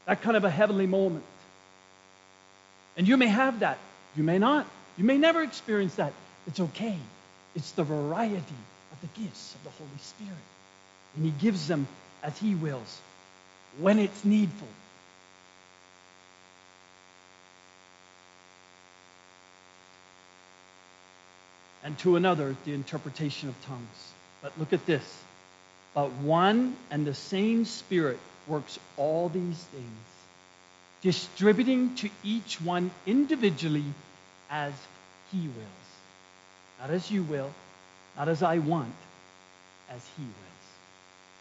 That 0.06 0.22
kind 0.22 0.36
of 0.36 0.44
a 0.44 0.50
heavenly 0.50 0.86
moment. 0.86 1.24
And 2.96 3.06
you 3.06 3.16
may 3.16 3.26
have 3.26 3.60
that. 3.60 3.78
You 4.16 4.22
may 4.22 4.38
not. 4.38 4.66
You 4.96 5.04
may 5.04 5.18
never 5.18 5.42
experience 5.42 5.94
that. 5.96 6.12
It's 6.46 6.58
okay. 6.58 6.96
It's 7.54 7.72
the 7.72 7.84
variety 7.84 8.38
of 8.92 9.00
the 9.00 9.20
gifts 9.22 9.54
of 9.54 9.64
the 9.64 9.70
Holy 9.70 9.98
Spirit. 10.00 10.34
And 11.16 11.24
He 11.24 11.30
gives 11.30 11.68
them 11.68 11.86
as 12.22 12.36
He 12.38 12.54
wills 12.54 13.00
when 13.78 13.98
it's 13.98 14.24
needful. 14.24 14.68
And 21.84 21.98
to 22.00 22.16
another, 22.16 22.56
the 22.64 22.74
interpretation 22.74 23.48
of 23.48 23.66
tongues. 23.66 24.12
But 24.42 24.52
look 24.58 24.72
at 24.72 24.84
this. 24.86 25.22
But 25.94 26.12
one 26.12 26.76
and 26.90 27.06
the 27.06 27.14
same 27.14 27.64
Spirit 27.64 28.18
works 28.46 28.78
all 28.96 29.28
these 29.28 29.56
things, 29.56 30.06
distributing 31.02 31.94
to 31.96 32.10
each 32.24 32.60
one 32.60 32.90
individually 33.06 33.84
as 34.50 34.72
He 35.32 35.38
wills. 35.38 35.88
Not 36.80 36.90
as 36.90 37.10
you 37.10 37.22
will, 37.22 37.50
not 38.16 38.28
as 38.28 38.42
I 38.42 38.58
want, 38.58 38.94
as 39.90 40.00
He 40.16 40.22
wills. 40.22 40.34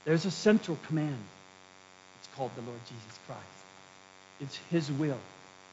There's 0.06 0.26
a 0.26 0.32
central 0.32 0.78
command. 0.88 1.24
It's 2.20 2.36
called 2.36 2.52
the 2.56 2.62
Lord 2.62 2.80
Jesus 2.88 3.20
Christ. 3.26 3.42
It's 4.42 4.58
His 4.70 4.92
will 4.92 5.20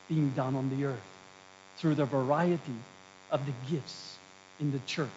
being 0.08 0.30
done 0.30 0.54
on 0.56 0.70
the 0.76 0.86
earth 0.86 1.10
through 1.78 1.94
the 1.94 2.04
variety 2.04 2.76
of 3.30 3.44
the 3.46 3.52
gifts 3.70 4.16
in 4.60 4.72
the 4.72 4.80
church 4.86 5.08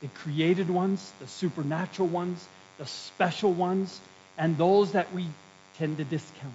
the 0.00 0.08
created 0.08 0.70
ones, 0.70 1.12
the 1.20 1.26
supernatural 1.26 2.08
ones, 2.08 2.46
the 2.78 2.86
special 2.86 3.52
ones, 3.52 4.00
and 4.36 4.56
those 4.56 4.92
that 4.92 5.12
we 5.12 5.26
tend 5.76 5.96
to 5.96 6.04
discount. 6.04 6.54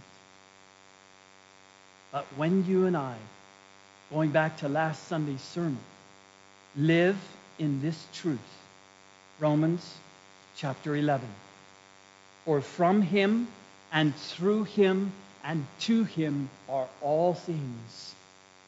But 2.12 2.26
when 2.38 2.66
you 2.66 2.86
and 2.86 2.96
I, 2.96 3.16
going 4.10 4.32
back 4.32 4.58
to 4.58 4.70
last 4.70 5.08
Sunday's 5.08 5.42
sermon, 5.42 5.80
live 6.78 7.18
in 7.60 7.82
this 7.82 8.02
truth, 8.14 8.40
Romans 9.40 9.94
chapter 10.56 10.96
11. 10.96 11.28
For 12.46 12.62
from 12.62 13.02
him 13.02 13.48
and 13.92 14.16
through 14.16 14.66
him 14.66 15.12
and 15.44 15.66
to 15.82 16.04
him 16.04 16.50
are 16.70 16.88
all 17.02 17.34
things. 17.34 18.16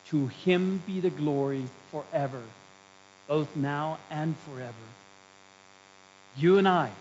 To 0.10 0.28
him 0.28 0.82
be 0.86 1.00
the 1.00 1.10
glory 1.10 1.64
forever, 1.92 2.42
both 3.28 3.56
now 3.56 3.98
and 4.10 4.36
forever. 4.50 4.74
You 6.38 6.58
and 6.58 6.68
I, 6.68 6.92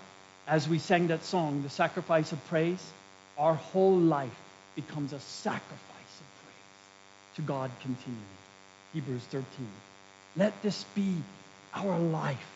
as 0.47 0.69
we 0.69 0.79
sang 0.79 1.09
that 1.09 1.25
song, 1.25 1.63
the 1.63 1.71
sacrifice 1.71 2.33
of 2.33 2.47
praise, 2.49 2.85
our 3.37 3.55
whole 3.55 3.97
life 3.97 4.31
becomes 4.77 5.13
a 5.13 5.21
sacrifice 5.21 5.71
of 5.71 6.45
praise 6.45 7.37
to 7.37 7.43
God 7.43 7.71
continually. 7.83 8.23
Hebrews 8.93 9.23
13. 9.31 9.45
Let 10.37 10.63
this 10.63 10.85
be 10.95 11.17
our 11.75 11.99
life 11.99 12.51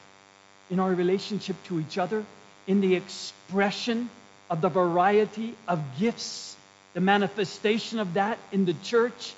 in 0.71 0.81
our 0.81 0.93
relationship 0.93 1.57
to 1.65 1.81
each 1.81 1.99
other, 1.99 2.25
in 2.67 2.81
the 2.81 2.95
expression 2.95 4.11
of 4.51 4.61
the 4.61 4.69
variety 4.69 5.55
of 5.67 5.83
gifts, 5.99 6.57
the 6.95 7.01
manifestation 7.01 7.99
of 7.99 8.15
that 8.15 8.39
in 8.53 8.65
the 8.65 8.75
church. 8.85 9.35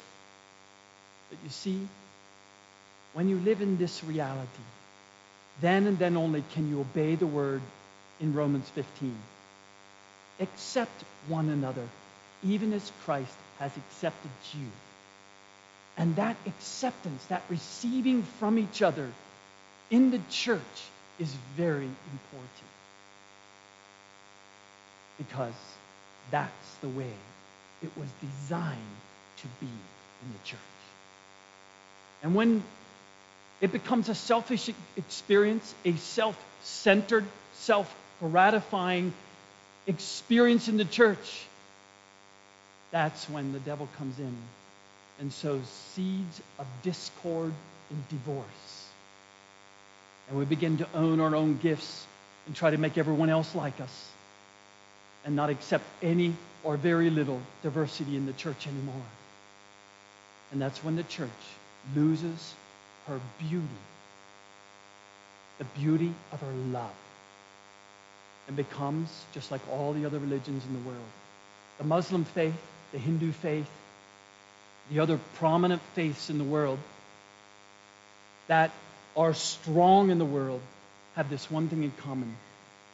But 1.30 1.38
you 1.44 1.50
see, 1.50 1.88
when 3.12 3.28
you 3.28 3.38
live 3.38 3.60
in 3.60 3.76
this 3.76 4.04
reality, 4.04 4.46
then 5.60 5.86
and 5.86 5.98
then 5.98 6.16
only 6.16 6.44
can 6.54 6.68
you 6.68 6.80
obey 6.80 7.14
the 7.14 7.26
word 7.26 7.60
in 8.20 8.34
Romans 8.34 8.68
15. 8.70 9.14
Accept 10.40 11.04
one 11.28 11.48
another, 11.48 11.86
even 12.44 12.72
as 12.72 12.92
Christ 13.04 13.34
has 13.58 13.76
accepted 13.76 14.30
you. 14.54 14.66
And 15.96 16.16
that 16.16 16.36
acceptance, 16.46 17.24
that 17.26 17.42
receiving 17.50 18.22
from 18.38 18.58
each 18.58 18.80
other 18.80 19.08
in 19.90 20.10
the 20.10 20.20
church 20.30 20.60
is 21.18 21.34
very 21.56 21.84
important. 21.84 22.50
Because 25.18 25.52
that's 26.30 26.74
the 26.80 26.88
way 26.88 27.12
it 27.82 27.90
was 27.96 28.08
designed 28.20 28.78
to 29.38 29.46
be 29.60 29.66
in 29.66 30.32
the 30.32 30.48
church. 30.48 30.58
And 32.22 32.34
when 32.34 32.62
it 33.60 33.72
becomes 33.72 34.08
a 34.08 34.14
selfish 34.14 34.70
experience, 34.96 35.74
a 35.84 35.94
self 35.96 36.36
centered, 36.62 37.24
self 37.54 37.94
gratifying 38.20 39.12
experience 39.86 40.68
in 40.68 40.76
the 40.76 40.84
church, 40.84 41.44
that's 42.90 43.28
when 43.28 43.52
the 43.52 43.60
devil 43.60 43.88
comes 43.98 44.18
in 44.18 44.34
and 45.18 45.32
sows 45.32 45.66
seeds 45.94 46.40
of 46.58 46.66
discord 46.82 47.52
and 47.90 48.08
divorce. 48.08 48.88
And 50.28 50.38
we 50.38 50.44
begin 50.44 50.78
to 50.78 50.86
own 50.94 51.20
our 51.20 51.34
own 51.34 51.58
gifts 51.58 52.06
and 52.46 52.54
try 52.54 52.70
to 52.70 52.78
make 52.78 52.96
everyone 52.98 53.30
else 53.30 53.54
like 53.54 53.80
us 53.80 54.08
and 55.24 55.36
not 55.36 55.50
accept 55.50 55.84
any 56.02 56.34
or 56.62 56.76
very 56.76 57.10
little 57.10 57.40
diversity 57.62 58.16
in 58.16 58.26
the 58.26 58.32
church 58.32 58.66
anymore. 58.66 59.02
And 60.52 60.60
that's 60.60 60.82
when 60.82 60.96
the 60.96 61.02
church 61.04 61.28
loses 61.94 62.54
her 63.10 63.20
beauty, 63.40 63.66
the 65.58 65.64
beauty 65.64 66.14
of 66.32 66.40
her 66.40 66.52
love, 66.72 66.94
and 68.46 68.56
becomes 68.56 69.08
just 69.34 69.50
like 69.50 69.60
all 69.70 69.92
the 69.92 70.06
other 70.06 70.18
religions 70.18 70.64
in 70.64 70.72
the 70.72 70.88
world. 70.88 71.10
The 71.78 71.84
Muslim 71.84 72.24
faith, 72.24 72.54
the 72.92 72.98
Hindu 72.98 73.32
faith, 73.32 73.68
the 74.90 75.00
other 75.00 75.18
prominent 75.34 75.82
faiths 75.94 76.30
in 76.30 76.38
the 76.38 76.44
world 76.44 76.78
that 78.46 78.70
are 79.16 79.34
strong 79.34 80.10
in 80.10 80.18
the 80.18 80.24
world 80.24 80.60
have 81.16 81.28
this 81.28 81.50
one 81.50 81.68
thing 81.68 81.82
in 81.82 81.92
common. 82.02 82.36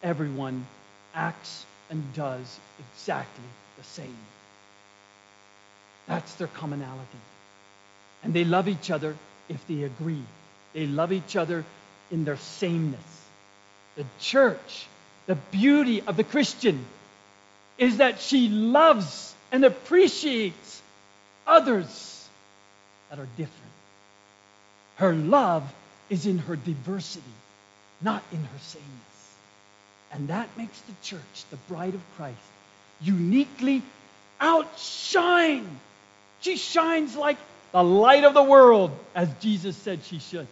Everyone 0.03 0.67
acts 1.15 1.65
and 1.91 2.03
does 2.15 2.59
exactly 2.79 3.45
the 3.77 3.85
same. 3.85 4.17
That's 6.07 6.35
their 6.35 6.49
commonality. 6.49 7.23
And 8.23 8.33
they 8.33 8.45
love 8.45 8.69
each 8.69 8.91
other 8.91 9.15
if 9.49 9.67
they 9.67 9.83
agree. 9.83 10.23
They 10.73 10.87
love 10.87 11.13
each 11.13 11.37
other 11.37 11.65
in 12.11 12.25
their 12.25 12.37
sameness. 12.37 13.01
The 13.97 14.05
church, 14.21 14.87
the 15.27 15.35
beauty 15.35 16.03
of 16.03 16.17
the 16.17 16.25
Christian, 16.25 16.85
is 17.79 17.99
that 17.99 18.21
she 18.21 18.49
loves 18.49 19.35
and 19.53 19.65
appreciates 19.65 20.83
others 21.47 22.29
that 23.11 23.19
are 23.19 23.29
different. 23.37 23.73
Her 24.97 25.15
love 25.15 25.63
is 26.09 26.27
in 26.27 26.39
her 26.39 26.57
diversity, 26.57 27.25
not 28.01 28.23
in 28.33 28.39
her 28.39 28.59
sameness. 28.61 28.91
And 30.13 30.29
that 30.29 30.49
makes 30.57 30.79
the 30.81 30.95
church, 31.03 31.45
the 31.51 31.57
bride 31.69 31.95
of 31.95 32.01
Christ, 32.17 32.39
uniquely 33.01 33.83
outshine. 34.41 35.67
She 36.41 36.57
shines 36.57 37.17
like 37.17 37.39
the 37.77 37.85
light 37.85 38.25
of 38.25 38.33
the 38.33 38.43
world, 38.43 38.91
as 39.15 39.29
Jesus 39.41 39.77
said 39.77 40.03
she 40.03 40.19
should, 40.19 40.47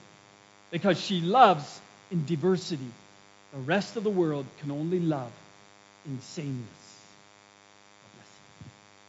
because 0.71 1.01
she 1.01 1.23
loves 1.23 1.81
in 2.11 2.27
diversity. 2.27 2.91
The 3.55 3.61
rest 3.61 3.97
of 3.97 4.05
the 4.05 4.11
world 4.11 4.45
can 4.61 4.71
only 4.71 5.01
love 5.01 5.33
in 6.05 6.21
sameness. 6.21 6.84